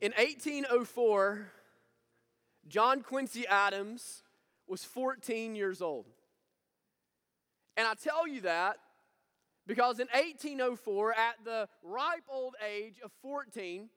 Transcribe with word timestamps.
In 0.00 0.12
1804, 0.12 1.50
John 2.68 3.02
Quincy 3.02 3.46
Adams 3.46 4.22
was 4.66 4.84
14 4.84 5.54
years 5.54 5.80
old. 5.80 6.06
And 7.78 7.86
I 7.86 7.94
tell 7.94 8.28
you 8.28 8.42
that 8.42 8.76
because 9.66 9.98
in 9.98 10.08
1804, 10.08 11.12
at 11.14 11.36
the 11.44 11.68
ripe 11.82 12.24
old 12.28 12.54
age 12.66 13.00
of 13.02 13.10
14, 13.22 13.88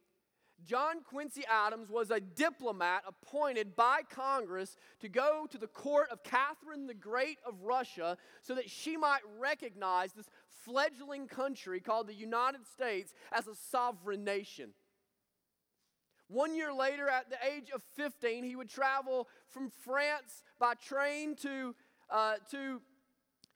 John 0.66 1.04
Quincy 1.04 1.44
Adams 1.50 1.90
was 1.90 2.12
a 2.12 2.20
diplomat 2.20 3.04
appointed 3.06 3.76
by 3.76 4.02
Congress 4.10 4.78
to 5.02 5.10
go 5.10 5.48
to 5.50 5.58
the 5.58 5.68
court 5.68 6.10
of 6.12 6.24
Catherine 6.24 6.88
the 6.88 6.94
Great 6.94 7.40
of 7.46 7.62
Russia 7.62 8.18
so 8.42 8.56
that 8.56 8.70
she 8.70 8.96
might 8.96 9.22
recognize 9.38 10.14
this 10.14 10.30
fledgling 10.64 11.28
country 11.28 11.80
called 11.80 12.08
the 12.08 12.14
United 12.14 12.66
States 12.68 13.14
as 13.32 13.48
a 13.48 13.56
sovereign 13.56 14.24
nation. 14.24 14.72
One 16.30 16.56
year 16.56 16.72
later, 16.72 17.10
at 17.10 17.32
the 17.32 17.38
age 17.44 17.72
of 17.74 17.82
15, 17.96 18.44
he 18.44 18.56
would 18.56 18.70
travel 18.70 19.28
from 19.50 19.72
France 19.84 20.44
by 20.60 20.76
train 20.76 21.36
to, 21.38 21.76
uh, 22.08 22.36
to 22.52 22.82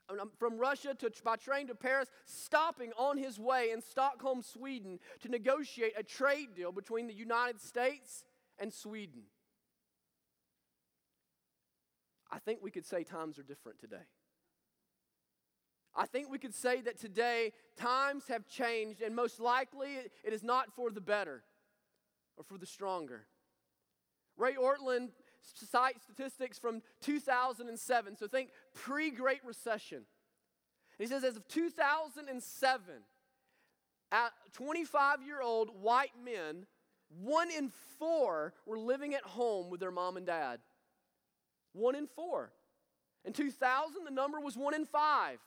um, 0.10 0.32
from 0.40 0.58
Russia 0.58 0.96
to, 0.96 1.12
by 1.24 1.36
train 1.36 1.68
to 1.68 1.76
Paris, 1.76 2.10
stopping 2.26 2.92
on 2.98 3.20
his 3.20 3.40
way 3.40 3.70
in 3.72 3.80
Stockholm, 3.80 4.42
Sweden, 4.42 4.98
to 5.22 5.30
negotiate 5.30 5.94
a 5.96 6.02
trade 6.02 6.56
deal 6.56 6.72
between 6.72 7.06
the 7.06 7.14
United 7.14 7.62
States 7.62 8.26
and 8.58 8.74
Sweden. 8.74 9.22
I 12.32 12.40
think 12.40 12.60
we 12.64 12.72
could 12.72 12.88
say 12.88 13.04
times 13.04 13.38
are 13.38 13.44
different 13.44 13.80
today. 13.80 14.08
I 15.96 16.08
think 16.08 16.32
we 16.32 16.40
could 16.40 16.56
say 16.56 16.82
that 16.82 17.00
today 17.00 17.52
times 17.78 18.24
have 18.30 18.48
changed, 18.48 19.04
and 19.04 19.16
most 19.16 19.40
likely 19.40 19.90
it 20.24 20.34
is 20.34 20.42
not 20.42 20.74
for 20.76 20.90
the 20.90 21.02
better 21.02 21.44
or 22.38 22.44
for 22.44 22.58
the 22.58 22.66
stronger. 22.66 23.26
Ray 24.38 24.56
Ortlund 24.56 25.10
cites 25.42 26.04
statistics 26.04 26.58
from 26.58 26.82
2007. 27.02 28.18
So 28.18 28.28
think 28.28 28.50
pre 28.74 29.12
Great 29.12 29.42
Recession. 29.46 30.04
He 30.98 31.08
says, 31.08 31.24
as 31.24 31.36
of 31.36 31.48
2007, 31.48 32.84
at 34.12 34.32
25 34.54 35.24
year 35.26 35.42
old 35.42 35.70
white 35.82 36.12
men, 36.24 36.66
one 37.22 37.50
in 37.52 37.72
four 38.00 38.54
were 38.66 38.78
living 38.78 39.14
at 39.14 39.24
home 39.24 39.70
with 39.70 39.80
their 39.80 39.92
mom 39.92 40.18
and 40.18 40.26
dad. 40.26 40.60
One 41.74 41.96
in 41.96 42.08
four. 42.08 42.52
In 43.26 43.34
2000, 43.34 44.04
the 44.04 44.12
number 44.12 44.40
was 44.40 44.56
one 44.56 44.74
in 44.74 44.86
five. 44.86 45.40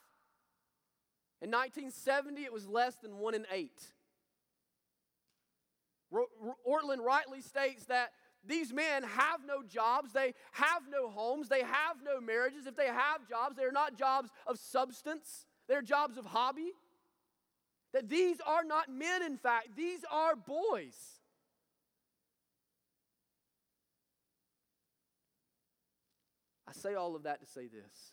In 1.42 1.50
1970, 1.50 2.42
it 2.42 2.52
was 2.52 2.66
less 2.66 2.96
than 2.96 3.18
one 3.18 3.34
in 3.34 3.46
eight. 3.52 3.82
Ortlund 6.12 7.00
rightly 7.04 7.40
states 7.40 7.86
that 7.86 8.12
these 8.44 8.72
men 8.72 9.02
have 9.02 9.40
no 9.44 9.62
jobs, 9.62 10.12
they 10.12 10.34
have 10.52 10.82
no 10.88 11.08
homes, 11.10 11.48
they 11.48 11.62
have 11.62 11.96
no 12.04 12.20
marriages. 12.20 12.66
If 12.66 12.76
they 12.76 12.86
have 12.86 13.28
jobs, 13.28 13.56
they're 13.56 13.72
not 13.72 13.98
jobs 13.98 14.30
of 14.46 14.58
substance, 14.58 15.46
they're 15.68 15.82
jobs 15.82 16.16
of 16.16 16.26
hobby. 16.26 16.72
That 17.92 18.08
these 18.08 18.36
are 18.46 18.64
not 18.64 18.88
men, 18.90 19.22
in 19.22 19.36
fact, 19.36 19.68
these 19.76 20.00
are 20.10 20.36
boys. 20.36 20.94
I 26.68 26.72
say 26.72 26.94
all 26.94 27.16
of 27.16 27.22
that 27.22 27.40
to 27.40 27.46
say 27.46 27.68
this. 27.68 28.12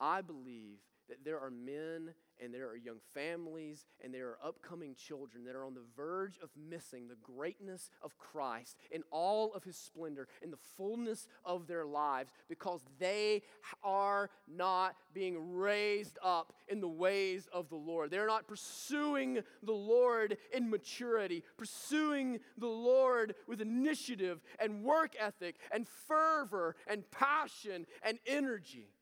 I 0.00 0.22
believe 0.22 0.78
that 1.08 1.24
there 1.24 1.38
are 1.38 1.50
men 1.50 2.14
and 2.42 2.52
there 2.52 2.68
are 2.68 2.76
young 2.76 2.98
families 3.12 3.86
and 4.02 4.12
there 4.12 4.28
are 4.28 4.38
upcoming 4.44 4.94
children 4.94 5.44
that 5.44 5.54
are 5.54 5.64
on 5.64 5.74
the 5.74 5.84
verge 5.96 6.38
of 6.42 6.50
missing 6.68 7.08
the 7.08 7.16
greatness 7.22 7.90
of 8.02 8.18
Christ 8.18 8.76
in 8.90 9.02
all 9.10 9.52
of 9.54 9.64
his 9.64 9.76
splendor, 9.76 10.28
in 10.42 10.50
the 10.50 10.58
fullness 10.76 11.28
of 11.44 11.66
their 11.66 11.84
lives, 11.84 12.32
because 12.48 12.80
they 12.98 13.42
are 13.82 14.30
not 14.48 14.96
being 15.12 15.54
raised 15.54 16.18
up 16.22 16.52
in 16.68 16.80
the 16.80 16.88
ways 16.88 17.48
of 17.52 17.68
the 17.68 17.76
Lord. 17.76 18.10
They're 18.10 18.26
not 18.26 18.48
pursuing 18.48 19.40
the 19.62 19.72
Lord 19.72 20.36
in 20.52 20.70
maturity, 20.70 21.44
pursuing 21.56 22.40
the 22.58 22.66
Lord 22.66 23.34
with 23.46 23.60
initiative 23.60 24.40
and 24.58 24.82
work 24.82 25.14
ethic 25.18 25.56
and 25.72 25.86
fervor 25.86 26.76
and 26.86 27.08
passion 27.10 27.86
and 28.02 28.18
energy. 28.26 28.93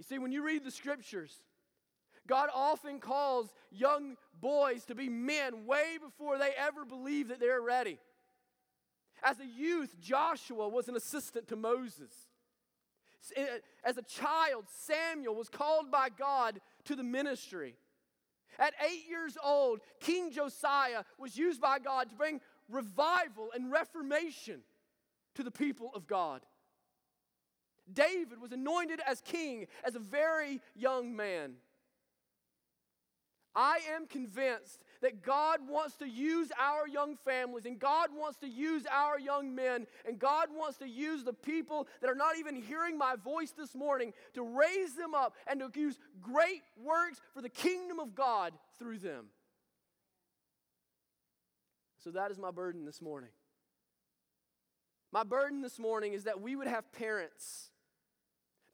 You 0.00 0.04
see, 0.04 0.18
when 0.18 0.32
you 0.32 0.42
read 0.42 0.64
the 0.64 0.70
scriptures, 0.70 1.42
God 2.26 2.48
often 2.54 3.00
calls 3.00 3.52
young 3.70 4.16
boys 4.40 4.86
to 4.86 4.94
be 4.94 5.10
men 5.10 5.66
way 5.66 5.98
before 6.02 6.38
they 6.38 6.52
ever 6.56 6.86
believe 6.86 7.28
that 7.28 7.38
they're 7.38 7.60
ready. 7.60 7.98
As 9.22 9.38
a 9.40 9.44
youth, 9.44 9.94
Joshua 10.00 10.70
was 10.70 10.88
an 10.88 10.96
assistant 10.96 11.48
to 11.48 11.56
Moses. 11.56 12.14
Eh, 13.36 13.44
as 13.84 13.98
a 13.98 14.02
child, 14.02 14.64
Samuel 14.70 15.34
was 15.34 15.50
called 15.50 15.90
by 15.90 16.08
God 16.08 16.62
to 16.86 16.96
the 16.96 17.02
ministry. 17.02 17.76
At 18.58 18.72
eight 18.82 19.06
years 19.06 19.36
old, 19.44 19.80
King 20.00 20.32
Josiah 20.32 21.04
was 21.18 21.36
used 21.36 21.60
by 21.60 21.78
God 21.78 22.08
to 22.08 22.16
bring 22.16 22.40
revival 22.70 23.50
and 23.54 23.70
reformation 23.70 24.62
to 25.34 25.42
the 25.42 25.50
people 25.50 25.90
of 25.94 26.06
God. 26.06 26.40
David 27.94 28.40
was 28.40 28.52
anointed 28.52 29.00
as 29.06 29.20
king 29.20 29.66
as 29.84 29.94
a 29.94 29.98
very 29.98 30.60
young 30.74 31.14
man. 31.14 31.54
I 33.54 33.80
am 33.96 34.06
convinced 34.06 34.84
that 35.02 35.22
God 35.22 35.60
wants 35.68 35.96
to 35.96 36.08
use 36.08 36.52
our 36.58 36.86
young 36.86 37.16
families 37.16 37.66
and 37.66 37.80
God 37.80 38.10
wants 38.14 38.38
to 38.38 38.48
use 38.48 38.84
our 38.90 39.18
young 39.18 39.54
men 39.54 39.86
and 40.06 40.18
God 40.18 40.48
wants 40.54 40.78
to 40.78 40.88
use 40.88 41.24
the 41.24 41.32
people 41.32 41.88
that 42.00 42.08
are 42.08 42.14
not 42.14 42.38
even 42.38 42.54
hearing 42.54 42.96
my 42.96 43.16
voice 43.16 43.50
this 43.50 43.74
morning 43.74 44.12
to 44.34 44.42
raise 44.42 44.94
them 44.94 45.14
up 45.14 45.34
and 45.48 45.60
to 45.60 45.80
use 45.80 45.98
great 46.20 46.62
works 46.80 47.20
for 47.34 47.42
the 47.42 47.48
kingdom 47.48 47.98
of 47.98 48.14
God 48.14 48.52
through 48.78 48.98
them. 48.98 49.26
So 52.04 52.10
that 52.12 52.30
is 52.30 52.38
my 52.38 52.52
burden 52.52 52.84
this 52.84 53.02
morning. 53.02 53.30
My 55.12 55.24
burden 55.24 55.60
this 55.60 55.78
morning 55.78 56.12
is 56.12 56.24
that 56.24 56.40
we 56.40 56.54
would 56.54 56.68
have 56.68 56.92
parents 56.92 57.70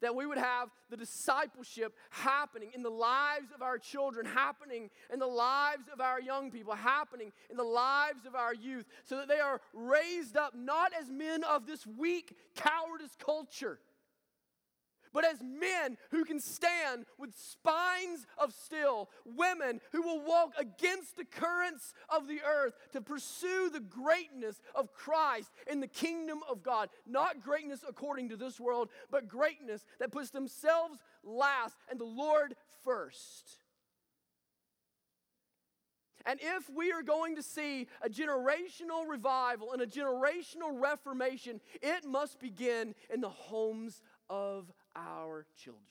that 0.01 0.15
we 0.15 0.25
would 0.25 0.37
have 0.37 0.69
the 0.89 0.97
discipleship 0.97 1.93
happening 2.09 2.71
in 2.73 2.83
the 2.83 2.89
lives 2.89 3.51
of 3.53 3.61
our 3.61 3.77
children, 3.77 4.25
happening 4.25 4.89
in 5.11 5.19
the 5.19 5.27
lives 5.27 5.87
of 5.91 6.01
our 6.01 6.21
young 6.21 6.51
people, 6.51 6.73
happening 6.73 7.31
in 7.49 7.57
the 7.57 7.63
lives 7.63 8.25
of 8.25 8.35
our 8.35 8.53
youth, 8.53 8.85
so 9.03 9.17
that 9.17 9.27
they 9.27 9.39
are 9.39 9.61
raised 9.73 10.37
up 10.37 10.53
not 10.55 10.91
as 10.99 11.09
men 11.09 11.43
of 11.43 11.65
this 11.65 11.85
weak, 11.85 12.35
cowardice 12.55 13.15
culture, 13.17 13.79
but 15.17 15.25
as 15.25 15.41
men 15.41 15.97
who 16.11 16.23
can 16.23 16.39
stand 16.39 17.07
with 17.17 17.35
spines 17.35 18.27
of 18.37 18.53
steel, 18.53 19.09
women 19.25 19.81
who 19.91 20.03
will 20.03 20.23
walk 20.23 20.53
against 20.59 21.17
the 21.17 21.25
currents 21.25 21.95
of 22.07 22.27
the 22.27 22.39
earth 22.47 22.75
to 22.93 23.01
pursue 23.01 23.71
the 23.73 23.79
greatness 23.79 24.61
of 24.75 24.93
Christ 24.93 25.49
in 25.65 25.79
the 25.79 25.87
kingdom 25.87 26.41
of 26.47 26.61
God. 26.61 26.89
Not 27.07 27.41
greatness 27.41 27.79
according 27.89 28.29
to 28.29 28.37
this 28.37 28.59
world, 28.59 28.89
but 29.09 29.27
greatness 29.27 29.83
that 29.99 30.11
puts 30.11 30.29
themselves 30.29 30.99
last 31.23 31.77
and 31.89 31.99
the 31.99 32.05
Lord 32.05 32.53
first. 32.83 33.57
And 36.27 36.39
if 36.39 36.69
we 36.69 36.91
are 36.91 37.01
going 37.01 37.37
to 37.37 37.41
see 37.41 37.87
a 38.03 38.09
generational 38.09 39.09
revival 39.09 39.73
and 39.73 39.81
a 39.81 39.87
generational 39.87 40.79
reformation, 40.79 41.59
it 41.81 42.05
must 42.05 42.39
begin 42.39 42.93
in 43.11 43.21
the 43.21 43.29
homes 43.29 44.03
of 44.29 44.71
our 44.97 45.45
children. 45.55 45.83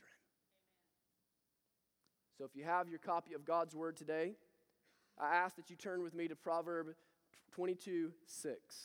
So 2.36 2.44
if 2.44 2.54
you 2.54 2.64
have 2.64 2.88
your 2.88 2.98
copy 2.98 3.34
of 3.34 3.44
God's 3.44 3.74
Word 3.74 3.96
today, 3.96 4.34
I 5.18 5.36
ask 5.36 5.56
that 5.56 5.70
you 5.70 5.76
turn 5.76 6.02
with 6.02 6.14
me 6.14 6.28
to 6.28 6.36
Proverb 6.36 6.88
22 7.52 8.12
6. 8.26 8.76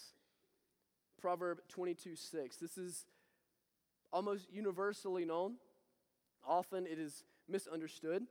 Proverb 1.21 1.59
22 1.67 2.15
6. 2.15 2.57
This 2.57 2.77
is 2.77 3.05
almost 4.13 4.47
universally 4.51 5.25
known. 5.25 5.55
Often 6.47 6.87
it 6.87 6.97
is 6.97 7.23
misunderstood. 7.49 8.23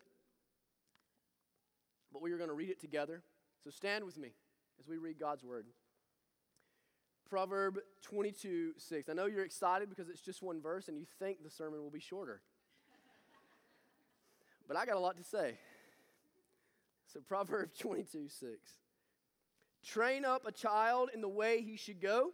But 2.13 2.23
we 2.23 2.33
are 2.33 2.39
going 2.39 2.49
to 2.49 2.55
read 2.55 2.71
it 2.71 2.81
together. 2.81 3.23
So 3.63 3.71
stand 3.71 4.05
with 4.05 4.19
me 4.19 4.33
as 4.81 4.89
we 4.89 4.97
read 4.97 5.19
God's 5.19 5.45
Word. 5.45 5.67
Proverb 7.31 7.79
22 8.03 8.73
6. 8.77 9.09
I 9.09 9.13
know 9.13 9.27
you're 9.27 9.45
excited 9.45 9.89
because 9.89 10.09
it's 10.09 10.21
just 10.21 10.43
one 10.43 10.61
verse 10.61 10.89
and 10.89 10.99
you 10.99 11.07
think 11.21 11.45
the 11.45 11.51
sermon 11.51 11.81
will 11.81 11.91
be 11.91 12.01
shorter. 12.01 12.43
but 14.69 14.77
I 14.77 14.85
got 14.85 14.97
a 14.97 15.01
lot 15.01 15.17
to 15.17 15.23
say. 15.23 15.57
So, 17.13 17.21
Proverbs 17.21 17.73
22 17.79 18.29
6. 18.29 18.53
Train 19.87 20.25
up 20.25 20.45
a 20.45 20.53
child 20.53 21.11
in 21.15 21.21
the 21.21 21.29
way 21.29 21.63
he 21.63 21.77
should 21.77 22.01
go. 22.01 22.33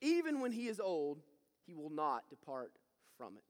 Even 0.00 0.40
when 0.40 0.52
he 0.52 0.66
is 0.66 0.80
old, 0.80 1.20
he 1.64 1.72
will 1.72 1.90
not 1.90 2.28
depart 2.28 2.72
from 3.16 3.36
it. 3.36 3.44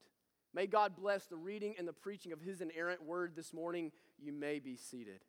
May 0.53 0.67
God 0.69 0.95
bless 0.95 1.27
the 1.27 1.37
reading 1.37 1.75
and 1.79 1.89
the 1.89 1.93
preaching 1.93 2.33
of 2.33 2.41
his 2.41 2.61
inerrant 2.61 3.03
word 3.03 3.33
this 3.35 3.53
morning. 3.53 3.91
You 4.21 4.33
may 4.33 4.61
be 4.61 4.77
seated. 4.77 5.21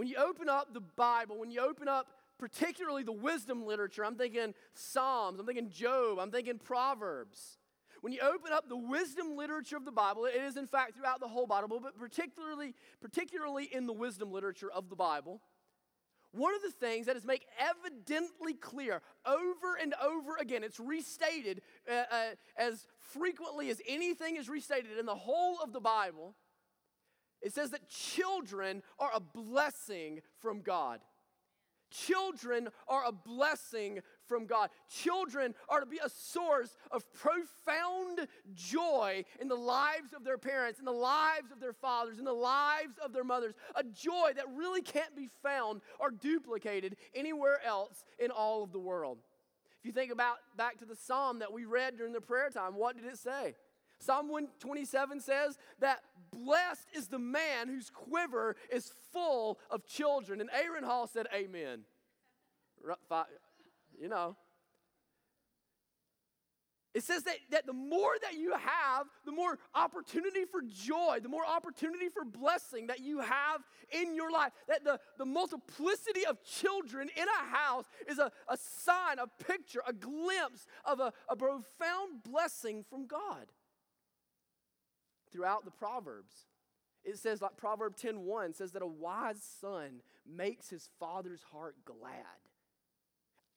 When 0.00 0.08
you 0.08 0.16
open 0.16 0.48
up 0.48 0.72
the 0.72 0.80
Bible, 0.80 1.38
when 1.38 1.50
you 1.50 1.60
open 1.60 1.86
up 1.86 2.06
particularly 2.38 3.02
the 3.02 3.12
wisdom 3.12 3.66
literature, 3.66 4.02
I'm 4.02 4.14
thinking 4.14 4.54
Psalms, 4.72 5.38
I'm 5.38 5.44
thinking 5.44 5.68
Job, 5.68 6.18
I'm 6.18 6.30
thinking 6.30 6.58
Proverbs. 6.58 7.58
When 8.00 8.14
you 8.14 8.20
open 8.20 8.50
up 8.50 8.66
the 8.66 8.78
wisdom 8.78 9.36
literature 9.36 9.76
of 9.76 9.84
the 9.84 9.92
Bible, 9.92 10.24
it 10.24 10.36
is 10.36 10.56
in 10.56 10.66
fact 10.66 10.96
throughout 10.96 11.20
the 11.20 11.28
whole 11.28 11.46
Bible, 11.46 11.80
but 11.82 11.98
particularly, 11.98 12.74
particularly 13.02 13.64
in 13.70 13.86
the 13.86 13.92
wisdom 13.92 14.32
literature 14.32 14.72
of 14.72 14.88
the 14.88 14.96
Bible, 14.96 15.42
one 16.32 16.54
of 16.54 16.62
the 16.62 16.70
things 16.70 17.04
that 17.04 17.16
is 17.16 17.26
made 17.26 17.42
evidently 17.58 18.54
clear 18.54 19.02
over 19.26 19.76
and 19.82 19.92
over 20.02 20.36
again, 20.40 20.64
it's 20.64 20.80
restated 20.80 21.60
uh, 21.86 22.04
uh, 22.10 22.24
as 22.56 22.86
frequently 23.00 23.68
as 23.68 23.82
anything 23.86 24.36
is 24.36 24.48
restated 24.48 24.96
in 24.98 25.04
the 25.04 25.14
whole 25.14 25.58
of 25.62 25.74
the 25.74 25.80
Bible. 25.80 26.36
It 27.42 27.54
says 27.54 27.70
that 27.70 27.88
children 27.88 28.82
are 28.98 29.10
a 29.14 29.20
blessing 29.20 30.20
from 30.40 30.60
God. 30.60 31.00
Children 31.90 32.68
are 32.86 33.04
a 33.04 33.12
blessing 33.12 34.00
from 34.26 34.46
God. 34.46 34.70
Children 34.88 35.54
are 35.68 35.80
to 35.80 35.86
be 35.86 35.98
a 36.02 36.08
source 36.08 36.76
of 36.92 37.04
profound 37.12 38.28
joy 38.54 39.24
in 39.40 39.48
the 39.48 39.56
lives 39.56 40.12
of 40.14 40.22
their 40.22 40.38
parents, 40.38 40.78
in 40.78 40.84
the 40.84 40.92
lives 40.92 41.50
of 41.50 41.58
their 41.58 41.72
fathers, 41.72 42.18
in 42.18 42.24
the 42.24 42.32
lives 42.32 42.94
of 43.04 43.12
their 43.12 43.24
mothers. 43.24 43.54
A 43.74 43.82
joy 43.82 44.30
that 44.36 44.44
really 44.54 44.82
can't 44.82 45.16
be 45.16 45.28
found 45.42 45.80
or 45.98 46.12
duplicated 46.12 46.96
anywhere 47.14 47.60
else 47.64 48.04
in 48.20 48.30
all 48.30 48.62
of 48.62 48.72
the 48.72 48.78
world. 48.78 49.18
If 49.80 49.86
you 49.86 49.92
think 49.92 50.12
about 50.12 50.36
back 50.56 50.78
to 50.78 50.84
the 50.84 50.94
psalm 50.94 51.40
that 51.40 51.52
we 51.52 51.64
read 51.64 51.96
during 51.96 52.12
the 52.12 52.20
prayer 52.20 52.50
time, 52.50 52.76
what 52.76 52.96
did 52.96 53.06
it 53.06 53.18
say? 53.18 53.54
Psalm 54.00 54.28
127 54.28 55.20
says 55.20 55.58
that 55.78 56.00
blessed 56.32 56.88
is 56.96 57.08
the 57.08 57.18
man 57.18 57.68
whose 57.68 57.90
quiver 57.90 58.56
is 58.72 58.90
full 59.12 59.58
of 59.70 59.86
children. 59.86 60.40
And 60.40 60.48
Aaron 60.52 60.84
Hall 60.84 61.06
said, 61.06 61.26
Amen. 61.34 61.80
You 64.00 64.08
know. 64.08 64.36
It 66.92 67.04
says 67.04 67.22
that, 67.22 67.36
that 67.50 67.66
the 67.66 67.72
more 67.72 68.14
that 68.22 68.34
you 68.34 68.52
have, 68.52 69.06
the 69.24 69.30
more 69.30 69.58
opportunity 69.76 70.44
for 70.50 70.60
joy, 70.66 71.18
the 71.22 71.28
more 71.28 71.46
opportunity 71.46 72.08
for 72.08 72.24
blessing 72.24 72.88
that 72.88 72.98
you 72.98 73.20
have 73.20 73.60
in 73.92 74.16
your 74.16 74.32
life. 74.32 74.50
That 74.66 74.82
the, 74.82 74.98
the 75.16 75.24
multiplicity 75.24 76.26
of 76.26 76.42
children 76.42 77.08
in 77.14 77.26
a 77.28 77.56
house 77.56 77.84
is 78.08 78.18
a, 78.18 78.32
a 78.48 78.56
sign, 78.56 79.18
a 79.20 79.28
picture, 79.44 79.82
a 79.86 79.92
glimpse 79.92 80.66
of 80.84 80.98
a, 80.98 81.12
a 81.28 81.36
profound 81.36 82.24
blessing 82.24 82.84
from 82.90 83.06
God 83.06 83.46
throughout 85.32 85.64
the 85.64 85.70
Proverbs. 85.70 86.46
It 87.04 87.18
says, 87.18 87.40
like 87.40 87.56
Proverb 87.56 87.96
10:1 87.96 88.54
says 88.54 88.72
that 88.72 88.82
a 88.82 88.86
wise 88.86 89.42
son 89.42 90.02
makes 90.26 90.68
his 90.68 90.88
father's 90.98 91.42
heart 91.44 91.76
glad. 91.84 92.40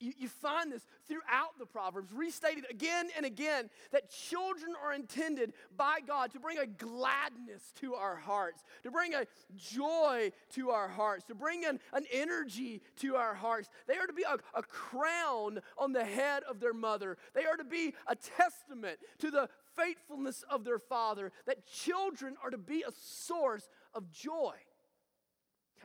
You, 0.03 0.11
you 0.17 0.27
find 0.27 0.69
this 0.69 0.85
throughout 1.07 1.57
the 1.57 1.65
Proverbs, 1.65 2.11
restated 2.11 2.65
again 2.69 3.07
and 3.15 3.25
again, 3.25 3.69
that 3.91 4.09
children 4.09 4.73
are 4.83 4.93
intended 4.93 5.53
by 5.77 5.99
God 6.05 6.33
to 6.33 6.39
bring 6.39 6.57
a 6.57 6.65
gladness 6.65 7.71
to 7.79 7.95
our 7.95 8.17
hearts, 8.17 8.63
to 8.83 8.91
bring 8.91 9.13
a 9.13 9.25
joy 9.55 10.31
to 10.55 10.71
our 10.71 10.89
hearts, 10.89 11.23
to 11.25 11.35
bring 11.35 11.63
an, 11.63 11.79
an 11.93 12.05
energy 12.11 12.81
to 12.97 13.15
our 13.15 13.33
hearts. 13.33 13.69
They 13.87 13.95
are 13.95 14.07
to 14.07 14.13
be 14.13 14.23
a, 14.23 14.37
a 14.57 14.63
crown 14.63 15.61
on 15.77 15.93
the 15.93 16.03
head 16.03 16.43
of 16.49 16.59
their 16.59 16.73
mother, 16.73 17.17
they 17.33 17.45
are 17.45 17.57
to 17.57 17.63
be 17.63 17.93
a 18.07 18.15
testament 18.15 18.99
to 19.19 19.31
the 19.31 19.47
faithfulness 19.75 20.43
of 20.49 20.63
their 20.63 20.79
father, 20.79 21.31
that 21.45 21.65
children 21.65 22.35
are 22.43 22.49
to 22.49 22.57
be 22.57 22.83
a 22.87 22.91
source 22.91 23.69
of 23.93 24.11
joy. 24.11 24.55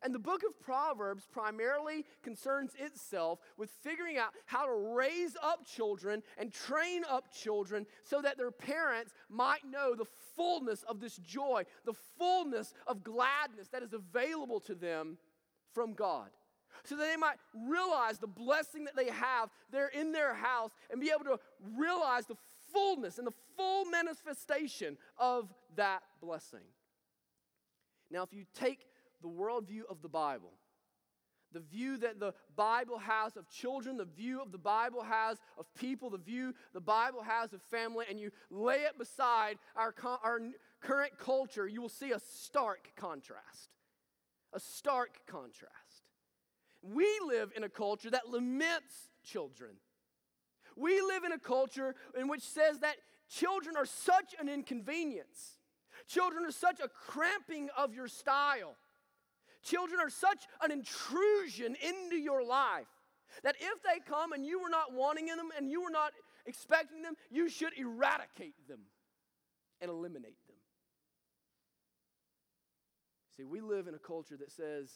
And 0.02 0.14
the 0.14 0.19
book 0.19 0.43
of 0.44 0.61
Proverbs 0.61 1.26
primarily 1.31 2.05
concerns 2.23 2.73
itself 2.79 3.40
with 3.56 3.70
figuring 3.82 4.17
out 4.17 4.31
how 4.46 4.64
to 4.64 4.94
raise 4.94 5.37
up 5.43 5.67
children 5.67 6.23
and 6.37 6.52
train 6.52 7.02
up 7.08 7.32
children 7.32 7.87
so 8.05 8.23
that 8.23 8.37
their 8.37 8.50
parents 8.50 9.12
might 9.29 9.64
know 9.69 9.94
the 9.94 10.06
fullness 10.37 10.85
of 10.85 11.00
this 11.00 11.17
joy, 11.17 11.64
the 11.85 11.94
fullness 12.17 12.75
of 12.87 13.02
gladness 13.02 13.69
that 13.73 13.82
is 13.82 13.93
available 13.93 14.61
to 14.61 14.75
them 14.75 15.19
from 15.75 15.94
God. 15.94 16.29
So 16.85 16.96
that 16.96 17.02
they 17.11 17.17
might 17.17 17.38
realize 17.52 18.19
the 18.19 18.29
blessing 18.29 18.85
that 18.85 18.94
they 18.94 19.11
have 19.11 19.50
there 19.73 19.88
in 19.88 20.12
their 20.12 20.35
house 20.35 20.70
and 20.90 21.00
be 21.00 21.11
able 21.11 21.25
to 21.25 21.40
realize 21.76 22.26
the 22.26 22.37
fullness 22.73 23.19
and 23.19 23.26
the 23.26 23.32
full 23.58 23.84
manifestation 23.84 24.96
of 25.19 25.52
that 25.76 26.02
blessing. 26.22 26.64
Now, 28.10 28.22
if 28.22 28.32
you 28.32 28.44
take 28.55 28.87
the 29.20 29.28
worldview 29.28 29.82
of 29.90 30.00
the 30.00 30.08
Bible, 30.08 30.52
the 31.52 31.60
view 31.60 31.96
that 31.99 32.20
the 32.20 32.34
Bible 32.56 32.99
has 32.99 33.37
of 33.37 33.49
children, 33.49 33.96
the 33.96 34.05
view 34.05 34.40
of 34.40 34.52
the 34.52 34.58
Bible 34.58 35.02
has 35.02 35.38
of 35.58 35.66
people, 35.75 36.10
the 36.10 36.19
view 36.19 36.55
the 36.75 36.81
Bible 36.81 37.22
has 37.22 37.52
of 37.52 37.62
family, 37.62 38.06
and 38.08 38.20
you 38.20 38.31
lay 38.50 38.81
it 38.81 38.99
beside 38.99 39.58
our, 39.75 39.94
our 40.22 40.40
current 40.81 41.19
culture, 41.19 41.66
you 41.66 41.81
will 41.81 41.88
see 41.88 42.12
a 42.12 42.20
stark 42.20 42.93
contrast. 42.96 43.70
A 44.52 44.61
stark 44.61 45.20
contrast. 45.26 45.75
We 46.82 47.06
live 47.26 47.52
in 47.56 47.64
a 47.64 47.69
culture 47.69 48.11
that 48.11 48.31
laments 48.31 49.11
children. 49.25 49.72
We 50.76 51.00
live 51.00 51.25
in 51.25 51.32
a 51.32 51.38
culture 51.38 51.94
in 52.19 52.28
which 52.28 52.43
says 52.43 52.78
that 52.81 52.96
children 53.28 53.76
are 53.76 53.86
such 53.86 54.34
an 54.40 54.48
inconvenience. 54.48 55.58
Children 56.06 56.44
are 56.44 56.52
such 56.52 56.80
a 56.80 56.88
cramping 56.88 57.69
of 57.76 57.94
your 57.94 58.08
style. 58.08 58.76
Children 59.62 60.00
are 60.00 60.10
such 60.10 60.44
an 60.62 60.70
intrusion 60.70 61.76
into 61.82 62.16
your 62.16 62.42
life 62.42 62.86
that 63.42 63.56
if 63.60 63.82
they 63.82 64.00
come 64.08 64.32
and 64.32 64.44
you 64.44 64.60
were 64.60 64.70
not 64.70 64.92
wanting 64.92 65.26
them 65.26 65.50
and 65.56 65.70
you 65.70 65.82
were 65.82 65.90
not 65.90 66.12
expecting 66.46 67.02
them, 67.02 67.14
you 67.30 67.48
should 67.48 67.72
eradicate 67.76 68.54
them 68.69 68.80
and 69.80 69.90
eliminate 69.90 70.38
them. 70.46 70.56
See, 73.36 73.44
we 73.44 73.60
live 73.60 73.86
in 73.86 73.94
a 73.94 73.98
culture 73.98 74.36
that 74.36 74.50
says 74.50 74.90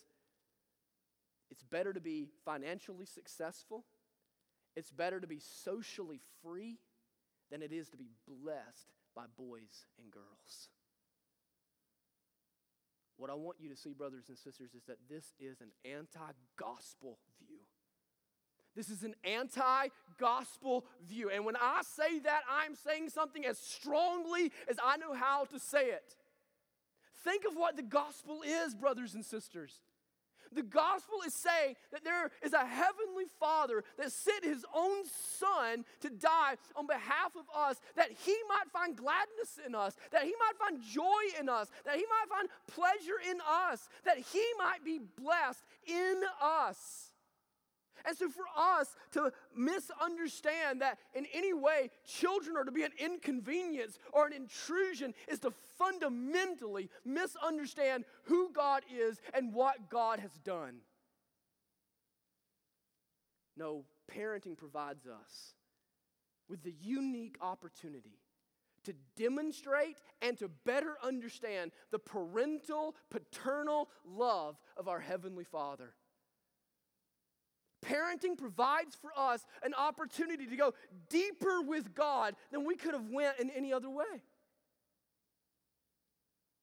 it's 1.50 1.62
better 1.62 1.92
to 1.92 2.00
be 2.00 2.28
financially 2.44 3.06
successful, 3.06 3.84
it's 4.74 4.90
better 4.90 5.20
to 5.20 5.26
be 5.26 5.38
socially 5.38 6.20
free 6.42 6.78
than 7.52 7.62
it 7.62 7.70
is 7.70 7.90
to 7.90 7.98
be 7.98 8.08
blessed 8.26 8.90
by 9.14 9.24
boys 9.36 9.84
and 9.98 10.10
girls. 10.10 10.70
What 13.18 13.28
I 13.30 13.34
want 13.34 13.58
you 13.60 13.68
to 13.68 13.76
see, 13.76 13.92
brothers 13.92 14.24
and 14.28 14.38
sisters, 14.38 14.70
is 14.74 14.82
that 14.88 14.96
this 15.08 15.34
is 15.38 15.60
an 15.60 15.68
anti 15.84 16.32
gospel 16.58 17.18
view. 17.38 17.60
This 18.74 18.88
is 18.88 19.02
an 19.02 19.14
anti 19.22 19.88
gospel 20.18 20.86
view. 21.06 21.30
And 21.30 21.44
when 21.44 21.56
I 21.56 21.82
say 21.82 22.20
that, 22.20 22.40
I'm 22.50 22.74
saying 22.74 23.10
something 23.10 23.44
as 23.44 23.58
strongly 23.58 24.50
as 24.68 24.78
I 24.82 24.96
know 24.96 25.12
how 25.12 25.44
to 25.44 25.60
say 25.60 25.84
it. 25.88 26.16
Think 27.22 27.44
of 27.44 27.52
what 27.54 27.76
the 27.76 27.82
gospel 27.82 28.40
is, 28.42 28.74
brothers 28.74 29.14
and 29.14 29.24
sisters. 29.24 29.82
The 30.54 30.62
gospel 30.62 31.18
is 31.26 31.34
saying 31.34 31.76
that 31.92 32.04
there 32.04 32.30
is 32.42 32.52
a 32.52 32.66
heavenly 32.66 33.24
Father 33.38 33.84
that 33.98 34.12
sent 34.12 34.44
his 34.44 34.64
own 34.74 35.04
Son 35.06 35.84
to 36.00 36.10
die 36.10 36.56
on 36.76 36.86
behalf 36.86 37.36
of 37.36 37.44
us, 37.54 37.80
that 37.96 38.10
he 38.10 38.36
might 38.48 38.70
find 38.72 38.96
gladness 38.96 39.58
in 39.64 39.74
us, 39.74 39.94
that 40.10 40.24
he 40.24 40.34
might 40.38 40.58
find 40.58 40.82
joy 40.82 41.40
in 41.40 41.48
us, 41.48 41.68
that 41.84 41.96
he 41.96 42.04
might 42.08 42.28
find 42.28 42.48
pleasure 42.66 43.20
in 43.30 43.38
us, 43.48 43.88
that 44.04 44.18
he 44.18 44.44
might 44.58 44.84
be 44.84 44.98
blessed 44.98 45.62
in 45.86 46.22
us. 46.40 47.11
And 48.06 48.16
so, 48.16 48.28
for 48.28 48.44
us 48.56 48.94
to 49.12 49.32
misunderstand 49.54 50.80
that 50.82 50.98
in 51.14 51.26
any 51.32 51.52
way 51.52 51.90
children 52.06 52.56
are 52.56 52.64
to 52.64 52.72
be 52.72 52.82
an 52.82 52.92
inconvenience 52.98 53.98
or 54.12 54.26
an 54.26 54.32
intrusion 54.32 55.14
is 55.28 55.38
to 55.40 55.52
fundamentally 55.78 56.90
misunderstand 57.04 58.04
who 58.24 58.50
God 58.52 58.82
is 58.92 59.20
and 59.34 59.52
what 59.52 59.88
God 59.88 60.18
has 60.18 60.32
done. 60.44 60.78
No, 63.56 63.84
parenting 64.10 64.56
provides 64.56 65.06
us 65.06 65.54
with 66.48 66.62
the 66.62 66.74
unique 66.80 67.36
opportunity 67.40 68.18
to 68.84 68.94
demonstrate 69.16 69.96
and 70.20 70.36
to 70.38 70.48
better 70.64 70.96
understand 71.02 71.70
the 71.90 71.98
parental, 71.98 72.96
paternal 73.10 73.88
love 74.04 74.56
of 74.76 74.88
our 74.88 75.00
Heavenly 75.00 75.44
Father. 75.44 75.94
Parenting 77.84 78.38
provides 78.38 78.94
for 78.94 79.10
us 79.16 79.44
an 79.62 79.74
opportunity 79.74 80.46
to 80.46 80.56
go 80.56 80.74
deeper 81.10 81.60
with 81.62 81.94
God 81.94 82.34
than 82.50 82.64
we 82.64 82.76
could 82.76 82.94
have 82.94 83.08
went 83.10 83.38
in 83.40 83.50
any 83.50 83.72
other 83.72 83.90
way. 83.90 84.22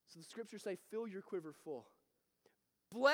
So 0.07 0.19
the 0.19 0.25
scriptures 0.25 0.63
say, 0.63 0.77
fill 0.89 1.07
your 1.07 1.21
quiver 1.21 1.53
full. 1.63 1.85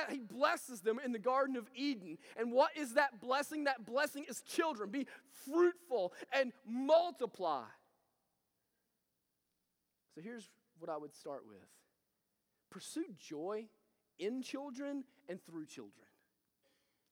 he 0.09 0.19
blesses 0.19 0.81
them 0.81 0.99
in 1.03 1.11
the 1.11 1.19
Garden 1.19 1.57
of 1.57 1.67
Eden. 1.75 2.17
And 2.37 2.51
what 2.51 2.71
is 2.77 2.93
that 2.93 3.19
blessing? 3.19 3.65
That 3.65 3.85
blessing 3.85 4.25
is 4.29 4.41
children. 4.41 4.91
Be 4.91 5.07
fruitful 5.45 6.13
and 6.31 6.53
multiply. 6.65 7.65
So 10.13 10.21
here's 10.21 10.49
what 10.79 10.89
I 10.89 10.97
would 10.97 11.13
start 11.13 11.43
with 11.47 11.67
pursue 12.71 13.05
joy 13.17 13.65
in 14.19 14.41
children 14.41 15.03
and 15.29 15.39
through 15.45 15.65
children. 15.65 16.05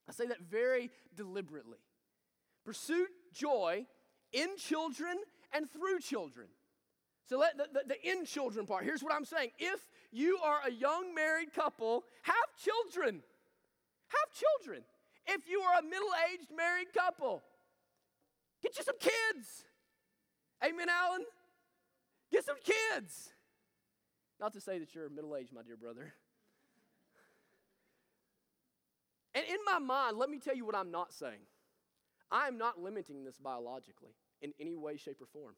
I 0.08 0.12
say 0.12 0.28
that 0.28 0.42
very 0.42 0.92
deliberately. 1.16 1.78
Pursue 2.66 3.08
joy 3.34 3.86
in 4.32 4.58
children 4.58 5.18
and 5.54 5.70
through 5.70 6.00
children. 6.00 6.48
So 7.26 7.38
let 7.40 7.58
the, 7.58 7.68
the, 7.72 7.84
the, 7.88 8.10
in 8.10 8.26
children 8.26 8.66
part. 8.66 8.84
Here's 8.84 9.02
what 9.02 9.14
I'm 9.14 9.26
saying. 9.26 9.52
If 9.58 9.80
you 10.12 10.40
are 10.44 10.60
a 10.68 10.72
young 10.72 11.16
married 11.16 11.54
couple, 11.54 12.04
have 12.24 12.36
children. 12.62 13.22
Have 14.10 14.30
children. 14.34 14.84
If 15.26 15.48
you 15.48 15.62
are 15.62 15.80
a 15.80 15.84
middle-aged 15.84 16.50
married 16.56 16.94
couple, 16.94 17.42
get 18.62 18.78
you 18.78 18.84
some 18.84 18.98
kids. 19.00 19.64
Amen, 20.64 20.88
Alan? 20.90 21.24
Get 22.32 22.46
some 22.46 22.58
kids. 22.64 23.30
Not 24.40 24.54
to 24.54 24.62
say 24.62 24.80
that 24.80 24.94
you're 24.94 25.10
middle 25.10 25.36
aged, 25.36 25.54
my 25.54 25.62
dear 25.62 25.78
brother. 25.78 26.14
And 29.36 29.46
in 29.48 29.58
my 29.66 29.80
mind, 29.80 30.18
let 30.18 30.30
me 30.30 30.40
tell 30.40 30.56
you 30.56 30.66
what 30.66 30.76
I'm 30.76 30.92
not 30.92 31.14
saying. 31.14 31.48
I 32.32 32.48
am 32.48 32.58
not 32.58 32.80
limiting 32.80 33.24
this 33.24 33.38
biologically 33.38 34.16
in 34.42 34.54
any 34.60 34.76
way, 34.76 34.98
shape, 34.98 35.22
or 35.22 35.28
form. 35.28 35.56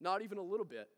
Not 0.00 0.22
even 0.22 0.38
a 0.38 0.42
little 0.42 0.66
bit. 0.66 0.88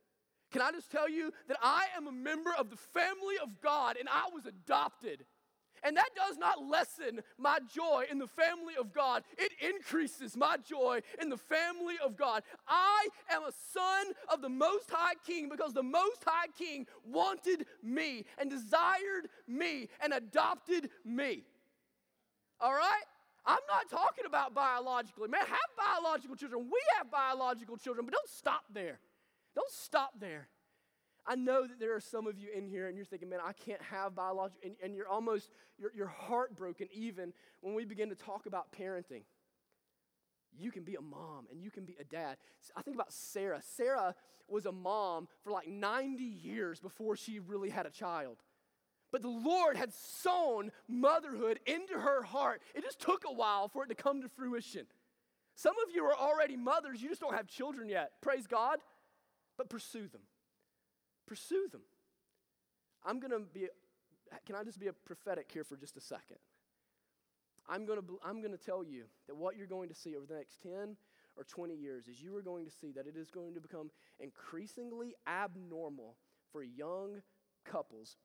Can 0.50 0.62
I 0.62 0.70
just 0.72 0.90
tell 0.90 1.08
you 1.08 1.32
that 1.48 1.58
I 1.62 1.86
am 1.96 2.06
a 2.06 2.12
member 2.12 2.52
of 2.58 2.70
the 2.70 2.76
family 2.76 3.36
of 3.42 3.60
God 3.60 3.96
and 3.98 4.08
I 4.08 4.28
was 4.32 4.46
adopted? 4.46 5.24
And 5.84 5.96
that 5.96 6.08
does 6.16 6.36
not 6.38 6.64
lessen 6.64 7.20
my 7.36 7.58
joy 7.72 8.04
in 8.10 8.18
the 8.18 8.26
family 8.26 8.74
of 8.78 8.92
God. 8.92 9.22
It 9.36 9.52
increases 9.62 10.36
my 10.36 10.56
joy 10.56 11.00
in 11.20 11.28
the 11.28 11.36
family 11.36 11.94
of 12.04 12.16
God. 12.16 12.42
I 12.66 13.08
am 13.30 13.42
a 13.42 13.52
son 13.72 14.06
of 14.32 14.42
the 14.42 14.48
Most 14.48 14.90
High 14.90 15.14
King 15.26 15.48
because 15.48 15.74
the 15.74 15.82
Most 15.82 16.24
High 16.26 16.48
King 16.58 16.86
wanted 17.04 17.66
me 17.82 18.24
and 18.38 18.50
desired 18.50 19.28
me 19.46 19.88
and 20.02 20.12
adopted 20.12 20.90
me. 21.04 21.44
All 22.60 22.72
right? 22.72 23.04
I'm 23.46 23.58
not 23.66 23.88
talking 23.88 24.24
about 24.26 24.54
biologically. 24.54 25.28
Man, 25.28 25.40
have 25.40 25.58
biological 25.76 26.36
children. 26.36 26.64
We 26.64 26.80
have 26.98 27.10
biological 27.10 27.76
children, 27.76 28.04
but 28.04 28.12
don't 28.12 28.28
stop 28.28 28.64
there. 28.72 28.98
Don't 29.54 29.70
stop 29.70 30.12
there. 30.20 30.48
I 31.26 31.34
know 31.34 31.66
that 31.66 31.78
there 31.78 31.94
are 31.94 32.00
some 32.00 32.26
of 32.26 32.38
you 32.38 32.48
in 32.54 32.66
here 32.66 32.88
and 32.88 32.96
you're 32.96 33.06
thinking, 33.06 33.28
man, 33.28 33.40
I 33.44 33.52
can't 33.52 33.82
have 33.82 34.14
biological, 34.14 34.60
and, 34.64 34.76
and 34.82 34.94
you're 34.94 35.08
almost, 35.08 35.50
you're, 35.78 35.92
you're 35.94 36.06
heartbroken 36.06 36.88
even 36.92 37.32
when 37.60 37.74
we 37.74 37.84
begin 37.84 38.08
to 38.08 38.14
talk 38.14 38.46
about 38.46 38.72
parenting. 38.72 39.22
You 40.58 40.70
can 40.70 40.84
be 40.84 40.94
a 40.94 41.02
mom 41.02 41.46
and 41.50 41.62
you 41.62 41.70
can 41.70 41.84
be 41.84 41.96
a 42.00 42.04
dad. 42.04 42.38
I 42.76 42.82
think 42.82 42.96
about 42.96 43.12
Sarah. 43.12 43.60
Sarah 43.62 44.14
was 44.48 44.64
a 44.64 44.72
mom 44.72 45.28
for 45.44 45.52
like 45.52 45.68
90 45.68 46.22
years 46.22 46.80
before 46.80 47.16
she 47.16 47.38
really 47.38 47.68
had 47.68 47.84
a 47.84 47.90
child. 47.90 48.38
But 49.10 49.22
the 49.22 49.28
Lord 49.28 49.76
had 49.76 49.92
sown 49.92 50.70
motherhood 50.86 51.60
into 51.66 51.94
her 51.94 52.22
heart. 52.22 52.60
It 52.74 52.82
just 52.82 53.00
took 53.00 53.24
a 53.26 53.32
while 53.32 53.68
for 53.68 53.84
it 53.84 53.88
to 53.88 53.94
come 53.94 54.22
to 54.22 54.28
fruition. 54.28 54.86
Some 55.54 55.74
of 55.84 55.94
you 55.94 56.04
are 56.04 56.14
already 56.14 56.56
mothers, 56.56 57.02
you 57.02 57.08
just 57.08 57.20
don't 57.20 57.34
have 57.34 57.46
children 57.46 57.88
yet. 57.88 58.12
Praise 58.20 58.46
God. 58.46 58.78
But 59.56 59.68
pursue 59.68 60.06
them. 60.08 60.20
Pursue 61.26 61.68
them. 61.72 61.80
I'm 63.04 63.18
going 63.18 63.32
to 63.32 63.40
be, 63.40 63.68
can 64.46 64.54
I 64.54 64.62
just 64.62 64.78
be 64.78 64.86
a 64.86 64.92
prophetic 64.92 65.50
here 65.52 65.64
for 65.64 65.76
just 65.76 65.96
a 65.96 66.00
second? 66.00 66.36
I'm 67.68 67.84
going 67.86 68.00
to, 68.00 68.20
I'm 68.24 68.40
going 68.40 68.56
to 68.56 68.64
tell 68.64 68.84
you 68.84 69.04
that 69.26 69.36
what 69.36 69.56
you're 69.56 69.66
going 69.66 69.88
to 69.88 69.94
see 69.94 70.16
over 70.16 70.26
the 70.26 70.34
next 70.34 70.62
10 70.62 70.96
or 71.36 71.44
20 71.44 71.74
years 71.74 72.08
is 72.08 72.22
you 72.22 72.36
are 72.36 72.42
going 72.42 72.64
to 72.64 72.70
see 72.70 72.92
that 72.92 73.06
it 73.06 73.16
is 73.16 73.30
going 73.30 73.54
to 73.54 73.60
become 73.60 73.90
increasingly 74.20 75.14
abnormal 75.26 76.16
for 76.52 76.62
young 76.62 77.22
couples 77.64 78.16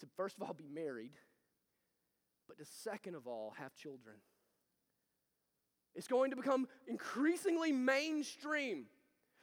to, 0.00 0.06
first 0.16 0.36
of 0.36 0.42
all, 0.42 0.54
be 0.54 0.68
married, 0.68 1.12
but 2.46 2.58
to, 2.58 2.64
second 2.64 3.14
of 3.14 3.26
all, 3.26 3.54
have 3.58 3.74
children. 3.74 4.16
It's 5.94 6.08
going 6.08 6.30
to 6.30 6.36
become 6.36 6.68
increasingly 6.86 7.72
mainstream 7.72 8.86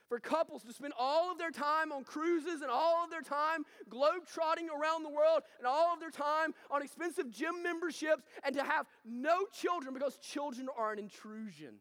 for 0.08 0.20
couples 0.20 0.64
to 0.64 0.74
spend 0.74 0.94
all 0.98 1.32
of 1.32 1.38
their 1.38 1.52
time 1.52 1.92
on 1.92 2.04
cruises 2.04 2.62
and 2.62 2.70
all 2.70 3.04
of 3.04 3.10
their 3.10 3.22
time 3.22 3.66
globe-trotting 3.90 4.70
around 4.70 5.04
the 5.04 5.10
world 5.10 5.42
and 5.58 5.68
all 5.68 5.94
of 5.94 6.00
their 6.00 6.12
time 6.12 6.54
on 6.70 6.82
expensive 6.82 7.32
gym 7.32 7.64
memberships 7.64 8.24
and 8.44 8.56
to 8.56 8.64
have 8.64 8.86
no 9.04 9.46
children 9.52 9.94
because 9.94 10.18
children 10.18 10.68
are 10.78 10.94
an 10.94 11.00
intrusion. 11.00 11.76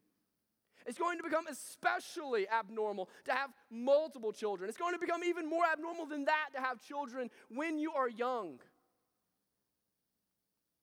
It's 0.87 0.99
going 0.99 1.19
to 1.19 1.25
become 1.25 1.47
especially 1.47 2.47
abnormal 2.49 3.09
to 3.25 3.33
have 3.33 3.51
multiple 3.71 4.33
children. 4.33 4.69
It's 4.69 4.79
going 4.79 4.95
to 4.95 5.01
become 5.01 5.25
even 5.25 5.49
more 5.49 5.65
abnormal 5.71 6.07
than 6.07 6.27
that 6.27 6.51
to 6.55 6.61
have 6.61 6.81
children 6.81 7.31
when 7.49 7.79
you 7.79 7.93
are 7.93 8.09
young. 8.09 8.61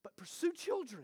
But 0.03 0.15
pursue 0.17 0.53
children. 0.53 1.03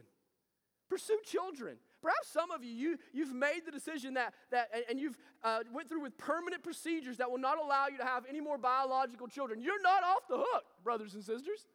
Pursue 0.90 1.20
children. 1.24 1.78
Perhaps 2.02 2.30
some 2.30 2.52
of 2.52 2.64
you, 2.64 2.72
you 2.72 2.98
you've 3.12 3.34
made 3.34 3.62
the 3.66 3.72
decision 3.72 4.14
that, 4.14 4.34
that 4.52 4.70
and 4.90 5.00
you've 5.00 5.18
uh, 5.44 5.60
went 5.74 5.90
through 5.90 6.02
with 6.02 6.18
permanent 6.18 6.64
procedures 6.64 7.18
that 7.18 7.30
will 7.30 7.40
not 7.40 7.58
allow 7.58 7.88
you 7.92 7.98
to 7.98 8.06
have 8.06 8.24
any 8.30 8.40
more 8.40 8.58
biological 8.58 9.28
children. 9.28 9.62
You're 9.62 9.82
not 9.82 10.04
off 10.04 10.28
the 10.30 10.38
hook, 10.38 10.64
brothers 10.84 11.14
and 11.16 11.24
sisters. 11.24 11.66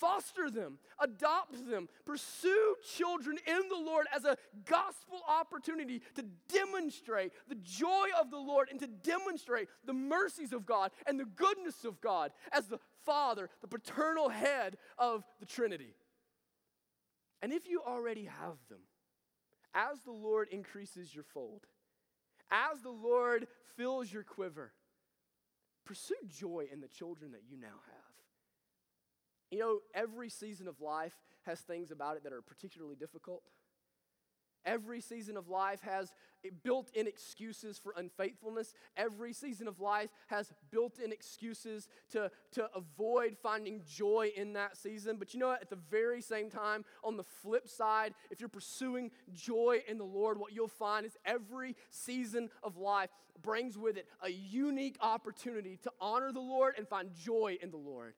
Foster 0.00 0.50
them, 0.50 0.78
adopt 0.98 1.68
them, 1.68 1.86
pursue 2.06 2.74
children 2.96 3.36
in 3.46 3.68
the 3.68 3.76
Lord 3.76 4.06
as 4.16 4.24
a 4.24 4.38
gospel 4.64 5.20
opportunity 5.28 6.00
to 6.14 6.24
demonstrate 6.48 7.32
the 7.48 7.56
joy 7.56 8.06
of 8.18 8.30
the 8.30 8.38
Lord 8.38 8.68
and 8.70 8.80
to 8.80 8.86
demonstrate 8.86 9.68
the 9.84 9.92
mercies 9.92 10.54
of 10.54 10.64
God 10.64 10.90
and 11.06 11.20
the 11.20 11.26
goodness 11.26 11.84
of 11.84 12.00
God 12.00 12.32
as 12.50 12.66
the 12.66 12.78
Father, 13.04 13.50
the 13.60 13.68
paternal 13.68 14.30
head 14.30 14.78
of 14.96 15.22
the 15.38 15.46
Trinity. 15.46 15.94
And 17.42 17.52
if 17.52 17.68
you 17.68 17.82
already 17.86 18.24
have 18.24 18.56
them, 18.70 18.80
as 19.74 20.00
the 20.06 20.12
Lord 20.12 20.48
increases 20.50 21.14
your 21.14 21.24
fold, 21.24 21.66
as 22.50 22.80
the 22.80 22.90
Lord 22.90 23.46
fills 23.76 24.10
your 24.10 24.24
quiver, 24.24 24.72
pursue 25.84 26.14
joy 26.26 26.68
in 26.72 26.80
the 26.80 26.88
children 26.88 27.32
that 27.32 27.42
you 27.50 27.58
now 27.60 27.68
have. 27.86 27.99
You 29.50 29.58
know, 29.58 29.78
every 29.94 30.30
season 30.30 30.68
of 30.68 30.80
life 30.80 31.14
has 31.42 31.60
things 31.60 31.90
about 31.90 32.16
it 32.16 32.24
that 32.24 32.32
are 32.32 32.42
particularly 32.42 32.96
difficult. 32.96 33.42
Every 34.66 35.00
season 35.00 35.36
of 35.36 35.48
life 35.48 35.80
has 35.80 36.12
built 36.62 36.90
in 36.94 37.06
excuses 37.06 37.78
for 37.78 37.94
unfaithfulness. 37.96 38.74
Every 38.96 39.32
season 39.32 39.66
of 39.68 39.80
life 39.80 40.10
has 40.26 40.52
built 40.70 40.98
in 40.98 41.12
excuses 41.12 41.88
to, 42.10 42.30
to 42.52 42.68
avoid 42.74 43.36
finding 43.42 43.82
joy 43.86 44.30
in 44.36 44.52
that 44.54 44.76
season. 44.76 45.16
But 45.18 45.32
you 45.32 45.40
know 45.40 45.48
what? 45.48 45.62
At 45.62 45.70
the 45.70 45.78
very 45.90 46.20
same 46.20 46.50
time, 46.50 46.84
on 47.02 47.16
the 47.16 47.24
flip 47.24 47.68
side, 47.68 48.14
if 48.30 48.40
you're 48.40 48.50
pursuing 48.50 49.10
joy 49.32 49.82
in 49.88 49.96
the 49.96 50.04
Lord, 50.04 50.38
what 50.38 50.52
you'll 50.52 50.68
find 50.68 51.06
is 51.06 51.16
every 51.24 51.74
season 51.90 52.50
of 52.62 52.76
life 52.76 53.10
brings 53.42 53.78
with 53.78 53.96
it 53.96 54.06
a 54.22 54.28
unique 54.28 54.98
opportunity 55.00 55.78
to 55.82 55.90
honor 56.00 56.32
the 56.32 56.40
Lord 56.40 56.74
and 56.76 56.86
find 56.86 57.14
joy 57.14 57.56
in 57.62 57.70
the 57.70 57.78
Lord. 57.78 58.14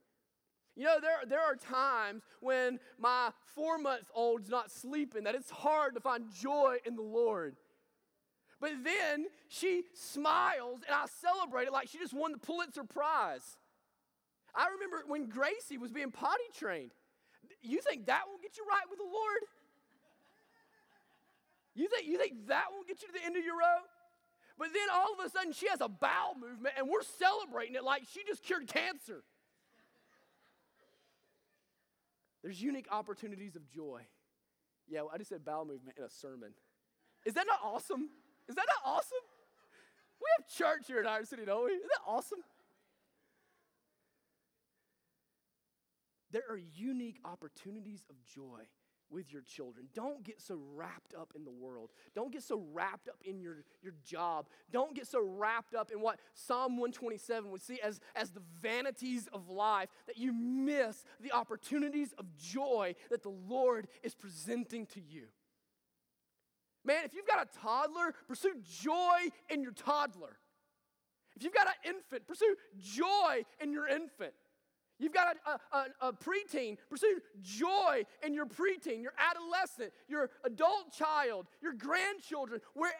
You 0.74 0.84
know, 0.84 0.98
there, 1.00 1.18
there 1.28 1.40
are 1.40 1.54
times 1.54 2.22
when 2.40 2.78
my 2.98 3.30
four 3.54 3.78
month 3.78 4.10
old's 4.14 4.48
not 4.48 4.70
sleeping 4.70 5.24
that 5.24 5.34
it's 5.34 5.50
hard 5.50 5.94
to 5.94 6.00
find 6.00 6.24
joy 6.32 6.78
in 6.86 6.96
the 6.96 7.02
Lord. 7.02 7.56
But 8.60 8.72
then 8.84 9.26
she 9.48 9.82
smiles 9.92 10.80
and 10.86 10.94
I 10.94 11.06
celebrate 11.20 11.66
it 11.66 11.72
like 11.72 11.88
she 11.88 11.98
just 11.98 12.14
won 12.14 12.32
the 12.32 12.38
Pulitzer 12.38 12.84
Prize. 12.84 13.58
I 14.54 14.68
remember 14.68 15.02
when 15.06 15.28
Gracie 15.28 15.78
was 15.78 15.90
being 15.90 16.10
potty 16.10 16.44
trained. 16.56 16.92
You 17.60 17.80
think 17.80 18.06
that 18.06 18.22
won't 18.28 18.42
get 18.42 18.56
you 18.56 18.64
right 18.68 18.88
with 18.88 18.98
the 18.98 19.04
Lord? 19.04 19.40
You 21.74 21.88
think, 21.88 22.06
you 22.06 22.18
think 22.18 22.48
that 22.48 22.66
won't 22.70 22.86
get 22.86 23.02
you 23.02 23.08
to 23.08 23.14
the 23.14 23.24
end 23.24 23.36
of 23.36 23.44
your 23.44 23.54
rope? 23.54 23.88
But 24.58 24.68
then 24.72 24.88
all 24.92 25.12
of 25.18 25.26
a 25.26 25.30
sudden 25.30 25.52
she 25.52 25.68
has 25.68 25.80
a 25.80 25.88
bowel 25.88 26.34
movement 26.38 26.74
and 26.78 26.88
we're 26.88 27.02
celebrating 27.18 27.74
it 27.74 27.84
like 27.84 28.04
she 28.12 28.22
just 28.24 28.42
cured 28.42 28.68
cancer. 28.68 29.24
There's 32.42 32.60
unique 32.60 32.88
opportunities 32.90 33.56
of 33.56 33.68
joy. 33.68 34.02
Yeah, 34.88 35.02
well, 35.02 35.12
I 35.14 35.18
just 35.18 35.30
said 35.30 35.44
bowel 35.44 35.64
movement 35.64 35.96
in 35.96 36.04
a 36.04 36.10
sermon. 36.10 36.52
Is 37.24 37.34
that 37.34 37.46
not 37.46 37.60
awesome? 37.62 38.10
Is 38.48 38.56
that 38.56 38.66
not 38.66 38.92
awesome? 38.92 39.18
We 40.20 40.26
have 40.38 40.48
church 40.48 40.86
here 40.86 41.00
in 41.00 41.06
our 41.06 41.24
city, 41.24 41.44
don't 41.44 41.64
we? 41.64 41.72
Isn't 41.72 41.88
that 41.88 42.10
awesome? 42.10 42.40
There 46.32 46.42
are 46.48 46.56
unique 46.56 47.18
opportunities 47.24 48.04
of 48.08 48.16
joy 48.24 48.66
with 49.12 49.32
your 49.32 49.42
children. 49.42 49.86
Don't 49.94 50.24
get 50.24 50.40
so 50.40 50.58
wrapped 50.74 51.14
up 51.14 51.32
in 51.36 51.44
the 51.44 51.50
world. 51.50 51.90
Don't 52.14 52.32
get 52.32 52.42
so 52.42 52.64
wrapped 52.72 53.08
up 53.08 53.18
in 53.24 53.40
your, 53.40 53.64
your 53.82 53.94
job. 54.04 54.46
Don't 54.70 54.94
get 54.94 55.06
so 55.06 55.20
wrapped 55.22 55.74
up 55.74 55.90
in 55.92 56.00
what 56.00 56.18
Psalm 56.34 56.72
127 56.72 57.50
would 57.50 57.62
see 57.62 57.80
as, 57.80 58.00
as 58.16 58.30
the 58.30 58.42
vanities 58.60 59.28
of 59.32 59.48
life 59.48 59.88
that 60.06 60.16
you 60.16 60.32
miss 60.32 61.04
the 61.20 61.32
opportunities 61.32 62.12
of 62.18 62.26
joy 62.36 62.94
that 63.10 63.22
the 63.22 63.34
Lord 63.48 63.88
is 64.02 64.14
presenting 64.14 64.86
to 64.86 65.00
you. 65.00 65.24
Man, 66.84 67.04
if 67.04 67.14
you've 67.14 67.26
got 67.26 67.46
a 67.46 67.58
toddler, 67.60 68.14
pursue 68.26 68.54
joy 68.64 69.28
in 69.48 69.62
your 69.62 69.72
toddler. 69.72 70.36
If 71.36 71.44
you've 71.44 71.54
got 71.54 71.68
an 71.68 71.94
infant, 71.94 72.26
pursue 72.26 72.56
joy 72.78 73.44
in 73.60 73.72
your 73.72 73.86
infant. 73.88 74.34
You've 74.98 75.11
got 75.22 75.36
a, 75.46 75.76
a, 75.76 76.08
a, 76.08 76.12
preteen. 76.12 76.76
Pursue 76.90 77.20
joy 77.42 78.04
in 78.24 78.34
your 78.34 78.46
preteen, 78.46 79.02
your 79.02 79.14
adolescent, 79.18 79.92
your 80.08 80.30
adult 80.44 80.92
child, 80.92 81.46
your 81.60 81.72
grandchildren. 81.72 82.60
Wherever 82.74 82.92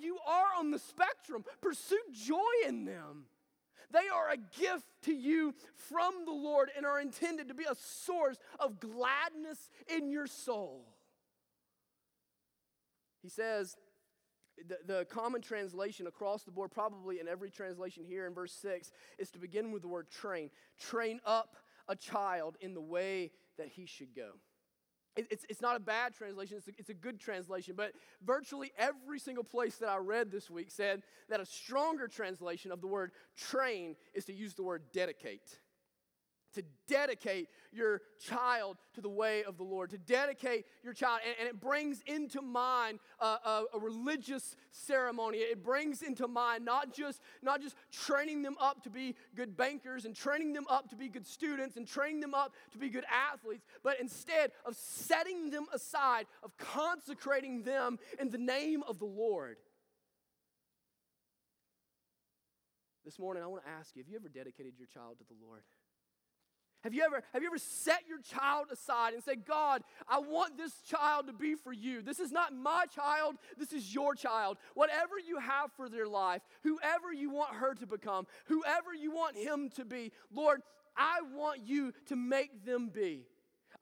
you 0.00 0.18
are 0.26 0.58
on 0.58 0.70
the 0.70 0.78
spectrum, 0.78 1.44
pursue 1.60 2.00
joy 2.12 2.36
in 2.66 2.84
them. 2.84 3.24
They 3.92 4.08
are 4.12 4.30
a 4.30 4.36
gift 4.36 4.86
to 5.02 5.14
you 5.14 5.54
from 5.88 6.24
the 6.24 6.32
Lord 6.32 6.70
and 6.76 6.84
are 6.84 7.00
intended 7.00 7.48
to 7.48 7.54
be 7.54 7.64
a 7.64 7.74
source 7.76 8.38
of 8.58 8.80
gladness 8.80 9.70
in 9.88 10.10
your 10.10 10.26
soul. 10.26 10.84
He 13.22 13.28
says, 13.28 13.76
the, 14.68 14.78
the 14.86 15.04
common 15.04 15.40
translation 15.42 16.06
across 16.06 16.42
the 16.42 16.50
board, 16.50 16.70
probably 16.70 17.20
in 17.20 17.28
every 17.28 17.50
translation 17.50 18.04
here 18.04 18.26
in 18.26 18.34
verse 18.34 18.52
6, 18.52 18.90
is 19.18 19.30
to 19.30 19.38
begin 19.38 19.70
with 19.70 19.82
the 19.82 19.88
word 19.88 20.10
train. 20.10 20.50
Train 20.78 21.20
up 21.24 21.56
a 21.88 21.96
child 21.96 22.56
in 22.60 22.74
the 22.74 22.80
way 22.80 23.30
that 23.58 23.68
he 23.68 23.86
should 23.86 24.14
go. 24.14 24.30
It, 25.16 25.26
it's, 25.30 25.46
it's 25.48 25.62
not 25.62 25.76
a 25.76 25.80
bad 25.80 26.14
translation, 26.14 26.58
it's 26.58 26.68
a, 26.68 26.72
it's 26.76 26.90
a 26.90 26.94
good 26.94 27.18
translation, 27.18 27.74
but 27.76 27.92
virtually 28.24 28.72
every 28.78 29.18
single 29.18 29.44
place 29.44 29.76
that 29.76 29.88
I 29.88 29.96
read 29.96 30.30
this 30.30 30.50
week 30.50 30.70
said 30.70 31.02
that 31.30 31.40
a 31.40 31.46
stronger 31.46 32.06
translation 32.06 32.70
of 32.70 32.80
the 32.80 32.86
word 32.86 33.12
train 33.36 33.96
is 34.14 34.26
to 34.26 34.34
use 34.34 34.54
the 34.54 34.62
word 34.62 34.82
dedicate 34.92 35.58
to 36.56 36.62
dedicate 36.88 37.48
your 37.70 38.00
child 38.18 38.78
to 38.94 39.00
the 39.00 39.08
way 39.08 39.44
of 39.44 39.56
the 39.56 39.62
Lord, 39.62 39.90
to 39.90 39.98
dedicate 39.98 40.64
your 40.82 40.92
child. 40.92 41.20
And, 41.24 41.36
and 41.38 41.48
it 41.48 41.60
brings 41.60 42.02
into 42.06 42.42
mind 42.42 42.98
a, 43.20 43.24
a, 43.24 43.64
a, 43.74 43.78
religious 43.78 44.56
ceremony. 44.70 45.38
It 45.38 45.62
brings 45.62 46.02
into 46.02 46.26
mind 46.26 46.64
not 46.64 46.94
just, 46.94 47.20
not 47.42 47.60
just 47.60 47.76
training 47.92 48.42
them 48.42 48.56
up 48.60 48.82
to 48.84 48.90
be 48.90 49.14
good 49.34 49.56
bankers 49.56 50.06
and 50.06 50.14
training 50.14 50.54
them 50.54 50.64
up 50.70 50.88
to 50.90 50.96
be 50.96 51.08
good 51.08 51.26
students 51.26 51.76
and 51.76 51.86
training 51.86 52.20
them 52.20 52.34
up 52.34 52.54
to 52.72 52.78
be 52.78 52.88
good 52.88 53.04
athletes, 53.32 53.66
but 53.82 54.00
instead 54.00 54.52
of 54.64 54.74
setting 54.74 55.50
them 55.50 55.66
aside, 55.72 56.26
of 56.42 56.56
consecrating 56.56 57.62
them 57.62 57.98
in 58.18 58.30
the 58.30 58.38
name 58.38 58.82
of 58.88 58.98
the 58.98 59.04
Lord. 59.04 59.58
This 63.06 63.20
morning, 63.20 63.40
I 63.44 63.46
want 63.46 63.62
to 63.62 63.70
ask 63.70 63.94
you 63.94 64.02
have 64.02 64.08
you 64.08 64.16
ever 64.16 64.28
dedicated 64.28 64.72
your 64.76 64.88
child 64.88 65.18
to 65.18 65.24
the 65.28 65.36
Lord? 65.40 65.62
Have 66.82 66.94
you 66.94 67.02
ever 67.02 67.22
have 67.32 67.42
you 67.42 67.48
ever 67.48 67.58
set 67.58 68.06
your 68.08 68.20
child 68.20 68.66
aside 68.70 69.14
and 69.14 69.22
said, 69.22 69.44
"God, 69.44 69.82
I 70.08 70.18
want 70.18 70.56
this 70.56 70.80
child 70.82 71.26
to 71.26 71.32
be 71.32 71.54
for 71.54 71.72
you. 71.72 72.00
This 72.00 72.20
is 72.20 72.30
not 72.30 72.54
my 72.54 72.86
child, 72.86 73.38
this 73.56 73.72
is 73.72 73.92
your 73.92 74.14
child. 74.14 74.58
Whatever 74.74 75.18
you 75.18 75.38
have 75.38 75.72
for 75.72 75.88
their 75.88 76.06
life, 76.06 76.42
whoever 76.62 77.12
you 77.12 77.30
want 77.30 77.54
her 77.54 77.74
to 77.74 77.86
become, 77.86 78.26
whoever 78.46 78.94
you 78.94 79.10
want 79.10 79.36
him 79.36 79.70
to 79.70 79.84
be, 79.84 80.12
Lord, 80.30 80.62
I 80.96 81.22
want 81.22 81.66
you 81.66 81.92
to 82.06 82.16
make 82.16 82.64
them 82.64 82.88
be." 82.88 83.26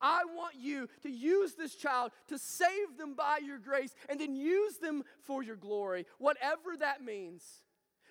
I 0.00 0.24
want 0.24 0.56
you 0.56 0.88
to 1.02 1.10
use 1.10 1.54
this 1.54 1.74
child 1.74 2.12
to 2.26 2.36
save 2.36 2.96
them 2.98 3.14
by 3.14 3.38
your 3.38 3.58
grace 3.58 3.94
and 4.08 4.20
then 4.20 4.34
use 4.34 4.78
them 4.78 5.04
for 5.22 5.42
your 5.42 5.56
glory, 5.56 6.06
whatever 6.18 6.76
that 6.76 7.02
means. 7.02 7.62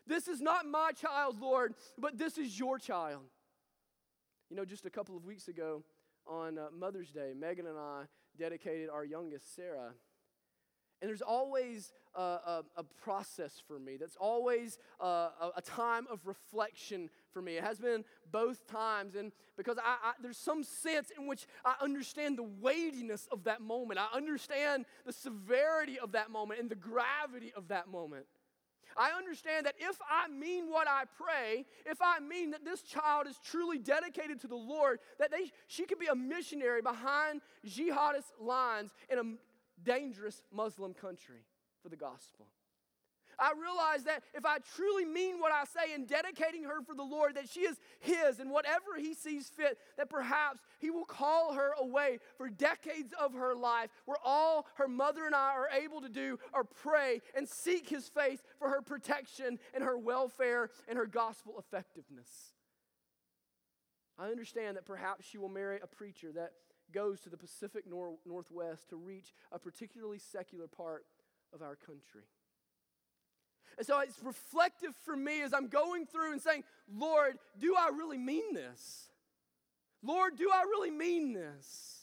This 0.08 0.28
is 0.28 0.42
not 0.42 0.66
my 0.66 0.92
child, 0.92 1.40
Lord, 1.40 1.76
but 1.98 2.18
this 2.18 2.38
is 2.38 2.58
your 2.58 2.80
child. 2.80 3.30
You 4.50 4.56
know, 4.56 4.66
just 4.66 4.86
a 4.86 4.90
couple 4.90 5.16
of 5.18 5.26
weeks 5.26 5.48
ago 5.48 5.84
on 6.28 6.58
uh, 6.58 6.68
Mother's 6.78 7.12
Day, 7.12 7.34
Megan 7.38 7.68
and 7.68 7.78
I 7.78 8.04
dedicated 8.38 8.90
our 8.90 9.06
youngest, 9.06 9.56
Sarah. 9.56 9.94
And 11.02 11.10
there's 11.10 11.22
always 11.22 11.92
a, 12.16 12.22
a, 12.22 12.64
a 12.78 12.84
process 13.04 13.62
for 13.68 13.78
me. 13.78 13.98
That's 13.98 14.16
always 14.16 14.78
a, 15.02 15.52
a, 15.58 15.62
time 15.62 16.08
of 16.10 16.26
reflection 16.26 17.10
for 17.34 17.42
me. 17.42 17.58
It 17.58 17.64
has 17.64 17.78
been 17.78 18.06
both 18.32 18.66
times. 18.68 19.16
And 19.16 19.34
because 19.58 19.78
I, 19.78 19.98
I, 20.02 20.14
there's 20.22 20.38
some 20.38 20.64
sense 20.64 21.12
in 21.18 21.28
which 21.28 21.46
I 21.66 21.76
understand 21.82 22.38
the 22.38 22.44
weightiness 22.44 23.28
of 23.34 23.44
that 23.44 23.60
moment, 23.60 24.00
I 24.00 24.16
understand 24.16 24.86
the 25.06 25.12
severity 25.12 26.00
of 26.00 26.14
that 26.14 26.32
moment 26.32 26.62
and 26.62 26.70
the 26.70 26.76
gravity 26.76 27.52
of 27.54 27.68
that 27.68 27.90
moment. 27.90 28.26
I 28.98 29.12
understand 29.18 29.66
that 29.66 29.76
if 29.80 29.98
I 30.10 30.28
mean 30.28 30.70
what 30.70 30.88
I 30.88 31.04
pray, 31.18 31.66
if 31.86 32.02
I 32.02 32.20
mean 32.20 32.52
that 32.52 32.66
this 32.66 32.82
child 32.82 33.28
is 33.28 33.38
truly 33.44 33.78
dedicated 33.78 34.40
to 34.42 34.48
the 34.48 34.56
Lord, 34.56 35.00
that 35.20 35.32
they, 35.32 35.52
she 35.68 35.86
could 35.86 36.00
be 36.00 36.08
a 36.08 36.16
missionary 36.16 36.82
behind 36.82 37.42
jihadist 37.66 38.32
lines 38.40 38.92
in 39.10 39.20
a 39.20 39.24
dangerous 39.84 40.42
Muslim 40.52 40.94
country 40.94 41.46
for 41.82 41.90
the 41.90 41.98
gospel. 41.98 42.48
I 43.40 43.54
realize 43.60 44.04
that 44.04 44.24
if 44.34 44.46
I 44.46 44.58
truly 44.76 45.06
mean 45.06 45.40
what 45.40 45.52
I 45.52 45.64
say 45.66 45.94
in 45.94 46.06
dedicating 46.06 46.64
her 46.64 46.82
for 46.82 46.96
the 46.96 47.04
Lord, 47.04 47.36
that 47.36 47.50
she 47.50 47.62
is 47.62 47.78
His, 48.00 48.40
and 48.40 48.52
whatever 48.52 48.98
He 48.98 49.14
sees 49.14 49.48
fit, 49.50 49.78
that 49.98 50.10
perhaps 50.10 50.62
He 50.80 50.90
will 50.90 51.06
call 51.06 51.54
her 51.54 51.72
away 51.80 52.20
for 52.38 52.50
decades 52.50 53.14
of 53.20 53.34
her 53.34 53.56
life, 53.56 53.90
where 54.06 54.18
all 54.24 54.68
her 54.76 54.88
mother 54.88 55.26
and 55.26 55.36
I 55.36 55.52
are 55.54 55.70
able 55.70 56.02
to 56.02 56.10
do 56.10 56.40
are 56.54 56.64
pray 56.64 57.22
and 57.36 57.48
seek 57.48 57.90
His 57.90 58.08
face 58.08 58.42
for 58.60 58.70
her 58.70 58.82
protection 58.82 59.60
and 59.74 59.84
her 59.84 59.98
welfare 59.98 60.70
and 60.88 60.98
her 60.98 61.08
gospel 61.08 61.56
effectiveness. 61.58 62.54
I 64.18 64.28
understand 64.28 64.78
that 64.78 64.86
perhaps 64.86 65.26
she 65.26 65.38
will 65.38 65.50
marry 65.50 65.80
a 65.82 65.88
preacher 65.88 66.32
that 66.34 66.52
goes 66.92 67.20
to 67.22 67.30
the 67.30 67.38
Pacific 67.38 67.86
Nor- 67.90 68.18
Northwest 68.26 68.90
to 68.90 68.96
reach 68.96 69.34
a 69.52 69.58
particularly 69.58 70.20
secular 70.20 70.68
part 70.68 71.06
of 71.52 71.62
our 71.62 71.76
country. 71.76 72.24
And 73.78 73.86
so 73.86 74.00
it's 74.00 74.22
reflective 74.24 74.94
for 75.04 75.16
me 75.16 75.42
as 75.42 75.54
I'm 75.54 75.68
going 75.68 76.06
through 76.06 76.32
and 76.32 76.42
saying, 76.42 76.64
Lord, 76.94 77.38
do 77.60 77.76
I 77.78 77.90
really 77.90 78.18
mean 78.18 78.54
this? 78.54 79.10
Lord, 80.04 80.38
do 80.38 80.50
I 80.54 80.64
really 80.64 80.92
mean 80.92 81.34
this? 81.34 82.00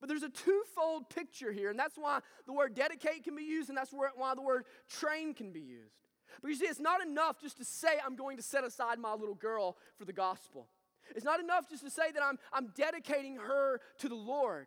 But 0.00 0.08
there's 0.08 0.22
a 0.22 0.28
twofold 0.28 1.08
picture 1.08 1.52
here, 1.52 1.70
and 1.70 1.78
that's 1.78 1.96
why 1.96 2.20
the 2.46 2.52
word 2.52 2.74
dedicate 2.74 3.24
can 3.24 3.34
be 3.34 3.44
used, 3.44 3.68
and 3.68 3.78
that's 3.78 3.92
why 3.92 4.34
the 4.34 4.42
word 4.42 4.64
train 4.88 5.32
can 5.32 5.52
be 5.52 5.60
used. 5.60 5.94
But 6.42 6.48
you 6.48 6.54
see, 6.54 6.66
it's 6.66 6.80
not 6.80 7.02
enough 7.02 7.40
just 7.40 7.56
to 7.58 7.64
say, 7.64 7.98
I'm 8.04 8.16
going 8.16 8.36
to 8.36 8.42
set 8.42 8.64
aside 8.64 8.98
my 8.98 9.14
little 9.14 9.34
girl 9.34 9.76
for 9.98 10.04
the 10.04 10.12
gospel. 10.12 10.68
It's 11.14 11.24
not 11.24 11.40
enough 11.40 11.68
just 11.68 11.84
to 11.84 11.90
say 11.90 12.10
that 12.12 12.22
I'm, 12.22 12.38
I'm 12.52 12.72
dedicating 12.76 13.36
her 13.36 13.80
to 13.98 14.08
the 14.08 14.16
Lord. 14.16 14.66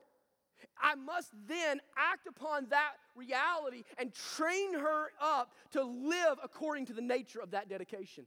I 0.82 0.96
must 0.96 1.32
then 1.48 1.80
act 1.98 2.28
upon 2.28 2.68
that 2.70 2.94
reality 3.16 3.84
and 3.98 4.14
train 4.14 4.74
her 4.74 5.12
up 5.22 5.54
to 5.72 5.84
live 5.84 6.38
according 6.44 6.88
to 6.88 6.94
the 6.94 7.02
nature 7.02 7.42
of 7.42 7.52
that 7.52 7.70
dedication. 7.70 8.26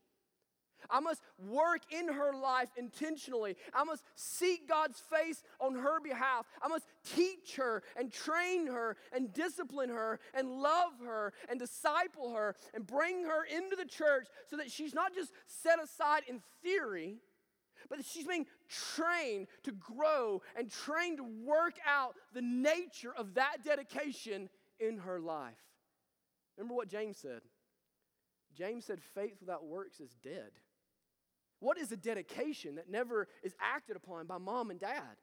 I 0.90 1.00
must 1.00 1.22
work 1.38 1.80
in 1.90 2.08
her 2.08 2.32
life 2.34 2.68
intentionally. 2.76 3.56
I 3.74 3.84
must 3.84 4.02
seek 4.14 4.68
God's 4.68 4.98
face 4.98 5.42
on 5.60 5.74
her 5.74 6.00
behalf. 6.00 6.46
I 6.60 6.68
must 6.68 6.86
teach 7.14 7.56
her 7.56 7.82
and 7.96 8.12
train 8.12 8.66
her 8.66 8.96
and 9.12 9.32
discipline 9.32 9.90
her 9.90 10.20
and 10.34 10.48
love 10.48 10.92
her 11.04 11.32
and 11.48 11.58
disciple 11.58 12.34
her 12.34 12.56
and 12.74 12.86
bring 12.86 13.24
her 13.24 13.44
into 13.44 13.76
the 13.76 13.84
church 13.84 14.28
so 14.48 14.56
that 14.56 14.70
she's 14.70 14.94
not 14.94 15.14
just 15.14 15.32
set 15.46 15.82
aside 15.82 16.22
in 16.28 16.42
theory 16.62 17.18
but 17.92 18.02
she's 18.06 18.26
being 18.26 18.46
trained 18.96 19.48
to 19.64 19.70
grow 19.72 20.40
and 20.56 20.70
trained 20.70 21.18
to 21.18 21.24
work 21.44 21.74
out 21.86 22.14
the 22.32 22.40
nature 22.40 23.12
of 23.14 23.34
that 23.34 23.58
dedication 23.62 24.48
in 24.80 24.96
her 24.96 25.20
life. 25.20 25.60
Remember 26.56 26.74
what 26.74 26.88
James 26.88 27.18
said? 27.18 27.42
James 28.56 28.86
said, 28.86 28.98
faith 29.14 29.36
without 29.40 29.66
works 29.66 30.00
is 30.00 30.16
dead. 30.22 30.52
What 31.60 31.76
is 31.76 31.92
a 31.92 31.96
dedication 31.98 32.76
that 32.76 32.88
never 32.88 33.28
is 33.42 33.54
acted 33.60 33.96
upon 33.96 34.26
by 34.26 34.38
mom 34.38 34.70
and 34.70 34.80
dad? 34.80 35.18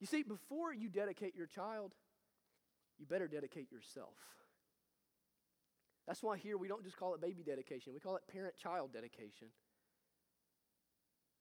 You 0.00 0.08
see, 0.08 0.24
before 0.24 0.74
you 0.74 0.88
dedicate 0.88 1.36
your 1.36 1.46
child, 1.46 1.92
you 2.98 3.06
better 3.06 3.28
dedicate 3.28 3.70
yourself. 3.70 4.16
That's 6.08 6.24
why 6.24 6.38
here 6.38 6.58
we 6.58 6.66
don't 6.66 6.82
just 6.82 6.96
call 6.96 7.14
it 7.14 7.20
baby 7.20 7.44
dedication, 7.44 7.92
we 7.94 8.00
call 8.00 8.16
it 8.16 8.22
parent 8.32 8.56
child 8.56 8.92
dedication. 8.92 9.46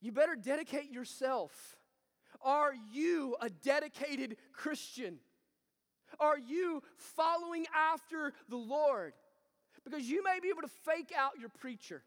You 0.01 0.11
better 0.11 0.35
dedicate 0.35 0.91
yourself. 0.91 1.51
Are 2.41 2.73
you 2.93 3.35
a 3.41 3.49
dedicated 3.49 4.37
Christian? 4.53 5.19
Are 6.19 6.37
you 6.37 6.81
following 6.95 7.65
after 7.75 8.33
the 8.47 8.55
Lord? 8.57 9.13
Because 9.83 10.03
you 10.03 10.23
may 10.23 10.39
be 10.41 10.49
able 10.49 10.61
to 10.61 10.73
fake 10.85 11.11
out 11.15 11.33
your 11.39 11.49
preacher, 11.49 12.01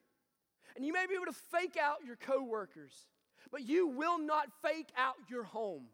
and 0.77 0.85
you 0.85 0.93
may 0.93 1.07
be 1.07 1.15
able 1.15 1.27
to 1.27 1.39
fake 1.51 1.77
out 1.77 1.99
your 2.05 2.17
coworkers, 2.17 2.93
but 3.51 3.63
you 3.63 3.89
will 3.89 4.19
not 4.19 4.49
fake 4.63 4.91
out 4.97 5.17
your 5.29 5.45
home. 5.45 5.85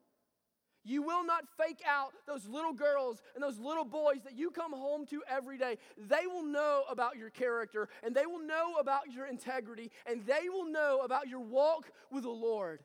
You 0.88 1.03
will 1.03 1.22
not 1.22 1.44
fake 1.59 1.83
out 1.87 2.14
those 2.27 2.46
little 2.46 2.72
girls 2.72 3.20
and 3.35 3.44
those 3.44 3.59
little 3.59 3.85
boys 3.85 4.22
that 4.24 4.38
you 4.38 4.51
come 4.51 4.72
home 4.72 5.05
to 5.09 5.22
every 5.29 5.59
day. 5.59 5.77
They 5.98 6.27
will 6.27 6.44
know 6.44 6.85
about 6.88 7.18
your 7.18 7.29
character 7.29 7.90
and 8.03 8.14
they 8.14 8.24
will 8.24 8.40
know 8.40 8.77
about 8.81 9.12
your 9.12 9.27
integrity 9.27 9.90
and 10.07 10.24
they 10.24 10.48
will 10.48 10.64
know 10.64 11.01
about 11.05 11.29
your 11.29 11.40
walk 11.40 11.90
with 12.11 12.22
the 12.22 12.31
Lord. 12.31 12.81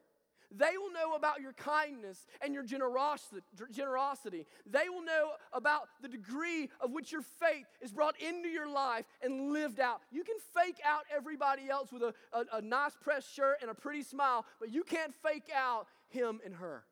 They 0.55 0.77
will 0.77 0.91
know 0.91 1.15
about 1.15 1.39
your 1.39 1.53
kindness 1.53 2.27
and 2.41 2.53
your 2.53 2.63
generosity. 2.63 4.45
They 4.69 4.89
will 4.89 5.03
know 5.03 5.31
about 5.53 5.87
the 6.01 6.09
degree 6.09 6.69
of 6.81 6.91
which 6.91 7.11
your 7.11 7.23
faith 7.39 7.65
is 7.81 7.93
brought 7.93 8.19
into 8.19 8.49
your 8.49 8.67
life 8.67 9.05
and 9.23 9.53
lived 9.53 9.79
out. 9.79 10.01
You 10.11 10.25
can 10.25 10.35
fake 10.53 10.79
out 10.85 11.03
everybody 11.15 11.69
else 11.69 11.91
with 11.91 12.03
a, 12.03 12.13
a, 12.33 12.57
a 12.57 12.61
nice 12.61 12.97
pressed 13.01 13.33
shirt 13.33 13.59
and 13.61 13.71
a 13.71 13.73
pretty 13.73 14.03
smile, 14.03 14.45
but 14.59 14.71
you 14.71 14.83
can't 14.83 15.13
fake 15.23 15.49
out 15.55 15.87
him 16.09 16.41
and 16.45 16.53
her. 16.55 16.83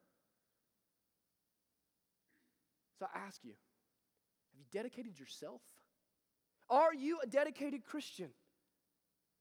So 3.02 3.08
I 3.16 3.26
ask 3.26 3.44
you 3.44 3.50
have 3.50 4.60
you 4.60 4.66
dedicated 4.72 5.20
yourself? 5.20 5.62
Are 6.70 6.94
you 6.94 7.18
a 7.24 7.26
dedicated 7.26 7.84
Christian? 7.84 8.30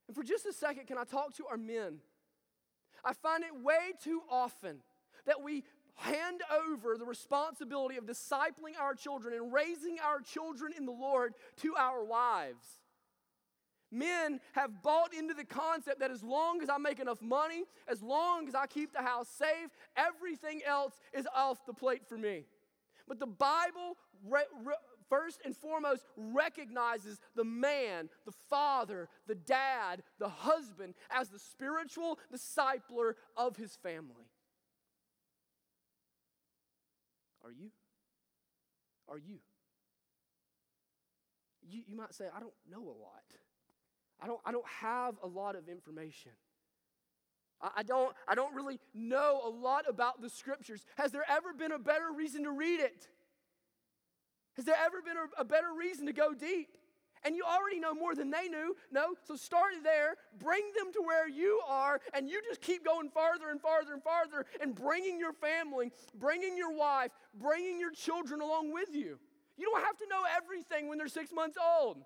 And 0.09 0.17
for 0.17 0.25
just 0.25 0.47
a 0.47 0.53
second, 0.55 0.87
can 0.87 0.97
I 0.97 1.05
talk 1.05 1.35
to 1.37 1.47
our 1.47 1.59
men? 1.59 1.99
I 3.05 3.13
find 3.13 3.45
it 3.45 3.63
way 3.63 3.93
too 4.03 4.23
often 4.31 4.79
that 5.27 5.43
we 5.43 5.65
hand 5.97 6.41
over 6.67 6.97
the 6.97 7.05
responsibility 7.05 7.99
of 7.99 8.07
discipling 8.07 8.81
our 8.81 8.95
children 8.95 9.35
and 9.35 9.53
raising 9.53 9.99
our 10.03 10.23
children 10.23 10.73
in 10.75 10.87
the 10.87 10.93
Lord 10.93 11.35
to 11.61 11.75
our 11.77 12.03
wives. 12.03 12.65
Men 13.91 14.41
have 14.53 14.83
bought 14.83 15.13
into 15.13 15.35
the 15.35 15.45
concept 15.45 16.01
that 16.01 16.11
as 16.11 16.23
long 16.23 16.63
as 16.63 16.71
I 16.71 16.79
make 16.79 16.99
enough 16.99 17.21
money, 17.21 17.65
as 17.89 18.03
long 18.03 18.49
as 18.49 18.55
I 18.55 18.67
keep 18.67 18.95
the 18.95 19.03
house 19.03 19.29
safe, 19.29 19.69
everything 19.99 20.63
else 20.67 20.95
is 21.13 21.29
off 21.37 21.67
the 21.67 21.75
plate 21.75 22.07
for 22.09 22.17
me. 22.17 22.47
But 23.11 23.19
the 23.19 23.27
Bible, 23.27 23.97
re- 24.25 24.45
re- 24.65 24.75
first 25.09 25.41
and 25.45 25.57
foremost, 25.57 26.05
recognizes 26.17 27.19
the 27.35 27.43
man, 27.43 28.09
the 28.25 28.31
father, 28.49 29.09
the 29.27 29.35
dad, 29.35 30.05
the 30.21 30.29
husband 30.29 30.95
as 31.11 31.29
the 31.29 31.41
spiritual 31.41 32.21
discipler 32.33 33.15
of 33.37 33.57
his 33.57 33.75
family. 33.83 34.31
Are 37.45 37.51
you? 37.51 37.73
Are 39.09 39.19
you? 39.19 39.41
You, 41.69 41.83
you 41.85 41.97
might 41.97 42.15
say, 42.15 42.27
I 42.33 42.39
don't 42.39 42.55
know 42.71 42.85
a 42.85 42.95
lot. 42.95 43.25
I 44.21 44.29
don't, 44.29 44.41
I 44.47 44.53
don't 44.53 44.69
have 44.69 45.17
a 45.25 45.27
lot 45.27 45.57
of 45.57 45.69
information. 45.69 46.31
I, 47.63 47.83
don't, 47.83 48.15
I 48.27 48.35
don't 48.35 48.55
really 48.55 48.81
know 48.95 49.41
a 49.45 49.51
lot 49.51 49.85
about 49.89 50.23
the 50.23 50.31
scriptures. 50.31 50.85
Has 50.97 51.13
there 51.13 51.25
ever 51.29 51.53
been 51.53 51.73
a 51.73 51.79
better 51.79 52.11
reason 52.17 52.45
to 52.45 52.51
read 52.51 52.81
it? 52.81 53.07
Has 54.55 54.65
there 54.65 54.77
ever 54.83 55.03
been 55.03 55.17
a, 55.17 55.41
a 55.41 55.45
better 55.45 55.69
reason 55.77 56.07
to 56.07 56.13
go 56.13 56.33
deep? 56.35 56.69
And 57.23 57.37
you 57.37 57.45
already 57.45 57.79
know 57.79 57.93
more 57.93 58.15
than 58.15 58.31
they 58.31 58.49
knew. 58.49 58.75
No, 58.91 59.15
so 59.25 59.37
start 59.37 59.73
there, 59.83 60.15
bring 60.39 60.63
them 60.77 60.91
to 60.95 61.03
where 61.03 61.29
you 61.29 61.61
are, 61.69 62.01
and 62.15 62.31
you 62.31 62.41
just 62.49 62.63
keep 62.63 62.83
going 62.85 63.11
farther 63.11 63.51
and 63.51 63.61
farther 63.61 63.93
and 63.93 64.03
farther 64.03 64.47
and 64.61 64.75
bringing 64.75 65.19
your 65.19 65.35
family, 65.35 65.93
bringing 66.19 66.57
your 66.57 66.75
wife, 66.75 67.11
bringing 67.35 67.79
your 67.79 67.93
children 67.93 68.41
along 68.41 68.73
with 68.73 68.95
you. 68.95 69.19
You 69.59 69.71
don't 69.71 69.85
have 69.85 69.99
to 69.99 70.07
know 70.09 70.23
everything 70.35 70.89
when 70.89 70.97
they're 70.97 71.09
six 71.09 71.31
months 71.31 71.59
old. 71.63 71.99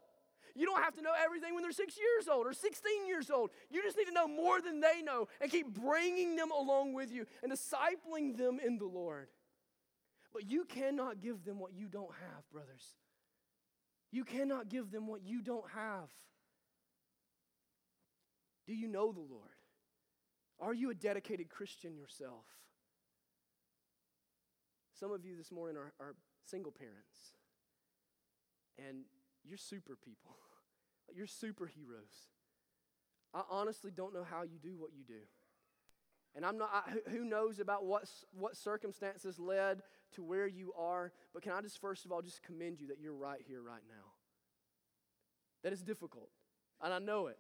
You 0.54 0.66
don't 0.66 0.82
have 0.82 0.94
to 0.94 1.02
know 1.02 1.12
everything 1.24 1.54
when 1.54 1.62
they're 1.62 1.72
six 1.72 1.96
years 1.96 2.28
old 2.28 2.46
or 2.46 2.52
16 2.52 3.06
years 3.06 3.28
old. 3.28 3.50
You 3.70 3.82
just 3.82 3.96
need 3.96 4.06
to 4.06 4.12
know 4.12 4.28
more 4.28 4.60
than 4.60 4.80
they 4.80 5.02
know 5.02 5.26
and 5.40 5.50
keep 5.50 5.66
bringing 5.74 6.36
them 6.36 6.50
along 6.52 6.94
with 6.94 7.10
you 7.10 7.26
and 7.42 7.50
discipling 7.50 8.36
them 8.36 8.60
in 8.64 8.78
the 8.78 8.86
Lord. 8.86 9.28
But 10.32 10.48
you 10.48 10.64
cannot 10.64 11.20
give 11.20 11.44
them 11.44 11.58
what 11.58 11.72
you 11.74 11.88
don't 11.88 12.12
have, 12.12 12.48
brothers. 12.52 12.84
You 14.12 14.24
cannot 14.24 14.68
give 14.68 14.92
them 14.92 15.08
what 15.08 15.22
you 15.24 15.42
don't 15.42 15.68
have. 15.74 16.08
Do 18.66 18.74
you 18.74 18.86
know 18.86 19.12
the 19.12 19.20
Lord? 19.20 19.50
Are 20.60 20.72
you 20.72 20.90
a 20.90 20.94
dedicated 20.94 21.48
Christian 21.48 21.96
yourself? 21.96 22.44
Some 24.98 25.12
of 25.12 25.24
you 25.24 25.36
this 25.36 25.50
morning 25.50 25.76
are, 25.76 25.92
are 25.98 26.14
single 26.46 26.70
parents, 26.70 27.34
and 28.78 29.04
you're 29.46 29.58
super 29.58 29.96
people. 29.96 30.36
You're 31.14 31.26
superheroes. 31.26 32.28
I 33.34 33.42
honestly 33.50 33.90
don't 33.94 34.14
know 34.14 34.24
how 34.28 34.42
you 34.42 34.58
do 34.60 34.76
what 34.76 34.90
you 34.96 35.04
do. 35.04 35.20
And 36.34 36.44
I'm 36.44 36.58
not, 36.58 36.70
I, 36.72 37.10
who 37.10 37.24
knows 37.24 37.60
about 37.60 37.84
what, 37.84 38.08
what 38.32 38.56
circumstances 38.56 39.38
led 39.38 39.82
to 40.14 40.22
where 40.22 40.46
you 40.46 40.72
are, 40.76 41.12
but 41.32 41.42
can 41.42 41.52
I 41.52 41.60
just 41.60 41.80
first 41.80 42.04
of 42.04 42.12
all 42.12 42.22
just 42.22 42.42
commend 42.42 42.80
you 42.80 42.88
that 42.88 42.98
you're 43.00 43.14
right 43.14 43.40
here, 43.46 43.62
right 43.62 43.82
now? 43.88 44.12
That 45.62 45.72
is 45.72 45.82
difficult, 45.82 46.30
and 46.82 46.92
I 46.92 46.98
know 46.98 47.28
it. 47.28 47.38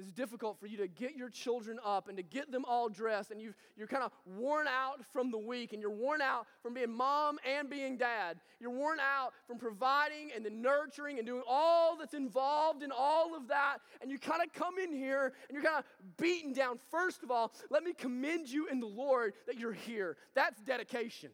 It's 0.00 0.12
difficult 0.12 0.58
for 0.58 0.66
you 0.66 0.78
to 0.78 0.88
get 0.88 1.14
your 1.14 1.28
children 1.28 1.78
up 1.84 2.08
and 2.08 2.16
to 2.16 2.22
get 2.22 2.50
them 2.50 2.64
all 2.66 2.88
dressed, 2.88 3.30
and 3.30 3.40
you 3.40 3.52
you're 3.76 3.86
kind 3.86 4.02
of 4.02 4.12
worn 4.24 4.66
out 4.66 5.04
from 5.12 5.30
the 5.30 5.38
week, 5.38 5.72
and 5.74 5.82
you're 5.82 5.90
worn 5.90 6.22
out 6.22 6.46
from 6.62 6.74
being 6.74 6.90
mom 6.90 7.38
and 7.46 7.68
being 7.68 7.98
dad. 7.98 8.40
You're 8.60 8.70
worn 8.70 8.98
out 8.98 9.32
from 9.46 9.58
providing 9.58 10.30
and 10.34 10.44
the 10.44 10.50
nurturing 10.50 11.18
and 11.18 11.26
doing 11.26 11.42
all 11.46 11.96
that's 11.96 12.14
involved 12.14 12.82
in 12.82 12.90
all 12.96 13.36
of 13.36 13.48
that, 13.48 13.78
and 14.00 14.10
you 14.10 14.18
kind 14.18 14.42
of 14.42 14.52
come 14.54 14.78
in 14.78 14.92
here 14.92 15.34
and 15.48 15.54
you're 15.54 15.62
kind 15.62 15.78
of 15.78 15.84
beaten 16.16 16.52
down. 16.52 16.78
First 16.90 17.22
of 17.22 17.30
all, 17.30 17.52
let 17.70 17.84
me 17.84 17.92
commend 17.92 18.48
you 18.48 18.68
in 18.68 18.80
the 18.80 18.86
Lord 18.86 19.34
that 19.46 19.58
you're 19.58 19.72
here. 19.72 20.16
That's 20.34 20.60
dedication. 20.62 21.30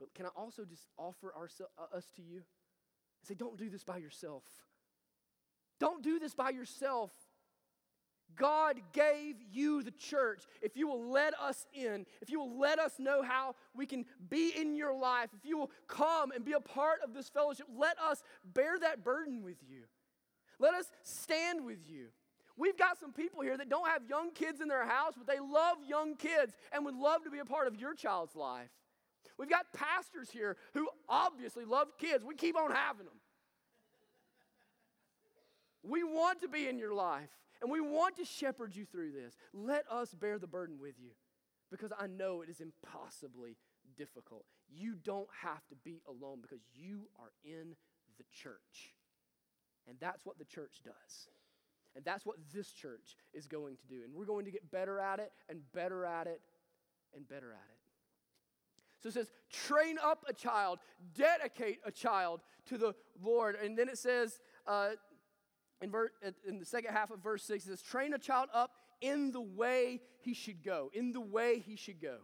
But 0.00 0.12
can 0.14 0.26
I 0.26 0.30
also 0.36 0.64
just 0.64 0.88
offer 0.98 1.32
ourselves, 1.36 1.72
uh, 1.78 1.96
us 1.96 2.04
to 2.16 2.22
you 2.22 2.38
and 2.38 2.42
say, 3.22 3.34
don't 3.34 3.56
do 3.56 3.70
this 3.70 3.84
by 3.84 3.98
yourself. 3.98 4.42
Don't 5.84 6.02
do 6.02 6.18
this 6.18 6.34
by 6.34 6.48
yourself. 6.48 7.10
God 8.36 8.80
gave 8.94 9.36
you 9.52 9.82
the 9.82 9.90
church. 9.90 10.44
If 10.62 10.78
you 10.78 10.88
will 10.88 11.10
let 11.10 11.38
us 11.38 11.66
in, 11.74 12.06
if 12.22 12.30
you 12.30 12.40
will 12.40 12.58
let 12.58 12.78
us 12.78 12.94
know 12.98 13.22
how 13.22 13.54
we 13.76 13.84
can 13.84 14.06
be 14.30 14.50
in 14.58 14.76
your 14.76 14.98
life, 14.98 15.28
if 15.36 15.44
you 15.44 15.58
will 15.58 15.70
come 15.86 16.30
and 16.30 16.42
be 16.42 16.54
a 16.54 16.60
part 16.60 17.00
of 17.04 17.12
this 17.12 17.28
fellowship, 17.28 17.66
let 17.76 17.98
us 17.98 18.22
bear 18.54 18.78
that 18.78 19.04
burden 19.04 19.42
with 19.42 19.58
you. 19.68 19.82
Let 20.58 20.72
us 20.72 20.86
stand 21.02 21.66
with 21.66 21.86
you. 21.86 22.06
We've 22.56 22.78
got 22.78 22.98
some 22.98 23.12
people 23.12 23.42
here 23.42 23.58
that 23.58 23.68
don't 23.68 23.86
have 23.86 24.08
young 24.08 24.32
kids 24.32 24.62
in 24.62 24.68
their 24.68 24.86
house, 24.86 25.12
but 25.18 25.26
they 25.26 25.38
love 25.38 25.76
young 25.86 26.16
kids 26.16 26.54
and 26.72 26.86
would 26.86 26.96
love 26.96 27.24
to 27.24 27.30
be 27.30 27.40
a 27.40 27.44
part 27.44 27.66
of 27.66 27.78
your 27.78 27.92
child's 27.92 28.34
life. 28.34 28.70
We've 29.38 29.50
got 29.50 29.66
pastors 29.74 30.30
here 30.30 30.56
who 30.72 30.88
obviously 31.10 31.66
love 31.66 31.88
kids. 31.98 32.24
We 32.24 32.36
keep 32.36 32.56
on 32.56 32.70
having 32.70 33.04
them. 33.04 33.20
We 35.86 36.02
want 36.02 36.40
to 36.40 36.48
be 36.48 36.66
in 36.66 36.78
your 36.78 36.94
life 36.94 37.28
and 37.60 37.70
we 37.70 37.80
want 37.80 38.16
to 38.16 38.24
shepherd 38.24 38.74
you 38.74 38.84
through 38.84 39.12
this. 39.12 39.36
Let 39.52 39.84
us 39.90 40.14
bear 40.14 40.38
the 40.38 40.46
burden 40.46 40.78
with 40.80 40.94
you 40.98 41.10
because 41.70 41.92
I 41.98 42.06
know 42.06 42.40
it 42.40 42.48
is 42.48 42.60
impossibly 42.60 43.56
difficult. 43.96 44.44
You 44.68 44.94
don't 44.94 45.28
have 45.42 45.66
to 45.68 45.76
be 45.84 46.00
alone 46.08 46.38
because 46.40 46.60
you 46.74 47.08
are 47.18 47.32
in 47.44 47.76
the 48.18 48.24
church. 48.32 48.94
And 49.86 49.96
that's 50.00 50.24
what 50.24 50.38
the 50.38 50.44
church 50.44 50.80
does. 50.84 51.28
And 51.94 52.04
that's 52.04 52.26
what 52.26 52.36
this 52.52 52.72
church 52.72 53.16
is 53.32 53.46
going 53.46 53.76
to 53.76 53.86
do. 53.86 54.02
And 54.04 54.14
we're 54.14 54.24
going 54.24 54.46
to 54.46 54.50
get 54.50 54.70
better 54.70 54.98
at 54.98 55.20
it 55.20 55.32
and 55.48 55.60
better 55.72 56.04
at 56.04 56.26
it 56.26 56.40
and 57.14 57.28
better 57.28 57.52
at 57.52 57.68
it. 57.70 57.78
So 59.00 59.08
it 59.08 59.12
says, 59.12 59.30
train 59.52 59.96
up 60.02 60.24
a 60.26 60.32
child, 60.32 60.78
dedicate 61.14 61.78
a 61.84 61.92
child 61.92 62.40
to 62.66 62.78
the 62.78 62.94
Lord. 63.22 63.56
And 63.62 63.76
then 63.76 63.88
it 63.88 63.98
says, 63.98 64.40
uh, 64.66 64.90
in, 65.84 65.90
ver- 65.90 66.12
in 66.48 66.58
the 66.58 66.64
second 66.64 66.92
half 66.92 67.10
of 67.10 67.22
verse 67.22 67.44
6, 67.44 67.64
it 67.64 67.68
says, 67.68 67.82
train 67.82 68.14
a 68.14 68.18
child 68.18 68.48
up 68.54 68.70
in 69.02 69.30
the 69.32 69.40
way 69.40 70.00
he 70.20 70.32
should 70.32 70.64
go. 70.64 70.90
In 70.94 71.12
the 71.12 71.20
way 71.20 71.62
he 71.64 71.76
should 71.76 72.00
go. 72.00 72.16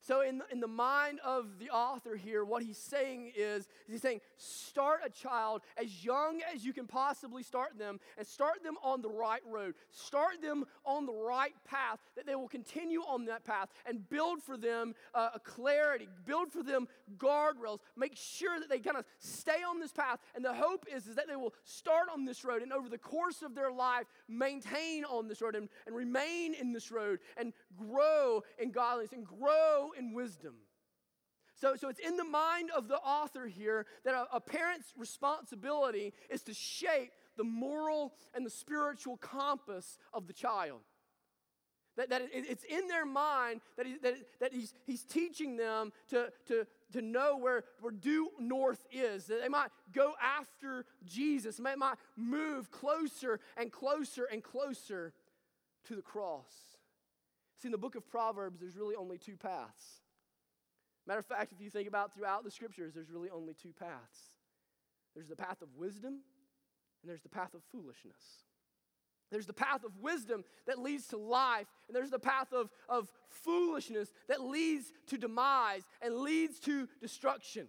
So, 0.00 0.20
in 0.20 0.38
the, 0.38 0.44
in 0.52 0.60
the 0.60 0.68
mind 0.68 1.18
of 1.24 1.58
the 1.58 1.70
author 1.70 2.14
here, 2.14 2.44
what 2.44 2.62
he's 2.62 2.78
saying 2.78 3.32
is, 3.36 3.66
he's 3.88 4.02
saying, 4.02 4.20
start 4.36 5.00
a 5.04 5.10
child 5.10 5.62
as 5.76 6.04
young 6.04 6.40
as 6.54 6.64
you 6.64 6.72
can 6.72 6.86
possibly 6.86 7.42
start 7.42 7.76
them 7.76 7.98
and 8.16 8.26
start 8.26 8.62
them 8.62 8.76
on 8.84 9.02
the 9.02 9.10
right 9.10 9.42
road. 9.50 9.74
Start 9.90 10.40
them 10.42 10.64
on 10.84 11.06
the 11.06 11.12
right 11.12 11.54
path, 11.64 11.98
that 12.14 12.24
they 12.24 12.36
will 12.36 12.48
continue 12.48 13.00
on 13.00 13.24
that 13.24 13.44
path 13.44 13.68
and 13.84 14.08
build 14.08 14.42
for 14.42 14.56
them 14.56 14.94
uh, 15.14 15.30
a 15.34 15.40
clarity, 15.40 16.08
build 16.24 16.52
for 16.52 16.62
them 16.62 16.86
guardrails, 17.18 17.80
make 17.96 18.16
sure 18.16 18.60
that 18.60 18.68
they 18.68 18.78
kind 18.78 18.96
of 18.96 19.04
stay 19.18 19.62
on 19.68 19.80
this 19.80 19.92
path. 19.92 20.20
And 20.34 20.44
the 20.44 20.54
hope 20.54 20.86
is, 20.94 21.06
is 21.06 21.16
that 21.16 21.26
they 21.28 21.36
will 21.36 21.54
start 21.64 22.08
on 22.12 22.24
this 22.24 22.44
road 22.44 22.62
and 22.62 22.72
over 22.72 22.88
the 22.88 22.98
course 22.98 23.42
of 23.42 23.54
their 23.54 23.72
life, 23.72 24.06
maintain 24.28 25.04
on 25.04 25.26
this 25.26 25.42
road 25.42 25.56
and, 25.56 25.68
and 25.86 25.96
remain 25.96 26.54
in 26.54 26.72
this 26.72 26.92
road 26.92 27.18
and 27.36 27.52
grow 27.76 28.42
in 28.58 28.70
godliness 28.70 29.12
and 29.12 29.26
grow 29.26 29.90
in 29.98 30.12
wisdom. 30.12 30.54
So, 31.54 31.74
so 31.76 31.88
it's 31.88 32.00
in 32.00 32.16
the 32.16 32.24
mind 32.24 32.70
of 32.76 32.86
the 32.86 32.96
author 32.96 33.46
here 33.46 33.86
that 34.04 34.14
a, 34.14 34.26
a 34.36 34.40
parent's 34.40 34.92
responsibility 34.96 36.12
is 36.30 36.42
to 36.42 36.54
shape 36.54 37.12
the 37.36 37.44
moral 37.44 38.14
and 38.34 38.44
the 38.44 38.50
spiritual 38.50 39.16
compass 39.16 39.98
of 40.12 40.26
the 40.26 40.32
child. 40.32 40.80
That, 41.96 42.10
that 42.10 42.20
it, 42.20 42.28
it's 42.32 42.64
in 42.64 42.88
their 42.88 43.06
mind 43.06 43.62
that, 43.78 43.86
he, 43.86 43.96
that, 44.02 44.14
that 44.40 44.52
he's, 44.52 44.74
he's 44.84 45.02
teaching 45.02 45.56
them 45.56 45.92
to, 46.10 46.30
to, 46.48 46.66
to 46.92 47.00
know 47.00 47.38
where, 47.38 47.64
where 47.80 47.92
due 47.92 48.30
north 48.38 48.84
is, 48.92 49.24
that 49.26 49.40
they 49.40 49.48
might 49.48 49.70
go 49.94 50.12
after 50.22 50.84
Jesus, 51.06 51.56
they 51.56 51.74
might 51.74 51.96
move 52.16 52.70
closer 52.70 53.40
and 53.56 53.72
closer 53.72 54.26
and 54.30 54.42
closer 54.42 55.14
to 55.86 55.96
the 55.96 56.02
cross. 56.02 56.75
See, 57.58 57.68
in 57.68 57.72
the 57.72 57.78
book 57.78 57.94
of 57.94 58.06
Proverbs, 58.08 58.60
there's 58.60 58.76
really 58.76 58.94
only 58.94 59.18
two 59.18 59.36
paths. 59.36 60.02
Matter 61.06 61.20
of 61.20 61.26
fact, 61.26 61.52
if 61.52 61.60
you 61.60 61.70
think 61.70 61.88
about 61.88 62.14
throughout 62.14 62.44
the 62.44 62.50
scriptures, 62.50 62.92
there's 62.94 63.10
really 63.10 63.30
only 63.30 63.54
two 63.54 63.72
paths 63.78 64.36
there's 65.16 65.28
the 65.28 65.36
path 65.36 65.62
of 65.62 65.68
wisdom, 65.76 66.12
and 66.12 67.08
there's 67.08 67.22
the 67.22 67.28
path 67.30 67.54
of 67.54 67.62
foolishness. 67.72 68.44
There's 69.30 69.46
the 69.46 69.54
path 69.54 69.82
of 69.82 69.96
wisdom 69.98 70.44
that 70.66 70.78
leads 70.78 71.08
to 71.08 71.16
life, 71.16 71.66
and 71.88 71.96
there's 71.96 72.10
the 72.10 72.18
path 72.18 72.52
of, 72.52 72.70
of 72.88 73.10
foolishness 73.28 74.12
that 74.28 74.42
leads 74.42 74.92
to 75.06 75.16
demise 75.16 75.82
and 76.02 76.16
leads 76.16 76.60
to 76.60 76.86
destruction. 77.00 77.68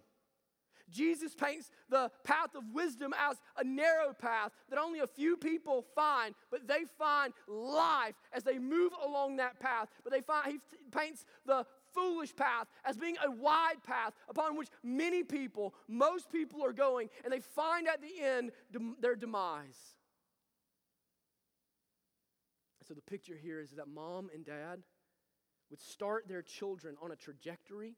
Jesus 0.90 1.34
paints 1.34 1.70
the 1.88 2.10
path 2.24 2.54
of 2.54 2.64
wisdom 2.72 3.14
as 3.18 3.36
a 3.56 3.64
narrow 3.64 4.12
path 4.12 4.52
that 4.70 4.78
only 4.78 5.00
a 5.00 5.06
few 5.06 5.36
people 5.36 5.84
find, 5.94 6.34
but 6.50 6.66
they 6.66 6.84
find 6.98 7.32
life 7.46 8.14
as 8.32 8.44
they 8.44 8.58
move 8.58 8.92
along 9.04 9.36
that 9.36 9.60
path. 9.60 9.88
But 10.04 10.12
they 10.12 10.20
find 10.20 10.52
he 10.52 10.58
paints 10.90 11.24
the 11.46 11.66
foolish 11.94 12.34
path 12.34 12.66
as 12.84 12.96
being 12.96 13.16
a 13.24 13.30
wide 13.30 13.82
path 13.86 14.12
upon 14.28 14.56
which 14.56 14.68
many 14.82 15.22
people, 15.22 15.74
most 15.88 16.30
people 16.30 16.64
are 16.64 16.72
going, 16.72 17.08
and 17.24 17.32
they 17.32 17.40
find 17.40 17.88
at 17.88 18.00
the 18.00 18.22
end 18.22 18.52
their 19.00 19.16
demise. 19.16 19.78
So 22.86 22.94
the 22.94 23.02
picture 23.02 23.36
here 23.36 23.60
is 23.60 23.72
that 23.72 23.86
mom 23.86 24.30
and 24.34 24.46
dad 24.46 24.82
would 25.70 25.82
start 25.82 26.26
their 26.26 26.40
children 26.40 26.96
on 27.02 27.10
a 27.10 27.16
trajectory, 27.16 27.96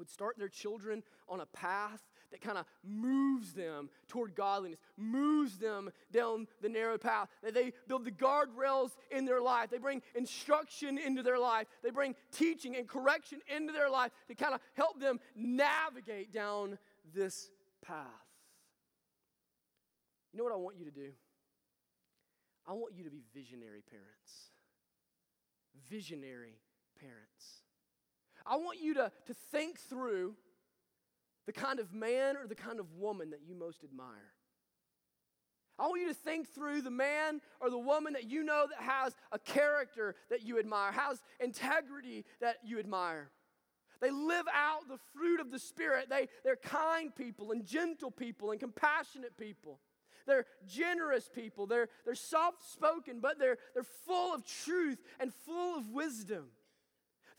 would 0.00 0.10
start 0.10 0.36
their 0.38 0.48
children 0.48 1.04
on 1.28 1.40
a 1.40 1.46
path 1.46 2.00
that 2.32 2.40
kind 2.40 2.58
of 2.58 2.64
moves 2.82 3.52
them 3.52 3.90
toward 4.08 4.34
godliness, 4.34 4.78
moves 4.96 5.58
them 5.58 5.90
down 6.12 6.46
the 6.60 6.68
narrow 6.68 6.98
path. 6.98 7.28
That 7.42 7.54
they 7.54 7.72
build 7.86 8.04
the 8.04 8.10
guardrails 8.10 8.90
in 9.10 9.24
their 9.24 9.40
life. 9.40 9.70
They 9.70 9.78
bring 9.78 10.02
instruction 10.14 10.98
into 10.98 11.22
their 11.22 11.38
life. 11.38 11.66
They 11.82 11.90
bring 11.90 12.14
teaching 12.32 12.76
and 12.76 12.88
correction 12.88 13.40
into 13.54 13.72
their 13.72 13.90
life 13.90 14.12
to 14.28 14.34
kind 14.34 14.54
of 14.54 14.60
help 14.74 15.00
them 15.00 15.20
navigate 15.36 16.32
down 16.32 16.78
this 17.14 17.50
path. 17.84 18.06
You 20.32 20.38
know 20.38 20.44
what 20.44 20.52
I 20.52 20.56
want 20.56 20.76
you 20.78 20.84
to 20.84 20.92
do? 20.92 21.10
I 22.66 22.72
want 22.72 22.94
you 22.94 23.04
to 23.04 23.10
be 23.10 23.22
visionary 23.34 23.82
parents. 23.90 24.50
Visionary 25.88 26.60
parents. 27.00 27.64
I 28.50 28.56
want 28.56 28.82
you 28.82 28.94
to, 28.94 29.12
to 29.28 29.34
think 29.52 29.78
through 29.78 30.34
the 31.46 31.52
kind 31.52 31.78
of 31.78 31.94
man 31.94 32.36
or 32.36 32.48
the 32.48 32.56
kind 32.56 32.80
of 32.80 32.92
woman 32.96 33.30
that 33.30 33.40
you 33.46 33.54
most 33.54 33.84
admire. 33.84 34.34
I 35.78 35.86
want 35.86 36.02
you 36.02 36.08
to 36.08 36.14
think 36.14 36.52
through 36.52 36.82
the 36.82 36.90
man 36.90 37.40
or 37.60 37.70
the 37.70 37.78
woman 37.78 38.12
that 38.14 38.24
you 38.24 38.42
know 38.42 38.66
that 38.68 38.82
has 38.84 39.14
a 39.32 39.38
character 39.38 40.16
that 40.28 40.42
you 40.42 40.58
admire, 40.58 40.90
has 40.92 41.22
integrity 41.38 42.24
that 42.40 42.56
you 42.64 42.80
admire. 42.80 43.30
They 44.00 44.10
live 44.10 44.46
out 44.52 44.88
the 44.88 44.98
fruit 45.14 45.40
of 45.40 45.52
the 45.52 45.58
Spirit. 45.58 46.08
They, 46.10 46.28
they're 46.42 46.56
kind 46.56 47.14
people 47.14 47.52
and 47.52 47.64
gentle 47.64 48.10
people 48.10 48.50
and 48.50 48.58
compassionate 48.58 49.36
people. 49.38 49.78
They're 50.26 50.46
generous 50.66 51.30
people. 51.32 51.66
They're, 51.66 51.88
they're 52.04 52.14
soft 52.14 52.62
spoken, 52.72 53.20
but 53.20 53.38
they're, 53.38 53.58
they're 53.74 53.82
full 54.06 54.34
of 54.34 54.44
truth 54.44 54.98
and 55.20 55.32
full 55.46 55.78
of 55.78 55.88
wisdom. 55.88 56.46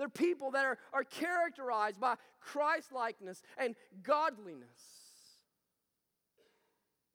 They're 0.02 0.10
people 0.10 0.50
that 0.50 0.66
are, 0.66 0.80
are 0.94 1.04
characterized 1.04 2.00
by 2.00 2.16
Christ 2.40 2.92
likeness 2.92 3.44
and 3.56 3.76
godliness. 4.02 4.66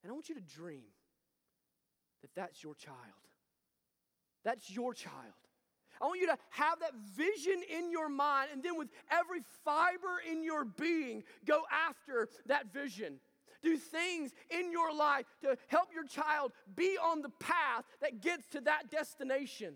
And 0.05 0.13
I 0.13 0.15
want 0.15 0.29
you 0.29 0.37
to 0.37 0.41
dream 0.41 0.85
that 2.23 2.31
that's 2.37 2.63
your 2.63 2.77
child. 2.77 2.97
That's 4.45 4.71
your 4.71 4.95
child. 4.95 5.17
I 6.01 6.05
want 6.05 6.21
you 6.21 6.29
to 6.29 6.39
have 6.51 6.79
that 6.79 6.95
vision 7.17 7.61
in 7.77 7.91
your 7.91 8.09
mind, 8.09 8.51
and 8.53 8.63
then 8.63 8.79
with 8.79 8.87
every 9.11 9.41
fiber 9.65 10.23
in 10.31 10.45
your 10.45 10.65
being, 10.65 11.25
go 11.45 11.63
after 11.73 12.29
that 12.47 12.73
vision 12.73 13.19
do 13.63 13.77
things 13.77 14.33
in 14.51 14.71
your 14.71 14.95
life 14.95 15.25
to 15.43 15.57
help 15.67 15.89
your 15.93 16.05
child 16.05 16.53
be 16.77 16.97
on 17.03 17.21
the 17.21 17.31
path 17.41 17.85
that 18.01 18.21
gets 18.21 18.47
to 18.47 18.61
that 18.61 18.93
destination. 18.93 19.75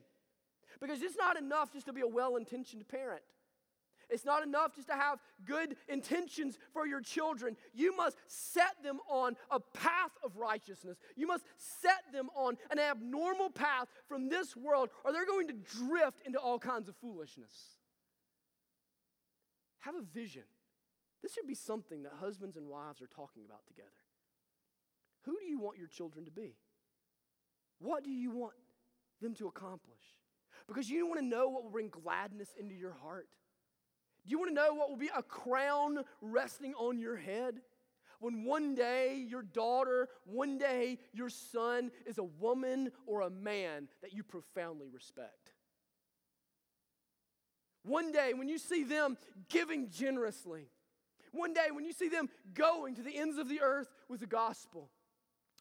Because 0.81 1.03
it's 1.03 1.17
not 1.17 1.37
enough 1.37 1.73
just 1.73 1.87
to 1.87 1.93
be 1.93 2.01
a 2.01 2.09
well 2.09 2.37
intentioned 2.37 2.89
parent. 2.89 3.23
It's 4.11 4.25
not 4.25 4.43
enough 4.43 4.75
just 4.75 4.89
to 4.89 4.95
have 4.95 5.21
good 5.45 5.77
intentions 5.89 6.59
for 6.73 6.87
your 6.87 7.01
children. 7.01 7.57
You 7.73 7.97
must 7.97 8.17
set 8.27 8.83
them 8.83 8.99
on 9.09 9.37
a 9.51 9.61
path 9.61 10.11
of 10.25 10.37
righteousness. 10.37 10.99
You 11.17 11.29
must 11.29 11.45
set 11.57 12.13
them 12.13 12.29
on 12.35 12.57
an 12.71 12.79
abnormal 12.79 13.51
path 13.51 13.87
from 14.09 14.29
this 14.29 14.57
world, 14.57 14.91
or 15.05 15.13
they're 15.13 15.27
going 15.27 15.47
to 15.49 15.55
drift 15.55 16.27
into 16.27 16.39
all 16.39 16.59
kinds 16.59 16.89
of 16.89 16.97
foolishness. 16.97 17.53
Have 19.81 19.95
a 19.95 20.03
vision. 20.03 20.43
This 21.23 21.35
should 21.35 21.47
be 21.47 21.55
something 21.55 22.03
that 22.03 22.13
husbands 22.21 22.57
and 22.57 22.67
wives 22.67 23.01
are 23.01 23.07
talking 23.07 23.45
about 23.47 23.67
together. 23.67 23.89
Who 25.25 25.39
do 25.39 25.47
you 25.47 25.61
want 25.61 25.79
your 25.79 25.87
children 25.87 26.25
to 26.25 26.31
be? 26.31 26.57
What 27.79 28.03
do 28.03 28.11
you 28.11 28.31
want 28.31 28.55
them 29.21 29.35
to 29.35 29.47
accomplish? 29.47 30.03
Because 30.71 30.89
you 30.89 31.05
want 31.05 31.19
to 31.19 31.27
know 31.27 31.49
what 31.49 31.65
will 31.65 31.71
bring 31.71 31.89
gladness 31.89 32.55
into 32.57 32.77
your 32.77 32.93
heart. 33.03 33.27
Do 34.25 34.31
you 34.31 34.39
want 34.39 34.51
to 34.51 34.55
know 34.55 34.73
what 34.73 34.89
will 34.89 34.97
be 34.97 35.11
a 35.17 35.21
crown 35.21 36.05
resting 36.21 36.75
on 36.75 37.01
your 37.01 37.17
head? 37.17 37.57
When 38.21 38.45
one 38.45 38.77
day 38.77 39.17
your 39.29 39.43
daughter, 39.43 40.09
one 40.27 40.59
day 40.59 40.99
your 41.13 41.29
son 41.29 41.91
is 42.07 42.19
a 42.19 42.23
woman 42.23 42.93
or 43.05 43.23
a 43.23 43.31
man 43.31 43.89
that 44.01 44.13
you 44.13 44.23
profoundly 44.23 44.87
respect. 44.89 45.55
One 47.83 48.13
day 48.13 48.33
when 48.33 48.49
you 48.49 48.59
see 48.59 48.85
them 48.85 49.19
giving 49.49 49.91
generously, 49.91 50.69
one 51.33 51.53
day 51.53 51.73
when 51.73 51.85
you 51.85 51.93
see 51.93 52.09
them 52.09 52.29
going 52.55 52.95
to 52.95 53.03
the 53.03 53.17
ends 53.17 53.39
of 53.39 53.49
the 53.49 53.61
earth 53.61 53.89
with 54.09 54.21
the 54.21 54.27
gospel. 54.27 54.89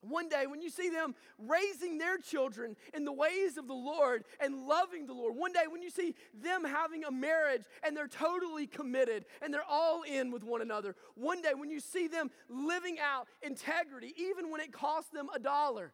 One 0.02 0.30
day, 0.30 0.46
when 0.48 0.62
you 0.62 0.70
see 0.70 0.90
them 0.90 1.14
raising 1.38 1.98
their 1.98 2.18
children 2.18 2.78
in 2.94 3.04
the 3.04 3.12
ways 3.12 3.58
of 3.58 3.68
the 3.68 3.74
Lord 3.74 4.24
and 4.40 4.66
loving 4.66 5.08
the 5.08 5.14
Lord, 5.14 5.36
one 5.36 5.52
day 5.52 5.66
when 5.70 5.82
you 5.82 5.90
see 5.90 6.16
them 6.34 6.64
having 6.64 7.04
a 7.04 7.12
marriage 7.12 7.64
and 7.84 7.98
they're 7.98 8.08
totally 8.08 8.66
committed 8.66 9.26
and 9.42 9.54
they're 9.54 9.62
all 9.70 10.04
in 10.04 10.32
with 10.32 10.44
one 10.44 10.62
another, 10.62 10.96
one 11.16 11.42
day 11.42 11.52
when 11.54 11.70
you 11.70 11.82
see 11.82 12.08
them 12.08 12.32
living 12.48 12.98
out 13.00 13.28
integrity, 13.42 14.14
even 14.18 14.50
when 14.50 14.62
it 14.62 14.72
costs 14.72 15.10
them 15.12 15.28
a 15.36 15.40
dollar, 15.40 15.92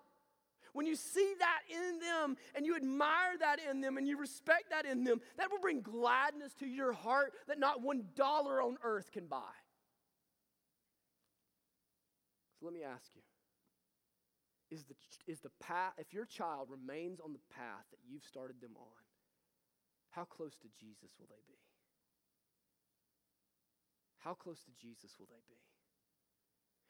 when 0.73 0.85
you 0.85 0.95
see 0.95 1.33
that 1.39 1.61
in 1.69 1.99
them 1.99 2.37
and 2.53 2.65
you 2.65 2.75
admire 2.75 3.37
that 3.39 3.59
in 3.71 3.81
them 3.81 3.97
and 3.97 4.07
you 4.07 4.19
respect 4.19 4.69
that 4.69 4.85
in 4.85 5.03
them, 5.03 5.19
that 5.37 5.49
will 5.49 5.59
bring 5.59 5.81
gladness 5.81 6.53
to 6.59 6.67
your 6.67 6.93
heart 6.93 7.33
that 7.47 7.57
not 7.57 7.81
one 7.81 8.03
dollar 8.13 8.61
on 8.61 8.77
earth 8.83 9.11
can 9.11 9.25
buy. 9.25 9.39
So 12.59 12.67
let 12.67 12.73
me 12.73 12.83
ask 12.83 13.09
you 13.15 13.21
is 14.71 14.85
the, 14.85 14.95
is 15.27 15.39
the 15.41 15.51
path, 15.61 15.93
if 15.97 16.13
your 16.13 16.25
child 16.25 16.69
remains 16.69 17.19
on 17.19 17.33
the 17.33 17.53
path 17.53 17.85
that 17.91 17.99
you've 18.07 18.23
started 18.23 18.61
them 18.61 18.75
on, 18.77 19.03
how 20.11 20.23
close 20.23 20.55
to 20.61 20.67
Jesus 20.79 21.11
will 21.19 21.27
they 21.27 21.43
be? 21.47 21.59
How 24.19 24.33
close 24.33 24.63
to 24.63 24.71
Jesus 24.71 25.15
will 25.19 25.27
they 25.27 25.43
be? 25.47 25.59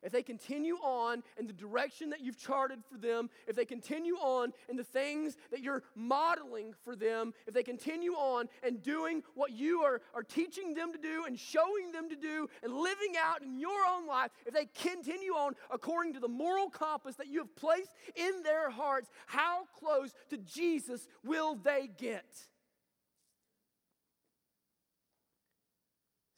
If 0.05 0.11
they 0.11 0.21
continue 0.21 0.75
on 0.75 1.23
in 1.37 1.47
the 1.47 1.53
direction 1.53 2.11
that 2.11 2.21
you've 2.21 2.37
charted 2.37 2.83
for 2.89 2.97
them, 2.97 3.29
if 3.47 3.55
they 3.55 3.65
continue 3.65 4.15
on 4.15 4.53
in 4.69 4.77
the 4.77 4.83
things 4.83 5.35
that 5.49 5.61
you're 5.61 5.81
modeling 5.95 6.75
for 6.83 6.95
them, 6.95 7.33
if 7.47 7.55
they 7.55 7.63
continue 7.63 8.13
on 8.13 8.47
and 8.61 8.83
doing 8.83 9.23
what 9.33 9.51
you 9.51 9.81
are, 9.81 10.01
are 10.13 10.21
teaching 10.21 10.75
them 10.75 10.93
to 10.93 10.99
do 10.99 11.25
and 11.25 11.39
showing 11.39 11.91
them 11.91 12.07
to 12.07 12.15
do 12.15 12.47
and 12.61 12.71
living 12.71 13.15
out 13.19 13.41
in 13.41 13.59
your 13.59 13.79
own 13.91 14.05
life, 14.07 14.29
if 14.45 14.53
they 14.53 14.67
continue 14.79 15.31
on 15.31 15.55
according 15.71 16.13
to 16.13 16.19
the 16.19 16.27
moral 16.27 16.69
compass 16.69 17.15
that 17.15 17.27
you 17.27 17.39
have 17.39 17.55
placed 17.55 17.89
in 18.15 18.43
their 18.43 18.69
hearts, 18.69 19.09
how 19.25 19.65
close 19.79 20.13
to 20.29 20.37
Jesus 20.37 21.07
will 21.23 21.55
they 21.55 21.89
get? 21.97 22.25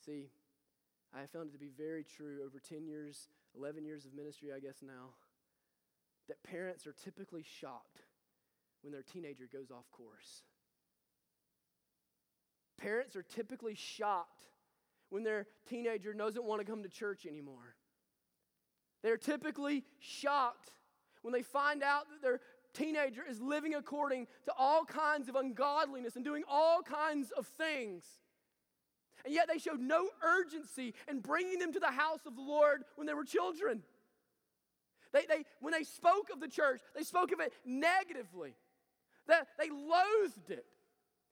See, 0.06 0.30
I 1.14 1.22
have 1.22 1.32
found 1.32 1.50
it 1.50 1.54
to 1.54 1.60
be 1.60 1.72
very 1.76 2.04
true 2.04 2.44
over 2.46 2.60
10 2.60 2.86
years 2.86 3.28
11 3.58 3.86
years 3.86 4.06
of 4.06 4.14
ministry, 4.14 4.50
I 4.56 4.60
guess 4.60 4.78
now, 4.82 5.14
that 6.28 6.44
parents 6.44 6.86
are 6.86 6.94
typically 6.94 7.44
shocked 7.44 8.04
when 8.82 8.92
their 8.92 9.02
teenager 9.04 9.48
goes 9.52 9.72
off 9.72 9.90
course. 9.92 10.44
Parents 12.78 13.16
are 13.16 13.24
typically 13.24 13.76
shocked 13.76 14.44
when 15.10 15.24
their 15.24 15.48
teenager 15.68 16.14
doesn't 16.14 16.44
want 16.44 16.62
to 16.62 16.66
come 16.66 16.84
to 16.84 16.90
church 16.90 17.26
anymore. 17.26 17.76
They're 19.04 19.18
typically 19.18 19.84
shocked 20.00 20.72
when 21.22 21.34
they 21.34 21.44
find 21.44 21.82
out 21.82 22.06
that 22.10 22.22
their 22.22 22.40
teenager 22.74 23.24
is 23.28 23.42
living 23.42 23.74
according 23.74 24.28
to 24.46 24.54
all 24.58 24.86
kinds 24.86 25.30
of 25.30 25.36
ungodliness 25.36 26.16
and 26.16 26.24
doing 26.24 26.44
all 26.48 26.82
kinds 26.82 27.32
of 27.32 27.48
things. 27.48 28.04
And 29.26 29.34
yet 29.34 29.48
they 29.52 29.58
showed 29.58 29.80
no 29.80 30.08
urgency 30.24 30.94
in 31.10 31.20
bringing 31.20 31.60
them 31.60 31.74
to 31.74 31.80
the 31.80 31.92
house 31.92 32.26
of 32.26 32.36
the 32.36 32.42
Lord 32.42 32.84
when 32.96 33.08
they 33.08 33.14
were 33.14 33.26
children. 33.26 33.84
They, 35.14 35.26
they, 35.28 35.44
when 35.60 35.74
they 35.74 35.84
spoke 35.84 36.30
of 36.34 36.40
the 36.40 36.48
church, 36.48 36.82
they 36.96 37.04
spoke 37.04 37.32
of 37.32 37.40
it 37.40 37.54
negatively. 37.66 38.54
That 39.28 39.48
they 39.60 39.70
loathed 39.70 40.50
it. 40.50 40.66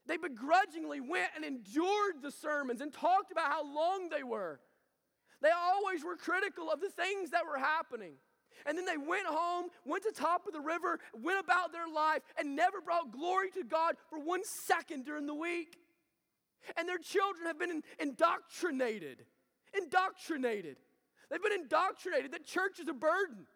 They 0.08 0.18
begrudgingly 0.18 1.02
went 1.02 1.30
and 1.36 1.44
endured 1.44 2.22
the 2.22 2.32
sermons 2.32 2.82
and 2.82 2.94
talked 2.94 3.32
about 3.32 3.52
how 3.52 3.64
long 3.64 4.10
they 4.10 4.24
were. 4.24 4.60
They 5.42 5.50
always 5.50 6.04
were 6.04 6.16
critical 6.16 6.70
of 6.72 6.80
the 6.80 6.90
things 6.90 7.32
that 7.32 7.46
were 7.46 7.58
happening. 7.58 8.14
And 8.66 8.78
then 8.78 8.86
they 8.86 8.98
went 8.98 9.28
home, 9.28 9.68
went 9.86 10.04
to 10.04 10.12
top 10.12 10.48
of 10.48 10.54
the 10.54 10.62
river, 10.62 11.00
went 11.14 11.40
about 11.40 11.72
their 11.72 11.88
life, 11.88 12.22
and 12.38 12.56
never 12.56 12.82
brought 12.82 13.12
glory 13.12 13.52
to 13.52 13.64
God 13.64 13.96
for 14.10 14.20
one 14.20 14.42
second 14.66 15.06
during 15.06 15.28
the 15.28 15.36
week. 15.36 15.78
And 16.78 16.88
their 16.88 16.98
children 16.98 17.46
have 17.46 17.60
been 17.60 17.82
indoctrinated. 18.00 19.26
Indoctrinated. 19.78 20.78
They've 21.30 21.42
been 21.42 21.54
indoctrinated 21.54 22.32
that 22.32 22.46
church 22.46 22.80
is 22.80 22.88
a 22.88 22.94
burden. 22.94 23.48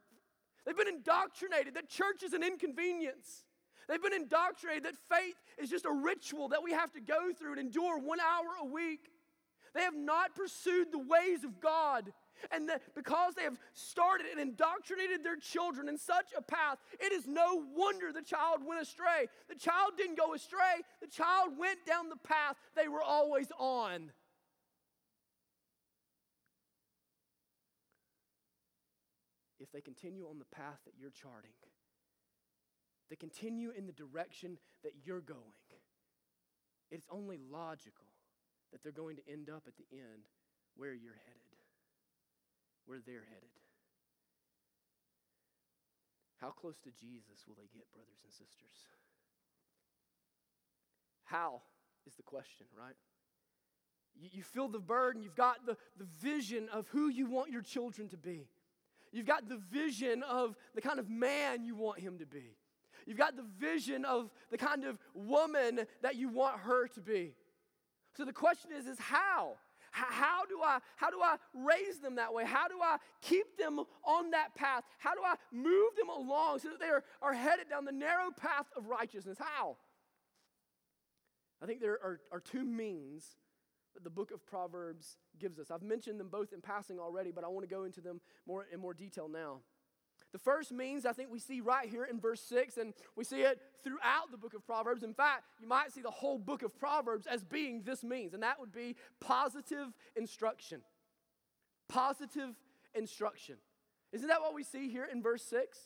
They've 0.65 0.78
been 0.78 0.88
indoctrinated 0.88 1.76
that 1.76 1.89
church 1.89 2.24
is 2.24 2.34
an 2.34 2.43
inconvenience. 2.43 3.45
They've 3.88 4.02
been 4.02 4.13
indoctrinated 4.13 4.84
that 4.84 4.95
faith 5.10 5.36
is 5.58 5.69
just 5.69 5.86
a 5.86 5.91
ritual 5.91 6.50
that 6.50 6.63
we 6.63 6.72
have 6.72 6.91
to 6.93 7.02
go 7.02 7.34
through 7.34 7.52
and 7.52 7.60
endure 7.60 7.98
one 7.98 8.19
hour 8.19 8.48
a 8.62 8.65
week. 8.65 9.10
They 9.74 9.82
have 9.82 9.95
not 9.95 10.36
pursued 10.36 10.91
the 10.91 11.00
ways 11.00 11.43
of 11.43 11.60
God. 11.60 12.12
And 12.52 12.69
that 12.69 12.82
because 12.95 13.36
they 13.36 13.43
have 13.43 13.60
started 13.73 14.28
and 14.32 14.39
indoctrinated 14.39 15.23
their 15.23 15.36
children 15.36 15.89
in 15.89 15.97
such 15.97 16.34
a 16.38 16.41
path, 16.41 16.78
it 16.99 17.12
is 17.12 17.28
no 17.28 17.63
wonder 17.75 18.12
the 18.12 18.21
child 18.21 18.60
went 18.65 18.82
astray. 18.82 19.28
The 19.47 19.56
child 19.56 19.93
didn't 19.97 20.17
go 20.17 20.34
astray, 20.34 20.84
the 21.02 21.08
child 21.08 21.58
went 21.58 21.86
down 21.86 22.10
the 22.10 22.15
path 22.15 22.56
they 22.75 22.88
were 22.88 23.04
always 23.04 23.47
on. 23.58 24.12
If 29.60 29.71
they 29.71 29.82
continue 29.82 30.28
on 30.30 30.39
the 30.39 30.45
path 30.45 30.80
that 30.86 30.93
you're 30.97 31.12
charting, 31.12 31.52
they 33.10 33.15
continue 33.15 33.71
in 33.75 33.86
the 33.86 33.91
direction 33.91 34.58
that 34.84 34.93
you're 35.04 35.21
going, 35.21 35.38
it's 36.91 37.08
only 37.12 37.38
logical 37.52 38.06
that 38.71 38.84
they're 38.84 38.91
going 38.91 39.17
to 39.17 39.32
end 39.32 39.49
up 39.49 39.63
at 39.67 39.73
the 39.78 39.86
end 39.91 40.25
where 40.75 40.93
you're 40.93 41.19
headed, 41.25 41.49
where 42.89 42.97
they're 43.06 43.28
headed. 43.30 43.54
How 46.41 46.49
close 46.49 46.80
to 46.80 46.89
Jesus 46.89 47.45
will 47.47 47.54
they 47.54 47.69
get, 47.71 47.86
brothers 47.93 48.17
and 48.23 48.32
sisters? 48.32 48.73
How 51.25 51.62
is 52.08 52.15
the 52.15 52.23
question, 52.23 52.65
right? 52.75 52.95
You, 54.19 54.30
you 54.32 54.43
feel 54.43 54.69
the 54.69 54.80
burden, 54.80 55.21
you've 55.21 55.36
got 55.36 55.67
the, 55.67 55.78
the 55.99 56.08
vision 56.19 56.67
of 56.73 56.88
who 56.88 57.10
you 57.10 57.30
want 57.30 57.52
your 57.52 57.62
children 57.62 58.10
to 58.10 58.17
be. 58.17 58.47
You've 59.12 59.28
got 59.28 59.47
the 59.47 59.58
vision 59.71 60.23
of 60.23 60.56
the 60.73 60.82
kind 60.82 60.99
of 60.99 61.10
man 61.10 61.63
you 61.63 61.75
want 61.75 61.99
him 61.99 62.17
to 62.17 62.25
be. 62.25 62.56
You've 63.06 63.19
got 63.19 63.36
the 63.36 63.45
vision 63.60 64.04
of 64.04 64.32
the 64.49 64.58
kind 64.58 64.84
of 64.84 64.97
woman 65.13 65.82
that 66.02 66.15
you 66.15 66.30
want 66.30 66.62
her 66.62 66.88
to 66.88 67.02
be. 67.02 67.36
So 68.17 68.25
the 68.25 68.34
question 68.34 68.71
is, 68.75 68.88
is 68.88 68.97
how? 68.97 69.58
How 69.91 70.45
do 70.45 70.62
I 70.63 70.80
how 70.95 71.10
do 71.10 71.21
I 71.21 71.38
raise 71.54 71.99
them 71.99 72.15
that 72.15 72.34
way? 72.34 72.45
How 72.45 72.67
do 72.67 72.75
I 72.82 72.97
keep 73.21 73.58
them 73.58 73.80
on 74.04 74.32
that 74.32 74.56
path? 74.56 74.84
How 74.97 75.13
do 75.13 75.21
I 75.23 75.36
move 75.52 75.95
them 75.97 76.10
along 76.10 76.60
so 76.60 76.69
that 76.69 76.80
they 76.80 76.88
are, 76.88 77.04
are 77.21 77.34
headed 77.34 77.69
down 77.69 77.86
the 77.86 77.91
narrow 77.91 78.32
path 78.32 78.65
of 78.75 78.88
righteousness? 78.88 79.38
How? 79.39 79.78
I 81.62 81.65
think 81.65 81.82
there 81.82 81.99
are, 82.04 82.19
are 82.32 82.39
two 82.39 82.63
means 82.63 83.36
that 83.93 84.04
the 84.04 84.10
book 84.10 84.32
of 84.32 84.45
Proverbs 84.45 85.17
gives 85.39 85.60
us. 85.60 85.71
I've 85.71 85.82
mentioned 85.82 86.19
them 86.19 86.30
both 86.30 86.54
in 86.54 86.62
passing 86.62 86.99
already, 86.99 87.32
but 87.32 87.43
I 87.43 87.47
want 87.47 87.67
to 87.67 87.73
go 87.73 87.84
into 87.84 88.02
them 88.02 88.21
more 88.47 88.65
in 88.71 88.80
more 88.80 88.93
detail 88.93 89.28
now. 89.28 89.62
The 90.32 90.39
first 90.39 90.72
means 90.72 91.06
I 91.06 91.13
think 91.13 91.32
we 91.32 91.39
see 91.39 91.60
right 91.60 91.89
here 91.89 92.06
in 92.06 92.20
verse 92.20 92.42
6, 92.42 92.78
and 92.78 92.94
we 93.15 93.24
see 93.24 93.42
it 93.42 93.60
throughout 93.84 94.32
the 94.32 94.38
book 94.38 94.54
of 94.54 94.65
Proverbs. 94.65 95.02
In 95.02 95.13
fact, 95.13 95.46
you 95.60 95.68
might 95.68 95.92
see 95.92 96.02
the 96.02 96.12
whole 96.12 96.38
book 96.38 96.62
of 96.62 96.78
Proverbs 96.78 97.26
as 97.26 97.44
being 97.44 97.82
this 97.84 98.04
means, 98.04 98.34
and 98.34 98.44
that 98.44 98.60
would 98.60 98.72
be 98.72 98.96
positive 99.20 99.88
instruction. 100.15 100.82
Positive 101.88 102.54
instruction. 102.94 103.56
Isn't 104.12 104.28
that 104.28 104.42
what 104.42 104.54
we 104.54 104.63
see 104.63 104.89
here 104.89 105.08
in 105.12 105.24
verse 105.24 105.44
6? 105.44 105.78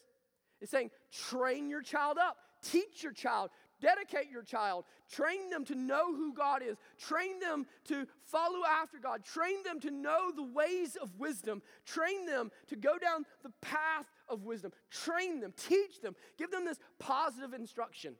It's 0.59 0.71
saying, 0.71 0.91
train 1.11 1.69
your 1.69 1.81
child 1.81 2.17
up, 2.17 2.37
teach 2.61 3.03
your 3.03 3.13
child, 3.13 3.49
Dedicate 3.83 4.31
your 4.31 4.43
child. 4.43 4.85
Train 5.11 5.49
them 5.49 5.65
to 5.65 5.75
know 5.75 6.15
who 6.15 6.33
God 6.33 6.61
is. 6.63 6.77
Train 6.97 7.41
them 7.41 7.65
to 7.89 8.07
follow 8.23 8.61
after 8.65 8.97
God. 8.97 9.25
Train 9.25 9.61
them 9.65 9.81
to 9.81 9.91
know 9.91 10.31
the 10.33 10.41
ways 10.43 10.95
of 10.95 11.19
wisdom. 11.19 11.61
Train 11.85 12.25
them 12.25 12.49
to 12.67 12.77
go 12.77 12.97
down 12.97 13.25
the 13.43 13.51
path 13.61 14.05
of 14.33 14.43
wisdom. 14.43 14.71
Train 14.89 15.39
them, 15.39 15.53
teach 15.55 16.01
them, 16.01 16.15
give 16.37 16.51
them 16.51 16.65
this 16.65 16.79
positive 16.99 17.53
instruction. 17.53 18.15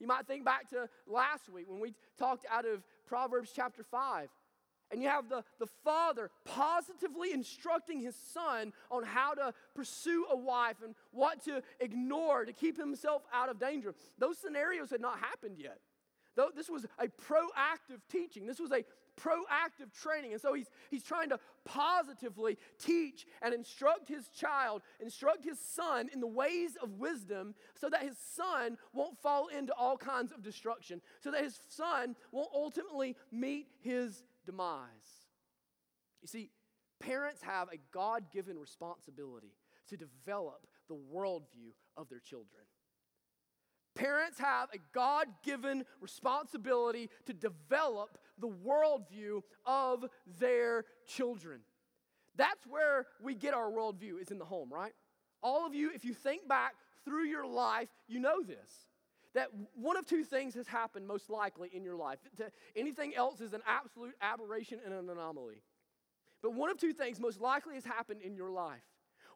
You 0.00 0.06
might 0.06 0.26
think 0.26 0.44
back 0.44 0.68
to 0.70 0.88
last 1.06 1.48
week 1.48 1.66
when 1.68 1.80
we 1.80 1.94
talked 2.18 2.46
out 2.50 2.66
of 2.66 2.84
Proverbs 3.06 3.50
chapter 3.54 3.82
5. 3.82 4.28
And 4.90 5.02
you 5.02 5.08
have 5.08 5.28
the, 5.28 5.44
the 5.58 5.66
father 5.84 6.30
positively 6.46 7.32
instructing 7.32 8.00
his 8.00 8.16
son 8.16 8.72
on 8.90 9.02
how 9.02 9.34
to 9.34 9.52
pursue 9.74 10.26
a 10.30 10.36
wife 10.36 10.76
and 10.82 10.94
what 11.10 11.44
to 11.44 11.62
ignore 11.78 12.46
to 12.46 12.52
keep 12.54 12.78
himself 12.78 13.22
out 13.32 13.50
of 13.50 13.60
danger. 13.60 13.94
Those 14.18 14.38
scenarios 14.38 14.90
had 14.90 15.02
not 15.02 15.18
happened 15.18 15.56
yet. 15.58 15.78
Though 16.36 16.48
this 16.54 16.70
was 16.70 16.86
a 16.98 17.08
proactive 17.08 18.00
teaching, 18.10 18.46
this 18.46 18.60
was 18.60 18.70
a 18.70 18.84
proactive 19.18 19.92
training. 20.02 20.32
And 20.32 20.40
so 20.40 20.54
he's, 20.54 20.70
he's 20.90 21.04
trying 21.04 21.30
to 21.30 21.38
positively 21.64 22.56
teach 22.78 23.26
and 23.42 23.52
instruct 23.52 24.08
his 24.08 24.28
child, 24.28 24.82
instruct 25.00 25.44
his 25.44 25.58
son 25.58 26.08
in 26.12 26.20
the 26.20 26.26
ways 26.26 26.76
of 26.82 26.98
wisdom 26.98 27.54
so 27.74 27.88
that 27.90 28.02
his 28.02 28.16
son 28.18 28.78
won't 28.92 29.20
fall 29.20 29.48
into 29.48 29.74
all 29.74 29.96
kinds 29.96 30.32
of 30.32 30.42
destruction, 30.42 31.00
so 31.20 31.30
that 31.30 31.42
his 31.42 31.58
son 31.68 32.14
won't 32.32 32.50
ultimately 32.54 33.16
meet 33.30 33.66
his 33.80 34.22
demise. 34.46 34.86
You 36.22 36.28
see, 36.28 36.50
parents 37.00 37.42
have 37.42 37.68
a 37.68 37.78
God 37.92 38.24
given 38.32 38.58
responsibility 38.58 39.54
to 39.88 39.96
develop 39.96 40.66
the 40.88 40.96
worldview 40.96 41.72
of 41.96 42.08
their 42.08 42.20
children. 42.20 42.62
Parents 43.94 44.38
have 44.38 44.68
a 44.72 44.78
God 44.94 45.26
given 45.42 45.84
responsibility 46.00 47.10
to 47.26 47.32
develop 47.32 48.16
the 48.40 48.48
worldview 48.48 49.42
of 49.66 50.04
their 50.38 50.84
children. 51.06 51.60
That's 52.36 52.66
where 52.66 53.06
we 53.20 53.34
get 53.34 53.54
our 53.54 53.70
worldview, 53.70 54.20
is 54.20 54.30
in 54.30 54.38
the 54.38 54.44
home, 54.44 54.72
right? 54.72 54.92
All 55.42 55.66
of 55.66 55.74
you, 55.74 55.90
if 55.94 56.04
you 56.04 56.14
think 56.14 56.48
back 56.48 56.74
through 57.04 57.24
your 57.24 57.46
life, 57.46 57.88
you 58.06 58.20
know 58.20 58.42
this 58.42 58.86
that 59.34 59.48
one 59.74 59.96
of 59.96 60.06
two 60.06 60.24
things 60.24 60.54
has 60.54 60.66
happened 60.66 61.06
most 61.06 61.30
likely 61.30 61.68
in 61.72 61.84
your 61.84 61.96
life. 61.96 62.18
Anything 62.74 63.14
else 63.14 63.40
is 63.40 63.52
an 63.52 63.60
absolute 63.66 64.14
aberration 64.20 64.80
and 64.84 64.94
an 64.94 65.08
anomaly. 65.08 65.62
But 66.42 66.54
one 66.54 66.70
of 66.70 66.78
two 66.78 66.92
things 66.92 67.20
most 67.20 67.40
likely 67.40 67.74
has 67.74 67.84
happened 67.84 68.22
in 68.22 68.34
your 68.34 68.50
life. 68.50 68.82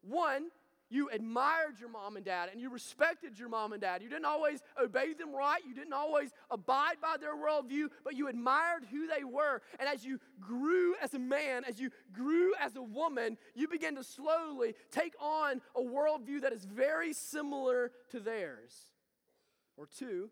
One, 0.02 0.48
you 0.92 1.08
admired 1.10 1.80
your 1.80 1.88
mom 1.88 2.16
and 2.16 2.24
dad 2.24 2.50
and 2.52 2.60
you 2.60 2.70
respected 2.70 3.38
your 3.38 3.48
mom 3.48 3.72
and 3.72 3.80
dad. 3.80 4.02
You 4.02 4.08
didn't 4.08 4.26
always 4.26 4.62
obey 4.82 5.14
them 5.14 5.34
right, 5.34 5.62
you 5.66 5.74
didn't 5.74 5.92
always 5.92 6.30
abide 6.50 6.96
by 7.00 7.16
their 7.18 7.34
worldview, 7.34 7.88
but 8.04 8.14
you 8.14 8.28
admired 8.28 8.84
who 8.90 9.06
they 9.06 9.24
were. 9.24 9.62
And 9.80 9.88
as 9.88 10.04
you 10.04 10.20
grew 10.40 10.94
as 11.02 11.14
a 11.14 11.18
man, 11.18 11.64
as 11.66 11.80
you 11.80 11.90
grew 12.12 12.52
as 12.60 12.76
a 12.76 12.82
woman, 12.82 13.38
you 13.54 13.68
began 13.68 13.94
to 13.96 14.04
slowly 14.04 14.74
take 14.90 15.14
on 15.20 15.60
a 15.74 15.80
worldview 15.80 16.42
that 16.42 16.52
is 16.52 16.64
very 16.64 17.12
similar 17.12 17.90
to 18.10 18.20
theirs. 18.20 18.72
Or 19.76 19.86
two, 19.86 20.30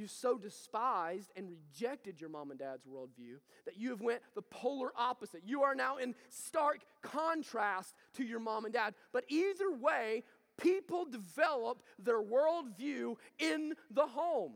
you 0.00 0.08
so 0.08 0.38
despised 0.38 1.30
and 1.36 1.48
rejected 1.50 2.20
your 2.20 2.30
mom 2.30 2.50
and 2.50 2.58
dad's 2.58 2.86
worldview 2.86 3.36
that 3.66 3.76
you 3.76 3.90
have 3.90 4.00
went 4.00 4.22
the 4.34 4.42
polar 4.42 4.90
opposite. 4.96 5.42
You 5.44 5.62
are 5.62 5.74
now 5.74 5.98
in 5.98 6.14
stark 6.30 6.80
contrast 7.02 7.94
to 8.14 8.24
your 8.24 8.40
mom 8.40 8.64
and 8.64 8.74
dad. 8.74 8.94
But 9.12 9.24
either 9.28 9.70
way, 9.70 10.24
people 10.60 11.04
develop 11.04 11.82
their 11.98 12.22
worldview 12.22 13.16
in 13.38 13.74
the 13.90 14.06
home. 14.06 14.54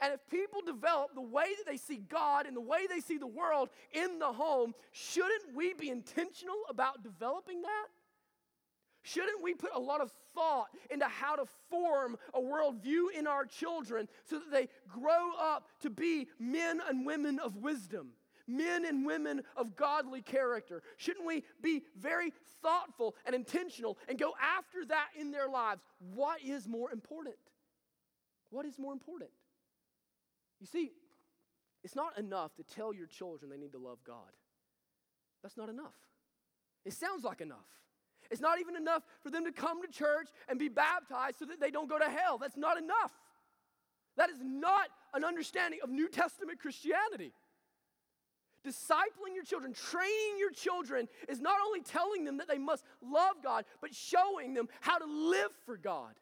And 0.00 0.12
if 0.14 0.20
people 0.30 0.60
develop 0.64 1.14
the 1.14 1.20
way 1.20 1.46
that 1.58 1.70
they 1.70 1.76
see 1.76 1.98
God 2.08 2.46
and 2.46 2.56
the 2.56 2.60
way 2.60 2.86
they 2.88 3.00
see 3.00 3.18
the 3.18 3.26
world 3.26 3.68
in 3.92 4.18
the 4.18 4.32
home, 4.32 4.74
shouldn't 4.92 5.54
we 5.54 5.74
be 5.74 5.90
intentional 5.90 6.56
about 6.68 7.02
developing 7.02 7.62
that? 7.62 7.86
Shouldn't 9.04 9.42
we 9.42 9.54
put 9.54 9.70
a 9.74 9.78
lot 9.78 10.00
of 10.00 10.10
thought 10.34 10.68
into 10.90 11.04
how 11.04 11.36
to 11.36 11.44
form 11.70 12.16
a 12.32 12.40
worldview 12.40 13.16
in 13.16 13.26
our 13.26 13.44
children 13.44 14.08
so 14.24 14.38
that 14.38 14.50
they 14.50 14.68
grow 14.88 15.32
up 15.38 15.68
to 15.82 15.90
be 15.90 16.26
men 16.40 16.80
and 16.88 17.06
women 17.06 17.38
of 17.38 17.56
wisdom? 17.56 18.12
men 18.46 18.84
and 18.84 19.06
women 19.06 19.42
of 19.56 19.74
godly 19.74 20.20
character? 20.20 20.82
Shouldn't 20.98 21.24
we 21.24 21.44
be 21.62 21.82
very 21.98 22.30
thoughtful 22.62 23.14
and 23.24 23.34
intentional 23.34 23.96
and 24.06 24.18
go 24.18 24.32
after 24.38 24.84
that 24.86 25.08
in 25.18 25.30
their 25.30 25.48
lives? 25.48 25.80
What 26.12 26.42
is 26.42 26.68
more 26.68 26.90
important? 26.90 27.36
What 28.50 28.66
is 28.66 28.78
more 28.78 28.92
important? 28.92 29.30
You 30.60 30.66
see, 30.66 30.92
it's 31.82 31.96
not 31.96 32.18
enough 32.18 32.54
to 32.56 32.62
tell 32.62 32.92
your 32.92 33.06
children 33.06 33.50
they 33.50 33.56
need 33.56 33.72
to 33.72 33.78
love 33.78 33.98
God. 34.06 34.30
That's 35.42 35.56
not 35.56 35.70
enough. 35.70 35.96
It 36.84 36.92
sounds 36.92 37.24
like 37.24 37.40
enough. 37.40 37.64
It's 38.30 38.40
not 38.40 38.60
even 38.60 38.76
enough 38.76 39.02
for 39.22 39.30
them 39.30 39.44
to 39.44 39.52
come 39.52 39.82
to 39.82 39.88
church 39.88 40.28
and 40.48 40.58
be 40.58 40.68
baptized 40.68 41.38
so 41.38 41.44
that 41.46 41.60
they 41.60 41.70
don't 41.70 41.88
go 41.88 41.98
to 41.98 42.08
hell. 42.08 42.38
That's 42.38 42.56
not 42.56 42.78
enough. 42.78 43.12
That 44.16 44.30
is 44.30 44.38
not 44.42 44.88
an 45.12 45.24
understanding 45.24 45.80
of 45.82 45.90
New 45.90 46.08
Testament 46.08 46.60
Christianity. 46.60 47.32
Discipling 48.66 49.34
your 49.34 49.44
children, 49.44 49.74
training 49.74 50.38
your 50.38 50.50
children 50.50 51.08
is 51.28 51.40
not 51.40 51.56
only 51.66 51.82
telling 51.82 52.24
them 52.24 52.38
that 52.38 52.48
they 52.48 52.58
must 52.58 52.84
love 53.02 53.36
God, 53.42 53.64
but 53.80 53.94
showing 53.94 54.54
them 54.54 54.68
how 54.80 54.98
to 54.98 55.04
live 55.04 55.50
for 55.66 55.76
God. 55.76 56.14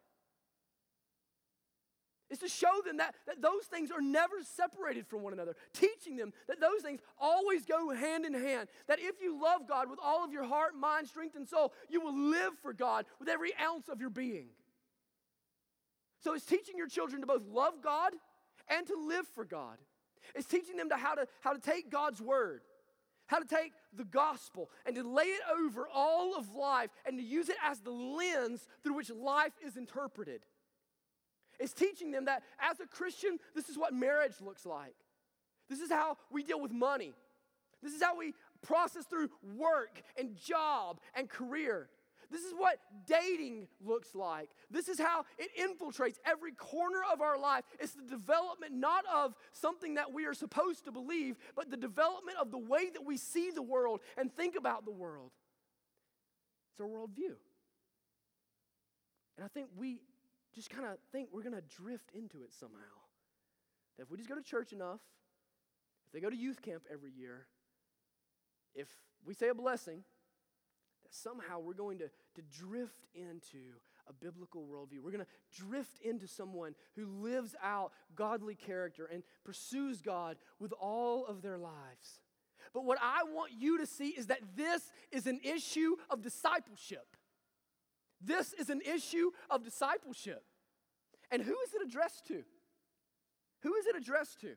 It's 2.32 2.40
to 2.40 2.48
show 2.48 2.80
them 2.86 2.96
that, 2.96 3.14
that 3.26 3.42
those 3.42 3.64
things 3.70 3.90
are 3.90 4.00
never 4.00 4.36
separated 4.42 5.06
from 5.06 5.22
one 5.22 5.34
another, 5.34 5.54
teaching 5.74 6.16
them 6.16 6.32
that 6.48 6.62
those 6.62 6.80
things 6.80 7.00
always 7.20 7.66
go 7.66 7.90
hand 7.90 8.24
in 8.24 8.32
hand. 8.32 8.70
That 8.88 9.00
if 9.00 9.20
you 9.20 9.38
love 9.40 9.68
God 9.68 9.90
with 9.90 9.98
all 10.02 10.24
of 10.24 10.32
your 10.32 10.44
heart, 10.44 10.74
mind, 10.74 11.08
strength, 11.08 11.36
and 11.36 11.46
soul, 11.46 11.74
you 11.90 12.00
will 12.00 12.16
live 12.16 12.54
for 12.62 12.72
God 12.72 13.04
with 13.20 13.28
every 13.28 13.52
ounce 13.62 13.90
of 13.90 14.00
your 14.00 14.08
being. 14.08 14.46
So 16.24 16.32
it's 16.32 16.46
teaching 16.46 16.78
your 16.78 16.88
children 16.88 17.20
to 17.20 17.26
both 17.26 17.44
love 17.52 17.74
God 17.82 18.14
and 18.66 18.86
to 18.86 18.96
live 18.96 19.26
for 19.34 19.44
God. 19.44 19.76
It's 20.34 20.46
teaching 20.46 20.78
them 20.78 20.88
to 20.88 20.96
how 20.96 21.14
to, 21.14 21.26
how 21.42 21.52
to 21.52 21.60
take 21.60 21.90
God's 21.90 22.22
word, 22.22 22.62
how 23.26 23.40
to 23.40 23.44
take 23.44 23.72
the 23.94 24.04
gospel 24.04 24.70
and 24.86 24.96
to 24.96 25.02
lay 25.02 25.24
it 25.24 25.42
over 25.60 25.86
all 25.92 26.34
of 26.34 26.54
life 26.54 26.88
and 27.04 27.18
to 27.18 27.22
use 27.22 27.50
it 27.50 27.56
as 27.62 27.80
the 27.80 27.90
lens 27.90 28.66
through 28.82 28.94
which 28.94 29.10
life 29.10 29.52
is 29.62 29.76
interpreted. 29.76 30.40
It's 31.62 31.72
teaching 31.72 32.10
them 32.10 32.24
that 32.24 32.42
as 32.60 32.80
a 32.80 32.86
Christian, 32.86 33.38
this 33.54 33.68
is 33.68 33.78
what 33.78 33.94
marriage 33.94 34.34
looks 34.40 34.66
like. 34.66 34.96
This 35.70 35.80
is 35.80 35.90
how 35.90 36.16
we 36.30 36.42
deal 36.42 36.60
with 36.60 36.72
money. 36.72 37.12
This 37.82 37.92
is 37.92 38.02
how 38.02 38.16
we 38.16 38.34
process 38.62 39.04
through 39.04 39.30
work 39.56 40.02
and 40.18 40.36
job 40.36 41.00
and 41.14 41.28
career. 41.28 41.88
This 42.30 42.42
is 42.42 42.52
what 42.56 42.78
dating 43.06 43.68
looks 43.84 44.14
like. 44.14 44.50
This 44.70 44.88
is 44.88 44.98
how 44.98 45.24
it 45.38 45.50
infiltrates 45.56 46.16
every 46.24 46.52
corner 46.52 47.00
of 47.12 47.20
our 47.20 47.38
life. 47.38 47.64
It's 47.78 47.92
the 47.92 48.08
development 48.08 48.72
not 48.72 49.04
of 49.12 49.34
something 49.52 49.94
that 49.94 50.12
we 50.12 50.24
are 50.26 50.34
supposed 50.34 50.84
to 50.86 50.92
believe, 50.92 51.36
but 51.54 51.70
the 51.70 51.76
development 51.76 52.38
of 52.40 52.50
the 52.50 52.58
way 52.58 52.90
that 52.90 53.04
we 53.04 53.16
see 53.18 53.50
the 53.50 53.62
world 53.62 54.00
and 54.16 54.34
think 54.34 54.56
about 54.56 54.84
the 54.84 54.92
world. 54.92 55.30
It's 56.72 56.80
our 56.80 56.86
worldview. 56.86 57.36
And 59.36 59.44
I 59.44 59.48
think 59.48 59.68
we 59.76 60.00
just 60.54 60.70
kind 60.70 60.86
of 60.86 60.98
think 61.10 61.28
we're 61.32 61.42
going 61.42 61.54
to 61.54 61.62
drift 61.62 62.10
into 62.14 62.42
it 62.42 62.52
somehow. 62.52 62.78
That 63.96 64.04
if 64.04 64.10
we 64.10 64.16
just 64.16 64.28
go 64.28 64.34
to 64.34 64.42
church 64.42 64.72
enough, 64.72 65.00
if 66.06 66.12
they 66.12 66.20
go 66.20 66.30
to 66.30 66.36
youth 66.36 66.62
camp 66.62 66.82
every 66.92 67.10
year, 67.10 67.46
if 68.74 68.88
we 69.24 69.34
say 69.34 69.48
a 69.48 69.54
blessing, 69.54 70.04
that 71.04 71.14
somehow 71.14 71.60
we're 71.60 71.74
going 71.74 71.98
to, 71.98 72.08
to 72.08 72.42
drift 72.42 73.06
into 73.14 73.58
a 74.08 74.12
biblical 74.12 74.66
worldview. 74.66 75.00
We're 75.02 75.12
going 75.12 75.24
to 75.24 75.62
drift 75.64 76.00
into 76.02 76.26
someone 76.26 76.74
who 76.96 77.06
lives 77.06 77.54
out 77.62 77.92
godly 78.14 78.54
character 78.54 79.08
and 79.12 79.22
pursues 79.44 80.00
God 80.00 80.36
with 80.58 80.72
all 80.72 81.26
of 81.26 81.42
their 81.42 81.58
lives. 81.58 82.20
But 82.74 82.84
what 82.84 82.98
I 83.00 83.24
want 83.24 83.52
you 83.52 83.78
to 83.78 83.86
see 83.86 84.08
is 84.08 84.26
that 84.26 84.40
this 84.56 84.92
is 85.10 85.26
an 85.26 85.40
issue 85.44 85.96
of 86.10 86.22
discipleship. 86.22 87.16
This 88.24 88.52
is 88.52 88.70
an 88.70 88.80
issue 88.82 89.30
of 89.50 89.64
discipleship. 89.64 90.44
And 91.30 91.42
who 91.42 91.56
is 91.66 91.74
it 91.74 91.82
addressed 91.86 92.26
to? 92.28 92.42
Who 93.62 93.74
is 93.74 93.86
it 93.86 93.96
addressed 93.96 94.40
to? 94.40 94.54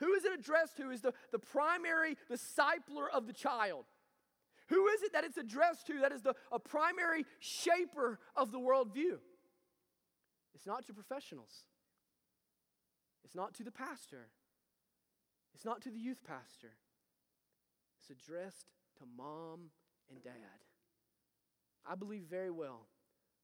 Who 0.00 0.12
is 0.14 0.24
it 0.24 0.32
addressed 0.38 0.76
to 0.76 0.90
is 0.90 1.00
the, 1.00 1.14
the 1.32 1.38
primary 1.38 2.16
discipler 2.30 3.08
of 3.12 3.26
the 3.26 3.32
child. 3.32 3.86
Who 4.68 4.88
is 4.88 5.02
it 5.02 5.12
that 5.12 5.24
it's 5.24 5.36
addressed 5.36 5.86
to 5.86 6.00
that 6.00 6.12
is 6.12 6.22
the 6.22 6.34
a 6.50 6.58
primary 6.58 7.24
shaper 7.38 8.18
of 8.34 8.50
the 8.50 8.58
worldview? 8.58 9.18
It's 10.54 10.66
not 10.66 10.86
to 10.86 10.92
professionals. 10.92 11.64
It's 13.24 13.34
not 13.34 13.54
to 13.54 13.64
the 13.64 13.70
pastor. 13.70 14.28
It's 15.54 15.64
not 15.64 15.82
to 15.82 15.90
the 15.90 15.98
youth 15.98 16.22
pastor. 16.24 16.72
It's 18.00 18.10
addressed 18.10 18.70
to 18.98 19.04
mom 19.16 19.70
and 20.10 20.22
dad. 20.22 20.65
I 21.88 21.94
believe 21.94 22.24
very 22.28 22.50
well 22.50 22.86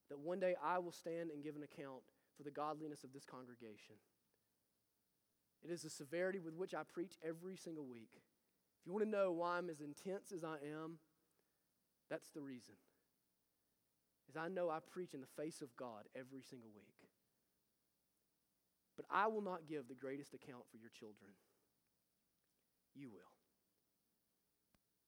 that 0.08 0.18
one 0.18 0.40
day 0.40 0.54
I 0.62 0.78
will 0.78 0.92
stand 0.92 1.30
and 1.30 1.42
give 1.42 1.56
an 1.56 1.62
account 1.62 2.02
for 2.36 2.42
the 2.42 2.50
godliness 2.50 3.04
of 3.04 3.12
this 3.12 3.24
congregation. 3.24 3.96
It 5.64 5.70
is 5.70 5.82
the 5.82 5.90
severity 5.90 6.40
with 6.40 6.54
which 6.54 6.74
I 6.74 6.82
preach 6.82 7.14
every 7.26 7.56
single 7.56 7.86
week. 7.86 8.10
If 8.14 8.86
you 8.86 8.92
want 8.92 9.04
to 9.04 9.10
know 9.10 9.30
why 9.30 9.58
I'm 9.58 9.70
as 9.70 9.80
intense 9.80 10.32
as 10.32 10.42
I 10.42 10.56
am, 10.82 10.98
that's 12.10 12.30
the 12.30 12.40
reason. 12.40 12.74
Is 14.28 14.36
I 14.36 14.48
know 14.48 14.70
I 14.70 14.78
preach 14.80 15.14
in 15.14 15.20
the 15.20 15.42
face 15.42 15.62
of 15.62 15.76
God 15.76 16.04
every 16.16 16.42
single 16.42 16.70
week. 16.74 17.08
But 18.96 19.06
I 19.10 19.28
will 19.28 19.40
not 19.40 19.68
give 19.68 19.88
the 19.88 19.94
greatest 19.94 20.34
account 20.34 20.64
for 20.70 20.78
your 20.78 20.90
children. 20.90 21.32
You 22.94 23.08
will. 23.08 23.32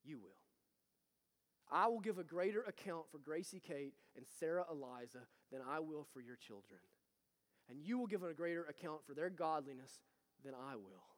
You 0.05 0.19
will. 0.19 0.44
I 1.75 1.89
will 1.89 1.99
give 1.99 2.19
a 2.19 2.25
greater 2.25 2.63
account 2.63 3.07
for 3.11 3.19
Gracie 3.19 3.61
Kate 3.61 3.95
and 4.17 4.25
Sarah 4.39 4.65
Eliza 4.71 5.27
than 5.51 5.61
I 5.69 5.81
will 5.81 6.07
for 6.15 6.21
your 6.21 6.37
children. 6.37 6.79
And 7.69 7.83
you 7.83 7.99
will 7.99 8.07
give 8.07 8.23
a 8.23 8.33
greater 8.33 8.65
account 8.67 9.01
for 9.05 9.13
their 9.13 9.29
godliness 9.29 9.99
than 10.45 10.55
I 10.55 10.77
will. 10.77 11.14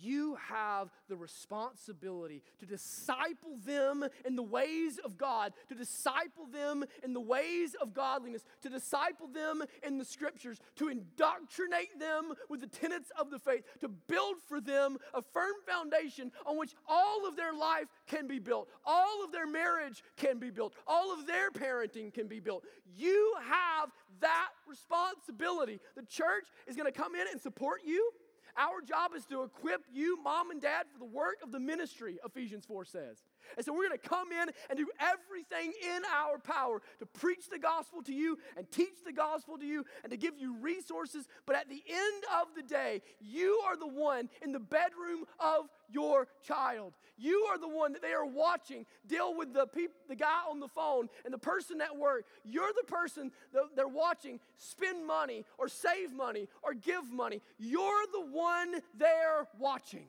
You 0.00 0.36
have 0.48 0.90
the 1.08 1.16
responsibility 1.16 2.42
to 2.60 2.66
disciple 2.66 3.56
them 3.64 4.04
in 4.24 4.36
the 4.36 4.42
ways 4.42 4.98
of 5.04 5.16
God, 5.16 5.52
to 5.68 5.74
disciple 5.74 6.46
them 6.52 6.84
in 7.02 7.12
the 7.12 7.20
ways 7.20 7.74
of 7.80 7.94
godliness, 7.94 8.44
to 8.62 8.68
disciple 8.68 9.28
them 9.28 9.62
in 9.82 9.98
the 9.98 10.04
scriptures, 10.04 10.58
to 10.76 10.88
indoctrinate 10.88 11.98
them 11.98 12.34
with 12.48 12.60
the 12.60 12.66
tenets 12.66 13.10
of 13.18 13.30
the 13.30 13.38
faith, 13.38 13.64
to 13.80 13.88
build 13.88 14.36
for 14.48 14.60
them 14.60 14.98
a 15.14 15.22
firm 15.22 15.54
foundation 15.66 16.32
on 16.46 16.58
which 16.58 16.74
all 16.88 17.26
of 17.26 17.36
their 17.36 17.52
life 17.52 17.86
can 18.06 18.26
be 18.26 18.38
built, 18.38 18.68
all 18.84 19.24
of 19.24 19.32
their 19.32 19.46
marriage 19.46 20.02
can 20.16 20.38
be 20.38 20.50
built, 20.50 20.74
all 20.86 21.12
of 21.12 21.26
their 21.26 21.50
parenting 21.50 22.12
can 22.12 22.26
be 22.26 22.40
built. 22.40 22.64
You 22.96 23.34
have 23.48 23.90
that 24.20 24.50
responsibility. 24.66 25.80
The 25.96 26.02
church 26.02 26.46
is 26.66 26.76
going 26.76 26.90
to 26.90 26.98
come 26.98 27.14
in 27.14 27.26
and 27.30 27.40
support 27.40 27.80
you. 27.84 28.10
Our 28.56 28.80
job 28.80 29.12
is 29.16 29.24
to 29.26 29.42
equip 29.42 29.82
you, 29.92 30.22
mom 30.22 30.50
and 30.50 30.60
dad, 30.60 30.86
for 30.92 30.98
the 30.98 31.04
work 31.04 31.36
of 31.42 31.50
the 31.50 31.60
ministry, 31.60 32.18
Ephesians 32.24 32.64
4 32.64 32.84
says. 32.84 33.22
And 33.56 33.64
so 33.64 33.72
we're 33.72 33.88
going 33.88 33.98
to 33.98 34.08
come 34.08 34.32
in 34.32 34.50
and 34.70 34.78
do 34.78 34.88
everything 34.98 35.72
in 35.82 36.02
our 36.12 36.38
power 36.38 36.82
to 36.98 37.06
preach 37.06 37.48
the 37.50 37.58
gospel 37.58 38.02
to 38.02 38.12
you 38.12 38.38
and 38.56 38.70
teach 38.70 39.04
the 39.04 39.12
gospel 39.12 39.58
to 39.58 39.66
you 39.66 39.84
and 40.02 40.10
to 40.10 40.16
give 40.16 40.34
you 40.38 40.56
resources. 40.56 41.26
But 41.46 41.56
at 41.56 41.68
the 41.68 41.82
end 41.88 42.24
of 42.40 42.48
the 42.56 42.62
day, 42.62 43.02
you 43.20 43.60
are 43.66 43.76
the 43.76 43.86
one 43.86 44.28
in 44.42 44.52
the 44.52 44.60
bedroom 44.60 45.24
of 45.38 45.68
your 45.90 46.28
child. 46.42 46.94
You 47.16 47.46
are 47.50 47.58
the 47.58 47.68
one 47.68 47.92
that 47.92 48.02
they 48.02 48.12
are 48.12 48.26
watching 48.26 48.86
deal 49.06 49.36
with 49.36 49.52
the, 49.52 49.66
peop- 49.66 49.92
the 50.08 50.16
guy 50.16 50.40
on 50.50 50.60
the 50.60 50.68
phone 50.68 51.08
and 51.24 51.32
the 51.32 51.38
person 51.38 51.80
at 51.80 51.96
work. 51.96 52.24
You're 52.44 52.72
the 52.76 52.90
person 52.90 53.30
that 53.52 53.62
they're 53.76 53.86
watching 53.86 54.40
spend 54.56 55.06
money 55.06 55.44
or 55.58 55.68
save 55.68 56.12
money 56.12 56.48
or 56.62 56.74
give 56.74 57.10
money. 57.12 57.40
You're 57.58 58.06
the 58.12 58.26
one 58.32 58.74
they're 58.98 59.46
watching. 59.58 60.06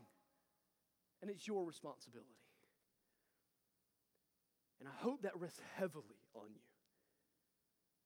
And 1.21 1.29
it's 1.29 1.47
your 1.47 1.65
responsibility. 1.65 2.29
And 4.79 4.89
I 4.89 5.03
hope 5.03 5.21
that 5.23 5.39
rests 5.39 5.61
heavily 5.75 6.19
on 6.33 6.47
you. 6.53 6.61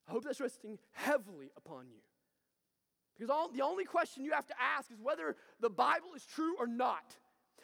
I 0.08 0.12
hope 0.12 0.24
that's 0.24 0.40
resting 0.42 0.80
heavily 0.92 1.52
upon 1.56 1.88
you. 1.90 2.02
Because 3.16 3.30
all, 3.30 3.50
the 3.52 3.62
only 3.62 3.84
question 3.84 4.24
you 4.24 4.32
have 4.32 4.48
to 4.48 4.56
ask 4.78 4.92
is 4.92 5.00
whether 5.02 5.36
the 5.60 5.70
Bible 5.70 6.14
is 6.16 6.26
true 6.26 6.56
or 6.58 6.68
not. 6.68 7.18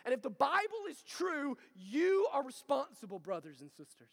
And 0.03 0.13
if 0.13 0.21
the 0.21 0.29
Bible 0.29 0.85
is 0.89 1.01
true, 1.01 1.57
you 1.73 2.27
are 2.33 2.43
responsible, 2.43 3.19
brothers 3.19 3.61
and 3.61 3.71
sisters. 3.71 4.11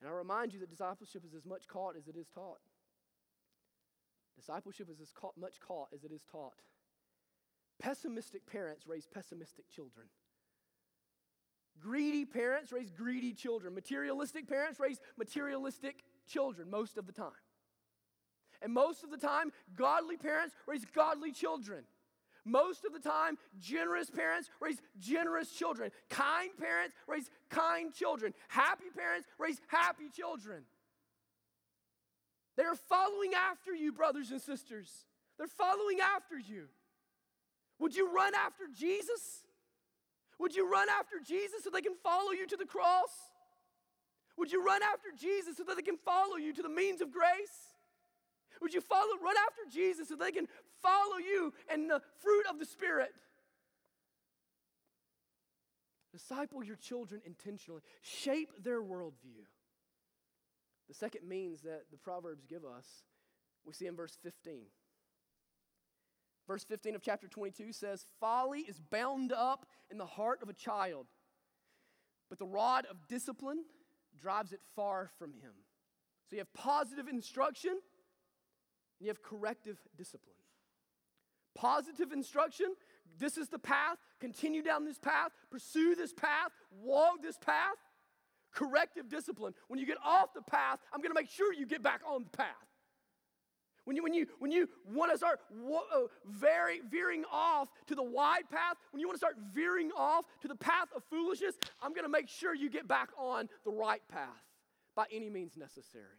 And 0.00 0.10
I 0.10 0.14
remind 0.14 0.52
you 0.52 0.60
that 0.60 0.70
discipleship 0.70 1.24
is 1.26 1.34
as 1.34 1.46
much 1.46 1.66
caught 1.66 1.96
as 1.96 2.06
it 2.06 2.16
is 2.16 2.28
taught. 2.28 2.60
Discipleship 4.36 4.88
is 4.90 5.00
as 5.00 5.12
much 5.40 5.58
caught 5.60 5.88
as 5.94 6.04
it 6.04 6.12
is 6.12 6.22
taught. 6.30 6.60
Pessimistic 7.80 8.46
parents 8.46 8.86
raise 8.86 9.06
pessimistic 9.06 9.68
children. 9.70 10.06
Greedy 11.80 12.24
parents 12.24 12.72
raise 12.72 12.90
greedy 12.90 13.32
children. 13.32 13.74
Materialistic 13.74 14.48
parents 14.48 14.80
raise 14.80 15.00
materialistic 15.18 16.04
children 16.26 16.70
most 16.70 16.96
of 16.96 17.06
the 17.06 17.12
time. 17.12 17.32
And 18.62 18.72
most 18.72 19.04
of 19.04 19.10
the 19.10 19.18
time, 19.18 19.52
godly 19.76 20.16
parents 20.16 20.54
raise 20.66 20.84
godly 20.86 21.32
children. 21.32 21.84
Most 22.46 22.84
of 22.84 22.92
the 22.92 22.98
time, 22.98 23.38
generous 23.58 24.10
parents 24.10 24.50
raise 24.60 24.80
generous 24.98 25.50
children. 25.50 25.90
Kind 26.10 26.50
parents 26.58 26.94
raise 27.06 27.30
kind 27.50 27.92
children. 27.92 28.34
Happy 28.48 28.84
parents 28.96 29.26
raise 29.38 29.60
happy 29.68 30.10
children. 30.14 30.64
They're 32.56 32.74
following 32.74 33.32
after 33.34 33.74
you, 33.74 33.92
brothers 33.92 34.30
and 34.30 34.40
sisters. 34.40 34.90
They're 35.38 35.46
following 35.46 36.00
after 36.00 36.38
you. 36.38 36.68
Would 37.80 37.96
you 37.96 38.14
run 38.14 38.34
after 38.34 38.64
Jesus? 38.74 39.43
Would 40.38 40.54
you 40.54 40.70
run 40.70 40.88
after 40.88 41.16
Jesus 41.24 41.64
so 41.64 41.70
they 41.70 41.80
can 41.80 41.96
follow 42.02 42.32
you 42.32 42.46
to 42.46 42.56
the 42.56 42.66
cross? 42.66 43.10
Would 44.36 44.50
you 44.50 44.64
run 44.64 44.82
after 44.82 45.08
Jesus 45.18 45.56
so 45.56 45.64
that 45.64 45.76
they 45.76 45.82
can 45.82 45.96
follow 45.96 46.36
you 46.36 46.52
to 46.52 46.62
the 46.62 46.68
means 46.68 47.00
of 47.00 47.12
grace? 47.12 47.74
Would 48.60 48.74
you 48.74 48.80
follow, 48.80 49.16
run 49.22 49.36
after 49.46 49.62
Jesus 49.72 50.08
so 50.08 50.16
they 50.16 50.32
can 50.32 50.46
follow 50.82 51.18
you 51.18 51.52
and 51.70 51.88
the 51.88 52.00
fruit 52.22 52.44
of 52.50 52.58
the 52.58 52.64
Spirit? 52.64 53.12
Disciple 56.12 56.62
your 56.62 56.76
children 56.76 57.20
intentionally, 57.26 57.82
shape 58.00 58.50
their 58.62 58.80
worldview. 58.80 59.42
The 60.88 60.94
second 60.94 61.28
means 61.28 61.62
that 61.62 61.84
the 61.90 61.96
Proverbs 61.96 62.44
give 62.48 62.64
us, 62.64 62.86
we 63.66 63.72
see 63.72 63.86
in 63.86 63.96
verse 63.96 64.16
15. 64.22 64.62
Verse 66.46 66.64
15 66.64 66.94
of 66.94 67.02
chapter 67.02 67.26
22 67.26 67.72
says, 67.72 68.04
Folly 68.20 68.60
is 68.60 68.78
bound 68.78 69.32
up 69.32 69.66
in 69.90 69.98
the 69.98 70.06
heart 70.06 70.40
of 70.42 70.48
a 70.48 70.52
child, 70.52 71.06
but 72.28 72.38
the 72.38 72.46
rod 72.46 72.86
of 72.90 72.96
discipline 73.08 73.64
drives 74.20 74.52
it 74.52 74.60
far 74.76 75.10
from 75.18 75.32
him. 75.32 75.52
So 76.28 76.36
you 76.36 76.40
have 76.40 76.52
positive 76.52 77.08
instruction 77.08 77.72
and 77.72 77.80
you 79.00 79.08
have 79.08 79.22
corrective 79.22 79.78
discipline. 79.96 80.36
Positive 81.54 82.12
instruction, 82.12 82.74
this 83.18 83.38
is 83.38 83.48
the 83.48 83.58
path, 83.58 83.98
continue 84.20 84.62
down 84.62 84.84
this 84.84 84.98
path, 84.98 85.30
pursue 85.50 85.94
this 85.94 86.12
path, 86.12 86.50
walk 86.70 87.22
this 87.22 87.38
path. 87.38 87.76
Corrective 88.52 89.08
discipline, 89.08 89.52
when 89.66 89.80
you 89.80 89.86
get 89.86 89.98
off 90.04 90.32
the 90.32 90.42
path, 90.42 90.78
I'm 90.92 91.00
gonna 91.00 91.14
make 91.14 91.28
sure 91.28 91.52
you 91.52 91.66
get 91.66 91.82
back 91.82 92.02
on 92.06 92.22
the 92.22 92.30
path. 92.30 92.46
When 93.84 93.96
you, 93.96 94.02
when 94.02 94.14
you, 94.14 94.26
when 94.38 94.50
you 94.50 94.68
want 94.90 95.12
to 95.12 95.18
start 95.18 95.40
uh, 95.52 95.98
very 96.26 96.80
veering 96.90 97.24
off 97.30 97.68
to 97.86 97.94
the 97.94 98.02
wide 98.02 98.48
path, 98.50 98.76
when 98.92 99.00
you 99.00 99.06
want 99.06 99.16
to 99.16 99.18
start 99.18 99.36
veering 99.52 99.90
off 99.96 100.24
to 100.40 100.48
the 100.48 100.56
path 100.56 100.88
of 100.96 101.02
foolishness, 101.10 101.56
I'm 101.82 101.92
going 101.92 102.04
to 102.04 102.10
make 102.10 102.28
sure 102.28 102.54
you 102.54 102.70
get 102.70 102.88
back 102.88 103.10
on 103.18 103.48
the 103.64 103.70
right 103.70 104.02
path 104.08 104.28
by 104.96 105.04
any 105.12 105.28
means 105.28 105.56
necessary. 105.56 106.18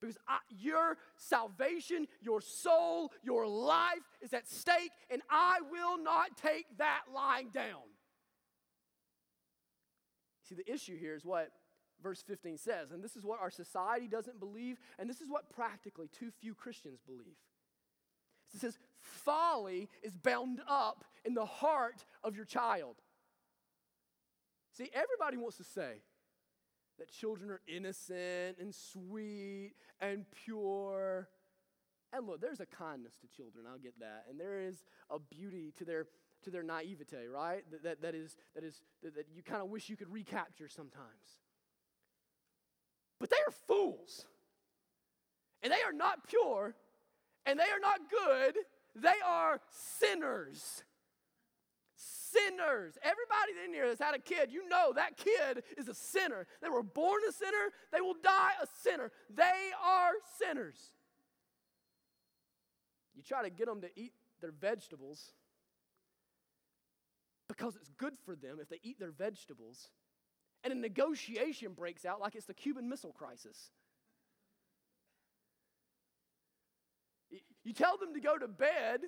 Because 0.00 0.16
I, 0.28 0.38
your 0.48 0.96
salvation, 1.16 2.06
your 2.20 2.40
soul, 2.40 3.12
your 3.22 3.46
life 3.46 4.02
is 4.20 4.32
at 4.32 4.48
stake, 4.48 4.90
and 5.10 5.22
I 5.30 5.58
will 5.70 6.02
not 6.02 6.36
take 6.36 6.66
that 6.78 7.02
lying 7.14 7.50
down. 7.50 7.82
See, 10.48 10.54
the 10.54 10.72
issue 10.72 10.96
here 10.96 11.14
is 11.14 11.24
what 11.24 11.50
verse 12.02 12.22
15 12.22 12.58
says, 12.58 12.90
and 12.92 13.02
this 13.02 13.16
is 13.16 13.24
what 13.24 13.40
our 13.40 13.50
society 13.50 14.08
doesn't 14.08 14.40
believe, 14.40 14.78
and 14.98 15.08
this 15.08 15.20
is 15.20 15.28
what 15.28 15.50
practically 15.50 16.08
too 16.08 16.30
few 16.40 16.54
Christians 16.54 17.00
believe. 17.06 17.36
It 18.54 18.60
says, 18.60 18.78
folly 18.96 19.88
is 20.02 20.16
bound 20.16 20.60
up 20.68 21.04
in 21.24 21.34
the 21.34 21.44
heart 21.44 22.04
of 22.24 22.34
your 22.34 22.46
child. 22.46 22.96
See, 24.72 24.90
everybody 24.94 25.36
wants 25.36 25.58
to 25.58 25.64
say, 25.64 26.02
that 26.98 27.10
children 27.10 27.50
are 27.50 27.60
innocent 27.66 28.58
and 28.60 28.74
sweet 28.74 29.72
and 30.00 30.24
pure. 30.44 31.28
And 32.12 32.26
look, 32.26 32.40
there's 32.40 32.60
a 32.60 32.66
kindness 32.66 33.14
to 33.20 33.28
children, 33.28 33.66
I'll 33.70 33.78
get 33.78 33.98
that. 34.00 34.24
And 34.28 34.38
there 34.38 34.60
is 34.60 34.84
a 35.10 35.18
beauty 35.18 35.72
to 35.78 35.84
their 35.84 36.06
to 36.44 36.50
their 36.50 36.62
naivete, 36.62 37.26
right? 37.26 37.64
That, 37.70 37.82
that, 37.82 38.02
that 38.02 38.14
is 38.14 38.36
that 38.54 38.64
is 38.64 38.80
that, 39.02 39.14
that 39.16 39.26
you 39.34 39.42
kind 39.42 39.62
of 39.62 39.68
wish 39.68 39.88
you 39.88 39.96
could 39.96 40.12
recapture 40.12 40.68
sometimes. 40.68 41.40
But 43.20 43.30
they 43.30 43.36
are 43.46 43.52
fools. 43.66 44.26
And 45.62 45.72
they 45.72 45.82
are 45.84 45.92
not 45.92 46.28
pure, 46.28 46.74
and 47.44 47.58
they 47.58 47.64
are 47.64 47.80
not 47.80 48.00
good. 48.10 48.56
They 48.94 49.16
are 49.26 49.60
sinners 49.70 50.84
sinners. 52.32 52.98
Everybody 53.02 53.52
in 53.64 53.72
here 53.72 53.88
that's 53.88 54.00
had 54.00 54.14
a 54.14 54.18
kid, 54.18 54.50
you 54.52 54.68
know 54.68 54.92
that 54.94 55.16
kid 55.16 55.62
is 55.76 55.88
a 55.88 55.94
sinner. 55.94 56.46
They 56.62 56.68
were 56.68 56.82
born 56.82 57.20
a 57.28 57.32
sinner, 57.32 57.72
they 57.92 58.00
will 58.00 58.16
die 58.22 58.52
a 58.62 58.66
sinner. 58.82 59.10
They 59.34 59.70
are 59.82 60.12
sinners. 60.38 60.92
You 63.14 63.22
try 63.22 63.42
to 63.42 63.50
get 63.50 63.66
them 63.66 63.80
to 63.80 63.88
eat 63.96 64.12
their 64.40 64.52
vegetables 64.52 65.32
because 67.48 67.74
it's 67.76 67.90
good 67.96 68.14
for 68.24 68.36
them 68.36 68.58
if 68.60 68.68
they 68.68 68.78
eat 68.82 69.00
their 69.00 69.10
vegetables. 69.10 69.88
And 70.64 70.72
a 70.72 70.76
negotiation 70.76 71.72
breaks 71.72 72.04
out 72.04 72.20
like 72.20 72.34
it's 72.34 72.46
the 72.46 72.54
Cuban 72.54 72.88
Missile 72.88 73.12
Crisis. 73.12 73.70
You 77.64 77.72
tell 77.72 77.96
them 77.98 78.14
to 78.14 78.20
go 78.20 78.36
to 78.38 78.48
bed 78.48 79.00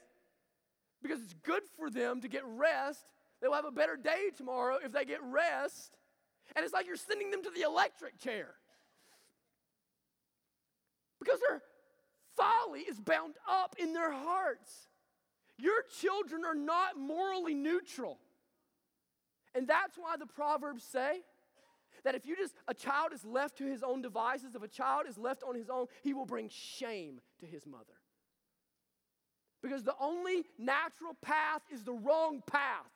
because 1.02 1.20
it's 1.22 1.34
good 1.42 1.62
for 1.76 1.90
them 1.90 2.20
to 2.20 2.28
get 2.28 2.42
rest. 2.44 3.12
They'll 3.40 3.54
have 3.54 3.64
a 3.64 3.70
better 3.70 3.96
day 3.96 4.30
tomorrow 4.36 4.78
if 4.84 4.92
they 4.92 5.04
get 5.04 5.22
rest. 5.22 5.96
And 6.54 6.64
it's 6.64 6.74
like 6.74 6.86
you're 6.86 6.96
sending 6.96 7.30
them 7.30 7.42
to 7.42 7.50
the 7.50 7.62
electric 7.62 8.18
chair. 8.18 8.48
Because 11.18 11.40
their 11.48 11.62
folly 12.36 12.80
is 12.80 13.00
bound 13.00 13.34
up 13.48 13.76
in 13.78 13.92
their 13.92 14.12
hearts. 14.12 14.88
Your 15.58 15.82
children 16.00 16.44
are 16.44 16.54
not 16.54 16.98
morally 16.98 17.54
neutral. 17.54 18.18
And 19.54 19.66
that's 19.66 19.96
why 19.96 20.16
the 20.18 20.26
Proverbs 20.26 20.82
say 20.82 21.20
that 22.04 22.14
if 22.14 22.26
you 22.26 22.36
just, 22.36 22.54
a 22.68 22.74
child 22.74 23.12
is 23.12 23.24
left 23.24 23.58
to 23.58 23.64
his 23.64 23.82
own 23.82 24.02
devices, 24.02 24.54
if 24.54 24.62
a 24.62 24.68
child 24.68 25.04
is 25.08 25.18
left 25.18 25.42
on 25.42 25.54
his 25.54 25.68
own, 25.68 25.86
he 26.02 26.14
will 26.14 26.26
bring 26.26 26.48
shame 26.48 27.20
to 27.40 27.46
his 27.46 27.66
mother. 27.66 27.84
Because 29.62 29.84
the 29.84 29.94
only 30.00 30.44
natural 30.58 31.14
path 31.20 31.62
is 31.70 31.84
the 31.84 31.92
wrong 31.92 32.42
path. 32.46 32.90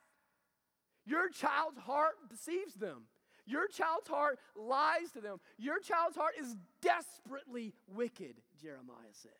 Your 1.06 1.28
child's 1.28 1.78
heart 1.78 2.14
deceives 2.30 2.74
them. 2.74 3.02
Your 3.46 3.68
child's 3.68 4.08
heart 4.08 4.38
lies 4.56 5.10
to 5.12 5.20
them. 5.20 5.38
Your 5.58 5.78
child's 5.78 6.16
heart 6.16 6.34
is 6.40 6.56
desperately 6.80 7.74
wicked, 7.86 8.36
Jeremiah 8.60 9.12
says. 9.12 9.32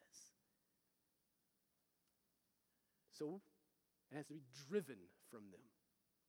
So 3.18 3.40
it 4.12 4.16
has 4.16 4.26
to 4.26 4.34
be 4.34 4.42
driven 4.68 4.96
from 5.30 5.44
them. 5.50 5.60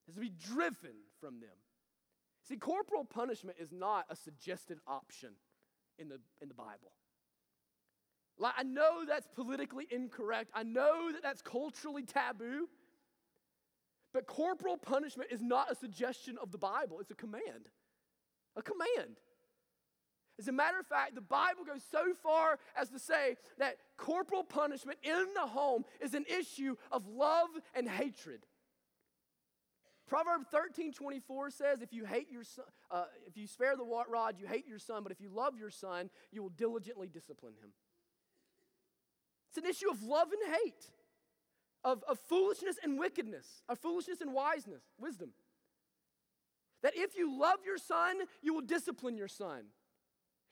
It 0.08 0.12
has 0.12 0.16
to 0.16 0.22
be 0.22 0.32
driven 0.48 0.96
from 1.20 1.42
them. 1.42 1.58
See, 2.48 2.58
corporal 2.58 3.06
punishment 3.06 3.58
is 3.60 3.72
not 3.72 4.06
a 4.10 4.16
suggested 4.16 4.78
option 4.88 5.30
in 5.98 6.10
the, 6.10 6.20
in 6.42 6.48
the 6.48 6.54
Bible. 6.54 6.92
Like, 8.38 8.54
I 8.58 8.64
know 8.64 9.06
that's 9.08 9.28
politically 9.34 9.88
incorrect. 9.90 10.52
I 10.54 10.64
know 10.64 11.12
that 11.12 11.24
that's 11.24 11.42
culturally 11.42 12.04
taboo. 12.04 12.68
But 14.14 14.28
corporal 14.28 14.78
punishment 14.78 15.32
is 15.32 15.42
not 15.42 15.72
a 15.72 15.76
suggestion 15.76 16.38
of 16.42 16.52
the 16.52 16.58
Bible, 16.58 17.00
it's 17.00 17.12
a 17.12 17.16
command. 17.16 17.70
A 18.56 18.62
command. 18.62 19.18
As 20.38 20.48
a 20.48 20.52
matter 20.52 20.80
of 20.80 20.86
fact, 20.86 21.16
the 21.16 21.22
Bible 21.22 21.64
goes 21.66 21.82
so 21.90 22.14
far 22.22 22.60
as 22.76 22.90
to 22.90 23.00
say 23.00 23.38
that 23.58 23.78
corporal 23.98 24.44
punishment 24.44 25.00
in 25.02 25.28
the 25.34 25.48
home 25.48 25.84
is 26.02 26.14
an 26.14 26.26
issue 26.28 26.76
of 26.92 27.08
love 27.08 27.50
and 27.74 27.90
hatred. 27.90 28.46
Proverb 30.08 30.44
13 30.52 30.94
24 30.94 31.50
says, 31.50 31.82
if 31.82 31.92
you 31.92 32.06
hate 32.06 32.32
your 32.32 32.44
son, 32.44 32.66
uh, 32.92 33.06
if 33.26 33.38
you 33.38 33.48
spare 33.48 33.76
the 33.76 33.84
rod, 33.84 34.36
you 34.40 34.46
hate 34.46 34.68
your 34.68 34.78
son, 34.78 35.02
but 35.02 35.12
if 35.12 35.20
you 35.20 35.30
love 35.30 35.58
your 35.58 35.72
son, 35.72 36.10
you 36.32 36.44
will 36.44 36.50
diligently 36.50 37.08
discipline 37.08 37.54
him. 37.62 37.72
It's 39.50 39.58
an 39.58 39.70
issue 39.70 39.90
of 39.90 40.04
love 40.04 40.28
and 40.32 40.56
hate, 40.64 40.92
of, 41.84 42.04
of 42.08 42.20
foolishness 42.20 42.76
and 42.84 43.00
wickedness, 43.00 43.64
of 43.68 43.80
foolishness 43.80 44.22
and 44.22 44.34
wiseness, 44.34 44.84
wisdom. 45.00 45.30
That 46.84 46.94
if 46.96 47.18
you 47.18 47.40
love 47.40 47.60
your 47.66 47.78
son, 47.78 48.18
you 48.44 48.54
will 48.54 48.62
discipline 48.62 49.18
your 49.18 49.28
son. 49.28 49.64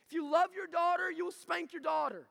If 0.07 0.13
you 0.13 0.31
love 0.31 0.49
your 0.55 0.67
daughter, 0.67 1.11
you 1.11 1.25
will 1.25 1.31
spank 1.31 1.73
your 1.73 1.81
daughter. 1.81 2.27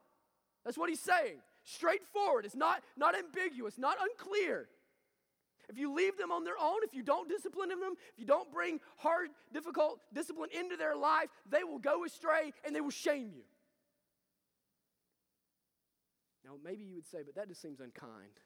That's 0.65 0.77
what 0.77 0.89
he's 0.89 1.01
saying. 1.01 1.37
Straightforward. 1.63 2.45
It's 2.45 2.57
not, 2.57 2.83
not 2.97 3.15
ambiguous, 3.17 3.79
not 3.79 3.97
unclear. 4.01 4.69
If 5.73 5.79
you 5.79 5.95
leave 5.95 6.19
them 6.19 6.31
on 6.31 6.45
their 6.45 6.59
own, 6.61 6.81
if 6.83 6.93
you 6.93 7.03
don't 7.03 7.31
discipline 7.31 7.71
them, 7.71 7.79
if 8.13 8.19
you 8.19 8.27
don't 8.27 8.53
bring 8.53 8.79
hard, 8.99 9.31
difficult 9.55 10.01
discipline 10.13 10.51
into 10.53 10.77
their 10.77 10.95
life, 10.95 11.29
they 11.49 11.65
will 11.65 11.79
go 11.79 12.05
astray 12.05 12.53
and 12.65 12.77
they 12.77 12.83
will 12.83 12.91
shame 12.91 13.31
you. 13.35 13.43
Now, 16.45 16.53
maybe 16.63 16.85
you 16.85 16.95
would 16.95 17.07
say, 17.07 17.19
but 17.25 17.35
that 17.37 17.49
just 17.49 17.63
seems 17.63 17.81
unkind. 17.81 18.39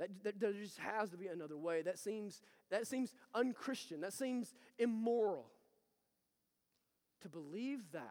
That, 0.00 0.08
that, 0.24 0.40
there 0.40 0.52
just 0.52 0.78
has 0.78 1.10
to 1.10 1.16
be 1.16 1.28
another 1.28 1.56
way. 1.56 1.82
That 1.82 2.00
seems, 2.00 2.42
that 2.70 2.88
seems 2.88 3.14
unchristian. 3.32 4.00
That 4.00 4.12
seems 4.12 4.54
immoral. 4.78 5.46
To 7.22 7.28
believe 7.28 7.92
that, 7.92 8.02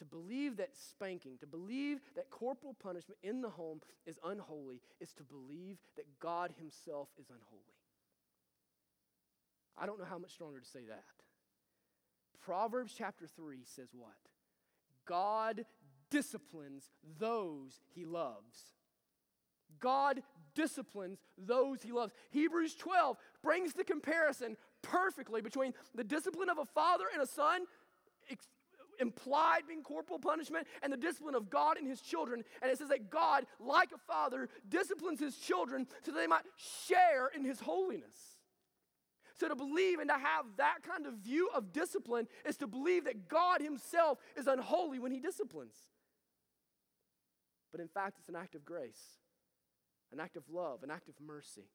to 0.00 0.04
believe 0.06 0.56
that 0.56 0.70
spanking, 0.74 1.36
to 1.38 1.46
believe 1.46 2.00
that 2.16 2.30
corporal 2.30 2.74
punishment 2.82 3.18
in 3.22 3.42
the 3.42 3.50
home 3.50 3.80
is 4.06 4.18
unholy, 4.24 4.80
is 4.98 5.12
to 5.12 5.22
believe 5.22 5.76
that 5.96 6.06
God 6.18 6.52
Himself 6.58 7.08
is 7.20 7.28
unholy. 7.28 7.60
I 9.78 9.84
don't 9.86 9.98
know 9.98 10.06
how 10.06 10.18
much 10.18 10.32
stronger 10.32 10.58
to 10.58 10.66
say 10.66 10.80
that. 10.88 11.04
Proverbs 12.42 12.94
chapter 12.96 13.26
3 13.26 13.58
says 13.64 13.90
what? 13.92 14.16
God 15.06 15.66
disciplines 16.10 16.90
those 17.18 17.80
he 17.94 18.04
loves. 18.06 18.74
God 19.80 20.22
disciplines 20.54 21.18
those 21.38 21.82
he 21.82 21.92
loves. 21.92 22.12
Hebrews 22.30 22.74
12 22.74 23.16
brings 23.42 23.74
the 23.74 23.84
comparison 23.84 24.56
perfectly 24.82 25.42
between 25.42 25.72
the 25.94 26.04
discipline 26.04 26.48
of 26.48 26.58
a 26.58 26.64
father 26.64 27.04
and 27.12 27.22
a 27.22 27.26
son 27.26 27.62
implied 29.00 29.62
being 29.66 29.82
corporal 29.82 30.18
punishment 30.18 30.66
and 30.82 30.92
the 30.92 30.96
discipline 30.96 31.34
of 31.34 31.50
God 31.50 31.76
and 31.76 31.86
his 31.86 32.00
children. 32.00 32.44
And 32.62 32.70
it 32.70 32.78
says 32.78 32.88
that 32.88 33.10
God, 33.10 33.46
like 33.58 33.90
a 33.92 33.98
father, 33.98 34.48
disciplines 34.68 35.20
his 35.20 35.36
children 35.36 35.86
so 36.04 36.12
that 36.12 36.18
they 36.18 36.26
might 36.26 36.44
share 36.86 37.28
in 37.34 37.44
his 37.44 37.60
holiness. 37.60 38.14
So, 39.40 39.48
to 39.48 39.56
believe 39.56 40.00
and 40.00 40.10
to 40.10 40.18
have 40.18 40.44
that 40.58 40.82
kind 40.86 41.06
of 41.06 41.14
view 41.14 41.48
of 41.54 41.72
discipline 41.72 42.28
is 42.44 42.58
to 42.58 42.66
believe 42.66 43.06
that 43.06 43.26
God 43.26 43.62
Himself 43.62 44.18
is 44.36 44.46
unholy 44.46 44.98
when 44.98 45.12
He 45.12 45.18
disciplines. 45.18 45.72
But 47.72 47.80
in 47.80 47.88
fact, 47.88 48.16
it's 48.18 48.28
an 48.28 48.36
act 48.36 48.54
of 48.54 48.66
grace, 48.66 49.00
an 50.12 50.20
act 50.20 50.36
of 50.36 50.42
love, 50.50 50.82
an 50.82 50.90
act 50.90 51.08
of 51.08 51.14
mercy. 51.24 51.70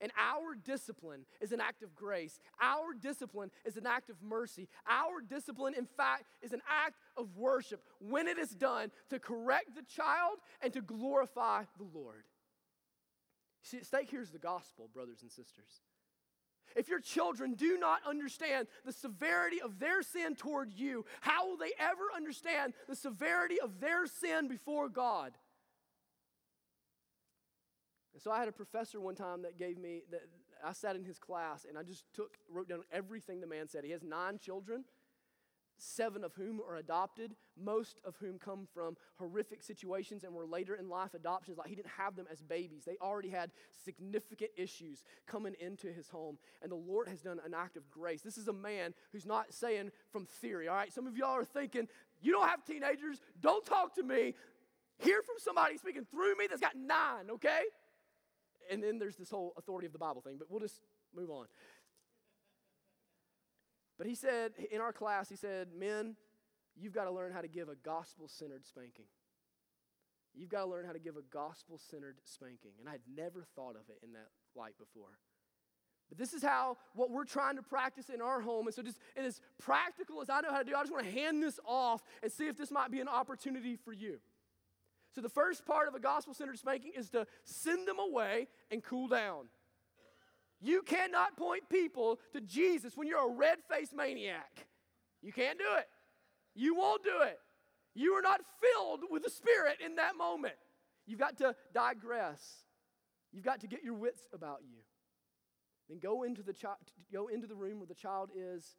And 0.00 0.10
our 0.18 0.54
discipline 0.54 1.26
is 1.40 1.52
an 1.52 1.60
act 1.60 1.82
of 1.82 1.94
grace. 1.94 2.38
Our 2.60 2.94
discipline 2.98 3.50
is 3.64 3.76
an 3.76 3.86
act 3.86 4.08
of 4.08 4.16
mercy. 4.22 4.68
Our 4.88 5.20
discipline, 5.20 5.74
in 5.76 5.86
fact, 5.86 6.24
is 6.42 6.52
an 6.52 6.62
act 6.68 6.96
of 7.16 7.36
worship 7.36 7.82
when 7.98 8.26
it 8.26 8.38
is 8.38 8.50
done 8.50 8.90
to 9.10 9.18
correct 9.18 9.74
the 9.74 9.82
child 9.82 10.38
and 10.62 10.72
to 10.72 10.80
glorify 10.80 11.64
the 11.78 11.86
Lord. 11.92 12.24
See, 13.62 13.76
at 13.76 13.86
stake 13.86 14.10
here 14.10 14.22
is 14.22 14.30
the 14.30 14.38
gospel, 14.38 14.88
brothers 14.92 15.22
and 15.22 15.30
sisters. 15.30 15.82
If 16.76 16.88
your 16.88 17.00
children 17.00 17.54
do 17.54 17.78
not 17.78 18.00
understand 18.06 18.68
the 18.84 18.92
severity 18.92 19.60
of 19.60 19.78
their 19.80 20.02
sin 20.02 20.36
toward 20.36 20.72
you, 20.72 21.04
how 21.20 21.48
will 21.48 21.56
they 21.56 21.72
ever 21.78 22.04
understand 22.14 22.74
the 22.88 22.94
severity 22.94 23.60
of 23.60 23.80
their 23.80 24.06
sin 24.06 24.48
before 24.48 24.88
God? 24.88 25.32
And 28.12 28.22
so 28.22 28.30
I 28.30 28.38
had 28.38 28.48
a 28.48 28.52
professor 28.52 29.00
one 29.00 29.14
time 29.14 29.42
that 29.42 29.58
gave 29.58 29.78
me 29.78 30.02
that 30.10 30.22
I 30.64 30.72
sat 30.72 30.96
in 30.96 31.04
his 31.04 31.18
class 31.18 31.64
and 31.68 31.78
I 31.78 31.82
just 31.82 32.04
took 32.14 32.36
wrote 32.50 32.68
down 32.68 32.82
everything 32.92 33.40
the 33.40 33.46
man 33.46 33.68
said. 33.68 33.84
He 33.84 33.92
has 33.92 34.02
nine 34.02 34.38
children, 34.38 34.84
seven 35.78 36.24
of 36.24 36.34
whom 36.34 36.60
are 36.60 36.76
adopted, 36.76 37.34
most 37.56 37.98
of 38.04 38.16
whom 38.20 38.38
come 38.38 38.66
from 38.74 38.96
horrific 39.16 39.62
situations 39.62 40.24
and 40.24 40.34
were 40.34 40.44
later 40.44 40.74
in 40.74 40.88
life 40.88 41.14
adoptions. 41.14 41.56
Like 41.56 41.68
he 41.68 41.74
didn't 41.74 41.92
have 41.96 42.16
them 42.16 42.26
as 42.30 42.42
babies. 42.42 42.84
They 42.84 42.96
already 43.00 43.30
had 43.30 43.50
significant 43.84 44.50
issues 44.56 45.02
coming 45.26 45.54
into 45.60 45.92
his 45.92 46.08
home. 46.08 46.36
And 46.62 46.70
the 46.70 46.76
Lord 46.76 47.08
has 47.08 47.22
done 47.22 47.40
an 47.44 47.54
act 47.54 47.76
of 47.76 47.88
grace. 47.90 48.22
This 48.22 48.36
is 48.38 48.48
a 48.48 48.52
man 48.52 48.92
who's 49.12 49.26
not 49.26 49.54
saying 49.54 49.90
from 50.10 50.26
theory, 50.26 50.68
all 50.68 50.76
right? 50.76 50.92
Some 50.92 51.06
of 51.06 51.16
y'all 51.16 51.36
are 51.36 51.44
thinking, 51.44 51.88
you 52.20 52.32
don't 52.32 52.48
have 52.48 52.64
teenagers, 52.64 53.20
don't 53.40 53.64
talk 53.64 53.94
to 53.94 54.02
me. 54.02 54.34
Hear 54.98 55.22
from 55.22 55.36
somebody 55.38 55.78
speaking 55.78 56.04
through 56.10 56.36
me 56.36 56.46
that's 56.48 56.60
got 56.60 56.76
nine, 56.76 57.30
okay? 57.30 57.62
And 58.70 58.82
then 58.82 58.98
there's 58.98 59.16
this 59.16 59.30
whole 59.30 59.52
authority 59.56 59.86
of 59.86 59.92
the 59.92 59.98
Bible 59.98 60.20
thing, 60.20 60.36
but 60.38 60.50
we'll 60.50 60.60
just 60.60 60.80
move 61.14 61.30
on. 61.30 61.46
But 63.98 64.06
he 64.06 64.14
said 64.14 64.52
in 64.70 64.80
our 64.80 64.92
class, 64.92 65.28
he 65.28 65.36
said, 65.36 65.68
Men, 65.76 66.16
you've 66.74 66.94
got 66.94 67.04
to 67.04 67.10
learn 67.10 67.32
how 67.32 67.42
to 67.42 67.48
give 67.48 67.68
a 67.68 67.74
gospel 67.74 68.28
centered 68.28 68.66
spanking. 68.66 69.04
You've 70.34 70.48
got 70.48 70.64
to 70.64 70.70
learn 70.70 70.86
how 70.86 70.92
to 70.92 70.98
give 70.98 71.16
a 71.16 71.22
gospel 71.22 71.78
centered 71.90 72.16
spanking. 72.24 72.70
And 72.78 72.88
I'd 72.88 73.02
never 73.14 73.44
thought 73.56 73.76
of 73.76 73.82
it 73.88 73.98
in 74.02 74.12
that 74.12 74.28
light 74.54 74.78
before. 74.78 75.18
But 76.08 76.18
this 76.18 76.32
is 76.32 76.42
how 76.42 76.76
what 76.94 77.10
we're 77.10 77.24
trying 77.24 77.56
to 77.56 77.62
practice 77.62 78.08
in 78.08 78.20
our 78.20 78.40
home. 78.40 78.66
And 78.66 78.74
so, 78.74 78.82
just 78.82 78.98
and 79.16 79.26
as 79.26 79.40
practical 79.58 80.20
as 80.20 80.30
I 80.30 80.40
know 80.40 80.50
how 80.50 80.58
to 80.58 80.64
do, 80.64 80.74
I 80.74 80.80
just 80.80 80.92
want 80.92 81.04
to 81.04 81.10
hand 81.10 81.42
this 81.42 81.60
off 81.64 82.02
and 82.22 82.32
see 82.32 82.46
if 82.46 82.56
this 82.56 82.70
might 82.70 82.90
be 82.90 83.00
an 83.00 83.08
opportunity 83.08 83.76
for 83.76 83.92
you. 83.92 84.18
So, 85.12 85.20
the 85.20 85.28
first 85.28 85.66
part 85.66 85.88
of 85.88 85.94
a 85.94 86.00
gospel 86.00 86.34
centered 86.34 86.58
spanking 86.58 86.92
is 86.96 87.10
to 87.10 87.26
send 87.44 87.88
them 87.88 87.98
away 87.98 88.48
and 88.70 88.82
cool 88.82 89.08
down. 89.08 89.46
You 90.60 90.82
cannot 90.82 91.36
point 91.36 91.68
people 91.68 92.20
to 92.32 92.40
Jesus 92.40 92.96
when 92.96 93.08
you're 93.08 93.26
a 93.26 93.34
red 93.34 93.58
faced 93.70 93.94
maniac. 93.94 94.66
You 95.22 95.32
can't 95.32 95.58
do 95.58 95.78
it. 95.78 95.88
You 96.54 96.74
won't 96.74 97.02
do 97.02 97.22
it. 97.22 97.38
You 97.94 98.12
are 98.12 98.22
not 98.22 98.40
filled 98.60 99.00
with 99.10 99.22
the 99.22 99.30
Spirit 99.30 99.78
in 99.84 99.96
that 99.96 100.16
moment. 100.16 100.54
You've 101.06 101.18
got 101.18 101.38
to 101.38 101.56
digress. 101.74 102.64
You've 103.32 103.44
got 103.44 103.60
to 103.60 103.66
get 103.66 103.82
your 103.82 103.94
wits 103.94 104.22
about 104.32 104.60
you. 104.62 104.78
Then 105.88 105.98
go 105.98 106.22
into 106.22 106.42
the, 106.42 106.52
chi- 106.52 106.74
go 107.12 107.28
into 107.28 107.46
the 107.46 107.56
room 107.56 107.78
where 107.78 107.86
the 107.86 107.94
child 107.94 108.30
is 108.36 108.76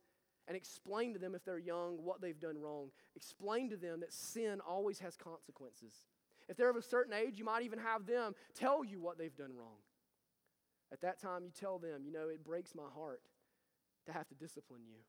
and 0.48 0.56
explain 0.56 1.14
to 1.14 1.20
them 1.20 1.36
if 1.36 1.44
they're 1.44 1.58
young 1.58 1.98
what 2.04 2.22
they've 2.22 2.40
done 2.40 2.58
wrong. 2.58 2.90
Explain 3.16 3.70
to 3.70 3.78
them 3.78 4.00
that 4.00 4.14
sin 4.14 4.60
always 4.68 5.00
has 5.00 5.18
consequences. 5.18 5.94
If 6.50 6.58
they're 6.58 6.70
of 6.70 6.76
a 6.76 6.82
certain 6.82 7.14
age, 7.14 7.38
you 7.38 7.46
might 7.46 7.64
even 7.64 7.80
have 7.80 8.06
them 8.06 8.34
tell 8.54 8.84
you 8.84 9.00
what 9.00 9.18
they've 9.18 9.36
done 9.36 9.52
wrong. 9.56 9.80
At 10.92 11.02
that 11.02 11.22
time, 11.22 11.44
you 11.46 11.52
tell 11.52 11.80
them, 11.80 12.04
you 12.04 12.12
know, 12.12 12.28
it 12.28 12.44
breaks 12.44 12.76
my 12.76 12.90
heart 12.94 13.22
to 14.06 14.12
have 14.12 14.28
to 14.28 14.36
discipline 14.36 14.82
you. 14.86 15.00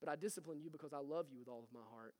But 0.00 0.08
I 0.08 0.16
discipline 0.16 0.60
you 0.62 0.70
because 0.70 0.92
I 0.92 0.98
love 0.98 1.26
you 1.32 1.38
with 1.38 1.48
all 1.48 1.62
of 1.62 1.72
my 1.72 1.84
heart. 1.90 2.14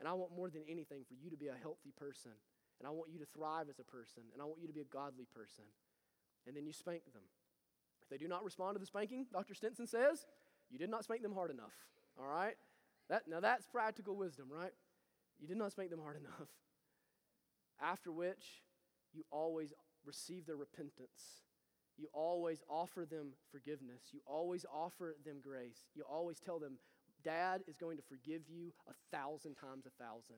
And 0.00 0.08
I 0.08 0.12
want 0.14 0.34
more 0.34 0.50
than 0.50 0.62
anything 0.68 1.02
for 1.06 1.14
you 1.14 1.30
to 1.30 1.36
be 1.36 1.48
a 1.48 1.54
healthy 1.60 1.92
person. 1.96 2.32
And 2.78 2.86
I 2.86 2.90
want 2.90 3.10
you 3.10 3.18
to 3.18 3.26
thrive 3.26 3.68
as 3.68 3.78
a 3.78 3.84
person. 3.84 4.22
And 4.32 4.40
I 4.40 4.44
want 4.44 4.60
you 4.60 4.66
to 4.66 4.72
be 4.72 4.80
a 4.80 4.90
godly 4.90 5.26
person. 5.34 5.64
And 6.46 6.56
then 6.56 6.66
you 6.66 6.72
spank 6.72 7.04
them. 7.12 7.22
If 8.02 8.08
they 8.08 8.16
do 8.16 8.28
not 8.28 8.44
respond 8.44 8.76
to 8.76 8.80
the 8.80 8.86
spanking, 8.86 9.26
Dr. 9.32 9.54
Stinson 9.54 9.86
says, 9.86 10.26
you 10.70 10.78
did 10.78 10.90
not 10.90 11.04
spank 11.04 11.22
them 11.22 11.34
hard 11.34 11.50
enough. 11.50 11.74
All 12.18 12.26
right? 12.26 12.54
That, 13.08 13.22
now 13.28 13.40
that's 13.40 13.66
practical 13.66 14.16
wisdom, 14.16 14.46
right? 14.50 14.72
You 15.40 15.48
did 15.48 15.56
not 15.56 15.72
spank 15.72 15.90
them 15.90 16.00
hard 16.00 16.16
enough. 16.20 16.48
After 17.80 18.12
which, 18.12 18.62
you 19.12 19.24
always 19.30 19.72
receive 20.04 20.46
their 20.46 20.56
repentance. 20.56 21.42
You 21.96 22.08
always 22.12 22.62
offer 22.68 23.06
them 23.08 23.32
forgiveness. 23.50 24.02
You 24.12 24.20
always 24.26 24.64
offer 24.72 25.16
them 25.24 25.38
grace. 25.42 25.82
You 25.94 26.04
always 26.08 26.38
tell 26.38 26.58
them, 26.58 26.78
Dad 27.24 27.62
is 27.66 27.76
going 27.76 27.96
to 27.96 28.02
forgive 28.08 28.42
you 28.48 28.72
a 28.88 28.94
thousand 29.16 29.56
times 29.56 29.86
a 29.86 30.02
thousand. 30.02 30.36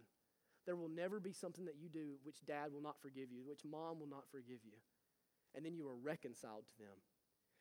There 0.66 0.76
will 0.76 0.88
never 0.88 1.20
be 1.20 1.32
something 1.32 1.64
that 1.66 1.76
you 1.80 1.88
do 1.88 2.16
which 2.22 2.44
dad 2.46 2.72
will 2.72 2.82
not 2.82 3.00
forgive 3.00 3.32
you, 3.32 3.44
which 3.46 3.64
mom 3.64 3.98
will 3.98 4.08
not 4.08 4.30
forgive 4.30 4.60
you. 4.64 4.78
And 5.54 5.64
then 5.64 5.74
you 5.74 5.86
are 5.88 5.96
reconciled 5.96 6.64
to 6.66 6.82
them. 6.82 6.96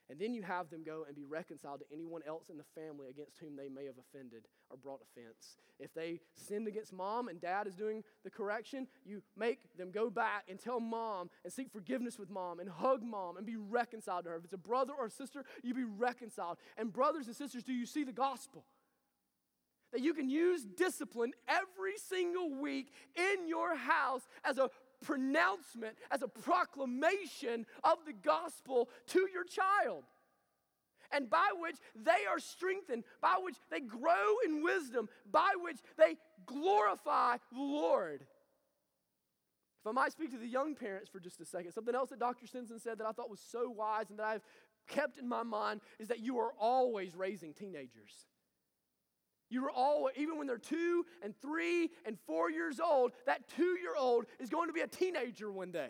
And 0.09 0.19
then 0.19 0.33
you 0.33 0.41
have 0.41 0.71
them 0.71 0.83
go 0.83 1.05
and 1.05 1.15
be 1.15 1.23
reconciled 1.23 1.81
to 1.81 1.85
anyone 1.93 2.21
else 2.27 2.49
in 2.49 2.57
the 2.57 2.63
family 2.73 3.09
against 3.09 3.37
whom 3.37 3.55
they 3.55 3.69
may 3.69 3.85
have 3.85 3.95
offended 3.99 4.45
or 4.71 4.77
brought 4.77 5.01
offense. 5.01 5.57
If 5.79 5.93
they 5.93 6.19
sinned 6.33 6.67
against 6.67 6.91
mom 6.91 7.27
and 7.27 7.39
dad 7.39 7.67
is 7.67 7.75
doing 7.75 8.03
the 8.23 8.31
correction, 8.31 8.87
you 9.05 9.21
make 9.37 9.59
them 9.77 9.91
go 9.91 10.09
back 10.09 10.45
and 10.49 10.59
tell 10.59 10.79
mom 10.79 11.29
and 11.43 11.53
seek 11.53 11.69
forgiveness 11.71 12.17
with 12.17 12.31
mom 12.31 12.59
and 12.59 12.67
hug 12.69 13.03
mom 13.03 13.37
and 13.37 13.45
be 13.45 13.55
reconciled 13.55 14.23
to 14.23 14.31
her. 14.31 14.37
If 14.37 14.45
it's 14.45 14.53
a 14.53 14.57
brother 14.57 14.93
or 14.97 15.05
a 15.05 15.11
sister, 15.11 15.43
you 15.63 15.75
be 15.75 15.83
reconciled. 15.83 16.57
And 16.75 16.91
brothers 16.91 17.27
and 17.27 17.35
sisters, 17.35 17.63
do 17.63 17.73
you 17.73 17.85
see 17.85 18.03
the 18.03 18.11
gospel? 18.11 18.65
That 19.91 20.01
you 20.01 20.13
can 20.13 20.29
use 20.29 20.65
discipline 20.65 21.33
every 21.47 21.97
single 21.97 22.53
week 22.53 22.91
in 23.15 23.47
your 23.47 23.75
house 23.75 24.27
as 24.43 24.57
a 24.57 24.69
pronouncement, 25.01 25.95
as 26.11 26.21
a 26.21 26.27
proclamation 26.27 27.65
of 27.83 27.97
the 28.05 28.13
gospel 28.13 28.89
to 29.07 29.27
your 29.31 29.43
child. 29.43 30.03
And 31.11 31.29
by 31.29 31.47
which 31.59 31.77
they 31.95 32.25
are 32.29 32.39
strengthened, 32.39 33.03
by 33.21 33.35
which 33.41 33.55
they 33.71 33.79
grow 33.79 34.35
in 34.45 34.63
wisdom, 34.63 35.09
by 35.29 35.49
which 35.61 35.77
they 35.97 36.17
glorify 36.45 37.37
the 37.51 37.59
Lord. 37.59 38.21
If 39.81 39.87
I 39.87 39.91
might 39.91 40.11
speak 40.11 40.31
to 40.31 40.37
the 40.37 40.47
young 40.47 40.75
parents 40.75 41.09
for 41.09 41.19
just 41.19 41.39
a 41.39 41.45
second, 41.45 41.71
something 41.71 41.95
else 41.95 42.09
that 42.09 42.19
Dr. 42.19 42.45
Stinson 42.45 42.79
said 42.79 42.97
that 42.97 43.07
I 43.07 43.11
thought 43.11 43.29
was 43.29 43.39
so 43.39 43.69
wise 43.69 44.09
and 44.09 44.19
that 44.19 44.25
I've 44.25 44.43
kept 44.87 45.17
in 45.17 45.27
my 45.27 45.43
mind 45.43 45.81
is 45.99 46.09
that 46.09 46.19
you 46.19 46.39
are 46.39 46.51
always 46.59 47.15
raising 47.15 47.53
teenagers. 47.53 48.27
You 49.49 49.65
are 49.65 49.71
all, 49.71 50.09
even 50.15 50.37
when 50.37 50.47
they're 50.47 50.57
two 50.57 51.05
and 51.23 51.33
three 51.41 51.89
and 52.05 52.17
four 52.27 52.51
years 52.51 52.79
old, 52.79 53.13
that 53.25 53.47
two 53.55 53.77
year 53.81 53.95
old 53.97 54.25
is 54.39 54.49
going 54.49 54.67
to 54.67 54.73
be 54.73 54.81
a 54.81 54.87
teenager 54.87 55.51
one 55.51 55.71
day. 55.71 55.89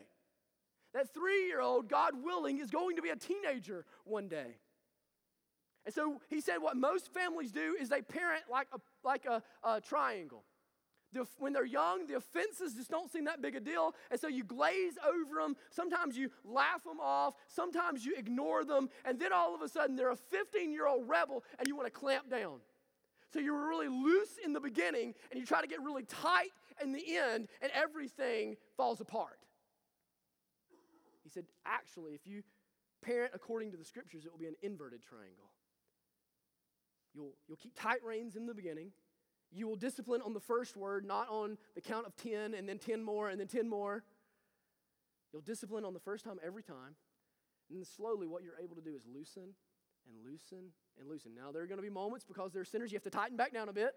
That 0.93 1.13
three 1.13 1.45
year 1.45 1.61
old, 1.61 1.89
God 1.89 2.13
willing, 2.23 2.59
is 2.59 2.71
going 2.71 2.95
to 2.95 3.01
be 3.01 3.09
a 3.09 3.15
teenager 3.15 3.85
one 4.05 4.27
day. 4.27 4.55
And 5.85 5.93
so 5.93 6.21
he 6.29 6.41
said 6.41 6.57
what 6.57 6.77
most 6.77 7.13
families 7.13 7.51
do 7.51 7.75
is 7.79 7.89
they 7.89 8.01
parent 8.01 8.43
like 8.49 8.67
a, 8.73 8.79
like 9.03 9.25
a, 9.25 9.41
a 9.63 9.81
triangle. 9.81 10.43
The, 11.11 11.25
when 11.39 11.53
they're 11.53 11.65
young, 11.65 12.05
the 12.05 12.17
offenses 12.17 12.75
just 12.75 12.91
don't 12.91 13.11
seem 13.11 13.25
that 13.25 13.41
big 13.41 13.55
a 13.55 13.59
deal. 13.59 13.95
And 14.11 14.19
so 14.19 14.27
you 14.27 14.43
glaze 14.43 14.93
over 15.03 15.41
them. 15.41 15.55
Sometimes 15.71 16.15
you 16.15 16.29
laugh 16.45 16.83
them 16.83 16.99
off. 17.01 17.33
Sometimes 17.47 18.05
you 18.05 18.15
ignore 18.15 18.63
them. 18.63 18.89
And 19.03 19.19
then 19.19 19.33
all 19.33 19.55
of 19.55 19.61
a 19.63 19.67
sudden, 19.67 19.95
they're 19.95 20.11
a 20.11 20.15
15 20.15 20.71
year 20.71 20.85
old 20.85 21.09
rebel 21.09 21.43
and 21.57 21.67
you 21.67 21.75
want 21.75 21.87
to 21.87 21.91
clamp 21.91 22.29
down. 22.29 22.59
So 23.31 23.39
you 23.39 23.53
were 23.53 23.67
really 23.67 23.87
loose 23.87 24.37
in 24.43 24.53
the 24.53 24.59
beginning 24.59 25.13
and 25.29 25.39
you 25.39 25.45
try 25.45 25.61
to 25.61 25.67
get 25.67 25.81
really 25.81 26.03
tight 26.03 26.49
in 26.81 26.91
the 26.93 27.17
end 27.17 27.47
and 27.61 27.71
everything 27.73 28.57
falls 28.75 29.01
apart. 29.01 29.39
He 31.23 31.29
said, 31.29 31.45
actually, 31.65 32.13
if 32.13 32.25
you 32.25 32.43
parent 33.03 33.31
according 33.35 33.71
to 33.71 33.77
the 33.77 33.85
scriptures, 33.85 34.25
it 34.25 34.31
will 34.31 34.39
be 34.39 34.47
an 34.47 34.55
inverted 34.63 35.01
triangle. 35.03 35.51
You'll, 37.13 37.33
you'll 37.47 37.57
keep 37.57 37.79
tight 37.79 38.03
reins 38.03 38.35
in 38.35 38.47
the 38.47 38.53
beginning. 38.53 38.91
You 39.51 39.67
will 39.67 39.75
discipline 39.75 40.21
on 40.21 40.33
the 40.33 40.39
first 40.39 40.75
word, 40.75 41.05
not 41.05 41.27
on 41.29 41.57
the 41.75 41.81
count 41.81 42.07
of 42.07 42.15
10 42.15 42.53
and 42.53 42.67
then 42.67 42.79
10 42.79 43.03
more 43.03 43.29
and 43.29 43.39
then 43.39 43.47
10 43.47 43.67
more. 43.69 44.03
You'll 45.31 45.41
discipline 45.41 45.85
on 45.85 45.93
the 45.93 45.99
first 45.99 46.23
time 46.23 46.39
every 46.43 46.63
time. 46.63 46.95
And 47.69 47.77
then 47.77 47.85
slowly, 47.85 48.25
what 48.25 48.43
you're 48.43 48.59
able 48.61 48.75
to 48.75 48.81
do 48.81 48.95
is 48.95 49.03
loosen 49.05 49.53
and 50.09 50.17
loosen 50.25 50.73
and 50.99 51.07
loosen. 51.07 51.31
Now, 51.35 51.51
there 51.51 51.61
are 51.61 51.67
going 51.67 51.77
to 51.77 51.83
be 51.83 51.89
moments 51.89 52.25
because 52.25 52.51
they're 52.51 52.65
sinners, 52.65 52.91
you 52.91 52.95
have 52.95 53.03
to 53.03 53.09
tighten 53.09 53.37
back 53.37 53.53
down 53.53 53.69
a 53.69 53.73
bit. 53.73 53.93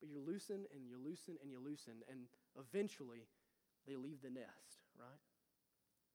But 0.00 0.10
you 0.10 0.20
loosen 0.24 0.66
and 0.74 0.86
you 0.86 0.98
loosen 1.02 1.36
and 1.42 1.50
you 1.50 1.58
loosen, 1.62 2.02
and 2.10 2.20
eventually 2.58 3.26
they 3.86 3.96
leave 3.96 4.22
the 4.22 4.30
nest, 4.30 4.82
right? 4.98 5.18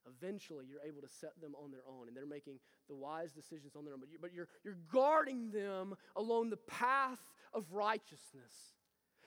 Eventually, 0.06 0.66
you're 0.70 0.84
able 0.86 1.02
to 1.02 1.08
set 1.08 1.40
them 1.42 1.56
on 1.56 1.72
their 1.72 1.84
own, 1.88 2.08
and 2.08 2.16
they're 2.16 2.26
making 2.26 2.60
the 2.90 2.96
wise 2.96 3.32
decisions 3.32 3.76
on 3.76 3.86
their 3.86 3.94
own. 3.94 4.02
But, 4.02 4.12
you, 4.12 4.18
but 4.20 4.34
you're, 4.34 4.50
you're 4.64 4.78
guarding 4.92 5.52
them 5.52 5.96
along 6.16 6.50
the 6.50 6.58
path 6.58 7.22
of 7.54 7.66
righteousness. 7.72 8.76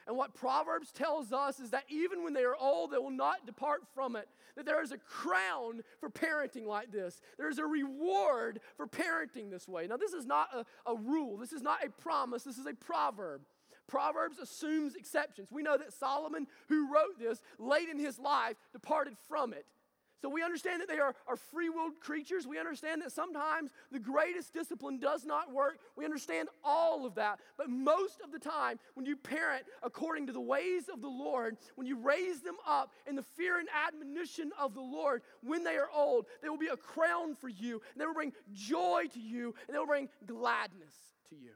And 0.06 0.16
what 0.16 0.34
Proverbs 0.34 0.92
tells 0.92 1.32
us 1.32 1.58
is 1.58 1.70
that 1.70 1.84
even 1.88 2.22
when 2.22 2.32
they 2.32 2.44
are 2.44 2.56
old, 2.56 2.92
they 2.92 2.98
will 2.98 3.10
not 3.10 3.44
depart 3.44 3.82
from 3.94 4.14
it. 4.14 4.28
That 4.54 4.64
there 4.64 4.82
is 4.82 4.92
a 4.92 4.98
crown 4.98 5.82
for 6.00 6.08
parenting 6.08 6.66
like 6.66 6.92
this, 6.92 7.20
there 7.38 7.50
is 7.50 7.58
a 7.58 7.66
reward 7.66 8.60
for 8.76 8.86
parenting 8.86 9.50
this 9.50 9.68
way. 9.68 9.86
Now, 9.86 9.96
this 9.96 10.12
is 10.12 10.24
not 10.24 10.48
a, 10.54 10.90
a 10.90 10.96
rule, 10.96 11.36
this 11.36 11.52
is 11.52 11.62
not 11.62 11.84
a 11.84 11.90
promise, 11.90 12.44
this 12.44 12.58
is 12.58 12.66
a 12.66 12.74
proverb. 12.74 13.42
Proverbs 13.88 14.38
assumes 14.38 14.96
exceptions. 14.96 15.52
We 15.52 15.62
know 15.62 15.76
that 15.76 15.92
Solomon, 15.92 16.46
who 16.68 16.92
wrote 16.92 17.18
this 17.20 17.40
late 17.58 17.88
in 17.88 17.98
his 17.98 18.18
life, 18.18 18.56
departed 18.72 19.16
from 19.28 19.52
it. 19.52 19.64
So 20.22 20.30
we 20.30 20.42
understand 20.42 20.80
that 20.80 20.88
they 20.88 20.98
are, 20.98 21.14
are 21.28 21.36
free 21.36 21.68
willed 21.68 22.00
creatures. 22.00 22.46
We 22.46 22.58
understand 22.58 23.02
that 23.02 23.12
sometimes 23.12 23.70
the 23.92 23.98
greatest 23.98 24.54
discipline 24.54 24.98
does 24.98 25.26
not 25.26 25.52
work. 25.52 25.78
We 25.94 26.04
understand 26.04 26.48
all 26.64 27.04
of 27.04 27.16
that. 27.16 27.38
But 27.58 27.68
most 27.68 28.20
of 28.24 28.32
the 28.32 28.38
time, 28.38 28.78
when 28.94 29.04
you 29.04 29.16
parent 29.16 29.64
according 29.82 30.26
to 30.28 30.32
the 30.32 30.40
ways 30.40 30.84
of 30.92 31.02
the 31.02 31.08
Lord, 31.08 31.58
when 31.74 31.86
you 31.86 31.98
raise 31.98 32.40
them 32.40 32.56
up 32.66 32.92
in 33.06 33.14
the 33.14 33.24
fear 33.36 33.58
and 33.58 33.68
admonition 33.86 34.52
of 34.58 34.74
the 34.74 34.80
Lord, 34.80 35.22
when 35.42 35.64
they 35.64 35.76
are 35.76 35.90
old, 35.94 36.26
they 36.42 36.48
will 36.48 36.56
be 36.56 36.68
a 36.68 36.76
crown 36.76 37.34
for 37.34 37.48
you, 37.48 37.82
and 37.92 38.00
they 38.00 38.06
will 38.06 38.14
bring 38.14 38.32
joy 38.54 39.04
to 39.12 39.20
you, 39.20 39.54
and 39.66 39.74
they 39.74 39.78
will 39.78 39.86
bring 39.86 40.08
gladness 40.24 40.94
to 41.28 41.36
you. 41.36 41.52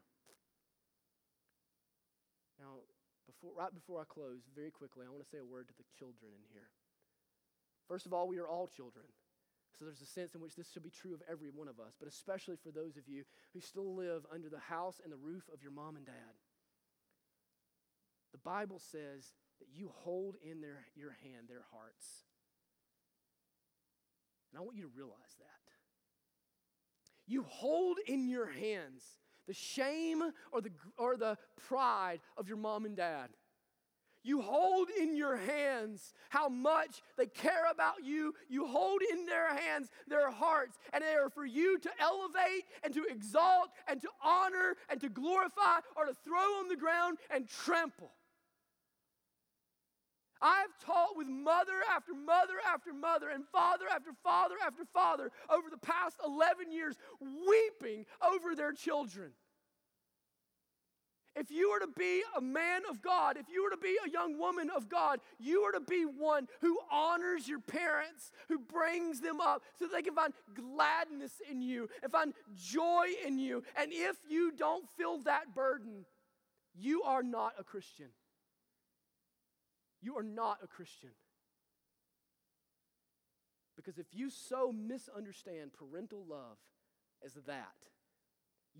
Now, 2.60 2.84
before, 3.26 3.52
right 3.56 3.72
before 3.72 4.02
I 4.02 4.04
close, 4.04 4.40
very 4.54 4.70
quickly, 4.70 5.06
I 5.06 5.10
want 5.10 5.24
to 5.24 5.30
say 5.30 5.38
a 5.38 5.44
word 5.44 5.66
to 5.68 5.74
the 5.78 5.84
children 5.98 6.30
in 6.36 6.44
here. 6.52 6.68
First 7.90 8.06
of 8.06 8.12
all, 8.12 8.28
we 8.28 8.38
are 8.38 8.46
all 8.46 8.68
children. 8.68 9.04
So 9.76 9.84
there's 9.84 10.00
a 10.00 10.06
sense 10.06 10.36
in 10.36 10.40
which 10.40 10.54
this 10.54 10.70
should 10.70 10.84
be 10.84 10.90
true 10.90 11.12
of 11.12 11.22
every 11.28 11.48
one 11.48 11.66
of 11.66 11.80
us, 11.80 11.96
but 11.98 12.08
especially 12.08 12.54
for 12.62 12.70
those 12.70 12.96
of 12.96 13.08
you 13.08 13.24
who 13.52 13.60
still 13.60 13.96
live 13.96 14.22
under 14.32 14.48
the 14.48 14.60
house 14.60 15.00
and 15.02 15.12
the 15.12 15.16
roof 15.16 15.42
of 15.52 15.60
your 15.60 15.72
mom 15.72 15.96
and 15.96 16.06
dad. 16.06 16.38
The 18.30 18.38
Bible 18.38 18.78
says 18.78 19.32
that 19.58 19.66
you 19.74 19.90
hold 19.92 20.36
in 20.40 20.60
their, 20.60 20.86
your 20.94 21.16
hand 21.24 21.48
their 21.48 21.64
hearts. 21.72 22.06
And 24.52 24.60
I 24.60 24.62
want 24.62 24.76
you 24.76 24.84
to 24.84 24.96
realize 24.96 25.34
that. 25.40 25.72
You 27.26 27.42
hold 27.42 27.98
in 28.06 28.28
your 28.28 28.46
hands 28.46 29.02
the 29.48 29.54
shame 29.54 30.22
or 30.52 30.60
the, 30.60 30.70
or 30.96 31.16
the 31.16 31.38
pride 31.66 32.20
of 32.36 32.46
your 32.46 32.56
mom 32.56 32.84
and 32.84 32.96
dad. 32.96 33.30
You 34.22 34.42
hold 34.42 34.88
in 34.90 35.16
your 35.16 35.36
hands 35.36 36.12
how 36.28 36.48
much 36.48 37.02
they 37.16 37.26
care 37.26 37.64
about 37.70 38.04
you. 38.04 38.34
You 38.48 38.66
hold 38.66 39.00
in 39.10 39.24
their 39.26 39.54
hands 39.54 39.88
their 40.06 40.30
hearts, 40.30 40.78
and 40.92 41.02
they 41.02 41.14
are 41.14 41.30
for 41.30 41.46
you 41.46 41.78
to 41.78 41.90
elevate 41.98 42.64
and 42.84 42.92
to 42.94 43.04
exalt 43.04 43.70
and 43.88 44.00
to 44.02 44.08
honor 44.22 44.76
and 44.90 45.00
to 45.00 45.08
glorify 45.08 45.78
or 45.96 46.04
to 46.06 46.14
throw 46.24 46.58
on 46.60 46.68
the 46.68 46.76
ground 46.76 47.18
and 47.30 47.48
trample. 47.48 48.12
I've 50.42 50.78
taught 50.84 51.16
with 51.16 51.28
mother 51.28 51.80
after 51.94 52.14
mother 52.14 52.54
after 52.66 52.94
mother 52.94 53.28
and 53.28 53.44
father 53.52 53.84
after 53.94 54.10
father 54.22 54.54
after 54.64 54.84
father 54.92 55.30
over 55.50 55.68
the 55.70 55.78
past 55.78 56.16
11 56.24 56.72
years, 56.72 56.96
weeping 57.20 58.06
over 58.22 58.54
their 58.54 58.72
children. 58.72 59.32
If 61.40 61.50
you 61.50 61.70
were 61.70 61.78
to 61.80 61.90
be 61.98 62.22
a 62.36 62.40
man 62.42 62.82
of 62.90 63.00
God, 63.00 63.38
if 63.38 63.46
you 63.50 63.64
were 63.64 63.70
to 63.70 63.78
be 63.78 63.96
a 64.04 64.10
young 64.10 64.38
woman 64.38 64.68
of 64.76 64.90
God, 64.90 65.20
you 65.38 65.62
are 65.62 65.72
to 65.72 65.80
be 65.80 66.04
one 66.04 66.46
who 66.60 66.78
honors 66.92 67.48
your 67.48 67.60
parents, 67.60 68.30
who 68.48 68.58
brings 68.58 69.20
them 69.20 69.40
up 69.40 69.62
so 69.78 69.86
they 69.86 70.02
can 70.02 70.14
find 70.14 70.34
gladness 70.54 71.32
in 71.50 71.62
you 71.62 71.88
and 72.02 72.12
find 72.12 72.34
joy 72.54 73.06
in 73.26 73.38
you. 73.38 73.64
And 73.74 73.90
if 73.90 74.16
you 74.28 74.52
don't 74.52 74.86
feel 74.98 75.16
that 75.20 75.54
burden, 75.54 76.04
you 76.78 77.04
are 77.04 77.22
not 77.22 77.54
a 77.58 77.64
Christian. 77.64 78.10
You 80.02 80.18
are 80.18 80.22
not 80.22 80.58
a 80.62 80.66
Christian. 80.66 81.10
Because 83.76 83.96
if 83.96 84.08
you 84.12 84.28
so 84.28 84.72
misunderstand 84.72 85.70
parental 85.72 86.22
love 86.28 86.58
as 87.24 87.32
that, 87.46 87.89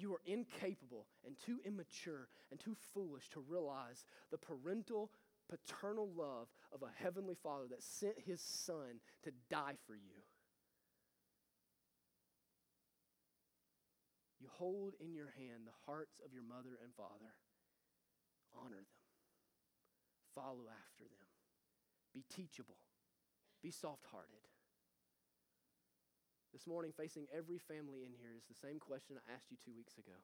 you 0.00 0.12
are 0.14 0.20
incapable 0.24 1.06
and 1.26 1.36
too 1.38 1.58
immature 1.64 2.28
and 2.50 2.58
too 2.58 2.76
foolish 2.94 3.28
to 3.30 3.40
realize 3.40 4.04
the 4.30 4.38
parental, 4.38 5.10
paternal 5.48 6.08
love 6.16 6.48
of 6.72 6.82
a 6.82 7.02
heavenly 7.02 7.36
father 7.42 7.64
that 7.68 7.82
sent 7.82 8.14
his 8.24 8.40
son 8.40 9.00
to 9.24 9.30
die 9.50 9.76
for 9.86 9.94
you. 9.94 10.22
You 14.40 14.48
hold 14.56 14.94
in 15.00 15.14
your 15.14 15.32
hand 15.36 15.66
the 15.66 15.76
hearts 15.86 16.20
of 16.24 16.32
your 16.32 16.42
mother 16.42 16.78
and 16.82 16.94
father. 16.96 17.36
Honor 18.56 18.76
them. 18.76 18.86
Follow 20.34 20.64
after 20.70 21.04
them. 21.04 21.28
Be 22.14 22.24
teachable. 22.34 22.78
Be 23.62 23.70
soft 23.70 24.06
hearted. 24.10 24.49
This 26.52 26.66
morning, 26.66 26.92
facing 26.96 27.26
every 27.36 27.58
family 27.58 28.02
in 28.02 28.12
here, 28.18 28.34
is 28.36 28.44
the 28.48 28.66
same 28.66 28.80
question 28.80 29.16
I 29.16 29.32
asked 29.32 29.50
you 29.50 29.56
two 29.64 29.74
weeks 29.76 29.96
ago 29.98 30.18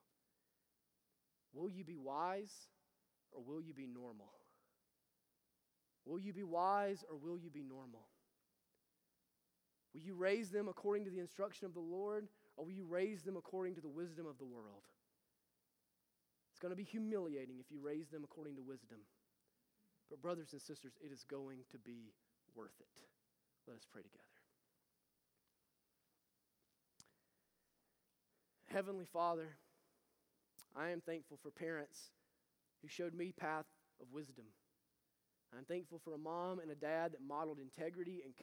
Will 1.53 1.69
you 1.69 1.83
be 1.83 1.97
wise 1.97 2.53
or 3.31 3.41
will 3.43 3.61
you 3.61 3.73
be 3.73 3.87
normal? 3.87 4.33
Will 6.05 6.19
you 6.19 6.33
be 6.33 6.43
wise 6.43 7.03
or 7.09 7.17
will 7.17 7.37
you 7.37 7.49
be 7.49 7.63
normal? 7.63 8.07
Will 9.93 10.01
you 10.01 10.15
raise 10.15 10.49
them 10.49 10.67
according 10.67 11.05
to 11.05 11.11
the 11.11 11.19
instruction 11.19 11.65
of 11.65 11.73
the 11.73 11.79
Lord 11.79 12.27
or 12.55 12.65
will 12.65 12.73
you 12.73 12.85
raise 12.85 13.23
them 13.23 13.37
according 13.37 13.75
to 13.75 13.81
the 13.81 13.89
wisdom 13.89 14.25
of 14.25 14.37
the 14.37 14.45
world? 14.45 14.83
It's 16.51 16.59
going 16.59 16.71
to 16.71 16.77
be 16.77 16.83
humiliating 16.83 17.59
if 17.59 17.71
you 17.71 17.79
raise 17.79 18.09
them 18.09 18.23
according 18.23 18.55
to 18.55 18.61
wisdom. 18.61 18.99
But, 20.09 20.21
brothers 20.21 20.53
and 20.53 20.61
sisters, 20.61 20.93
it 21.03 21.11
is 21.11 21.23
going 21.23 21.59
to 21.71 21.77
be 21.77 22.13
worth 22.55 22.79
it. 22.79 22.87
Let 23.67 23.75
us 23.75 23.85
pray 23.91 24.01
together. 24.01 24.26
Heavenly 28.69 29.05
Father, 29.05 29.57
I 30.75 30.89
am 30.89 31.01
thankful 31.01 31.39
for 31.41 31.51
parents 31.51 32.11
who 32.81 32.87
showed 32.89 33.13
me 33.13 33.31
path 33.31 33.65
of 34.01 34.07
wisdom. 34.11 34.45
I'm 35.57 35.63
thankful 35.63 35.99
for 36.03 36.13
a 36.13 36.17
mom 36.17 36.59
and 36.59 36.69
a 36.69 36.75
dad 36.75 37.13
that 37.13 37.21
modeled 37.25 37.59
integrity 37.59 38.21
and 38.25 38.35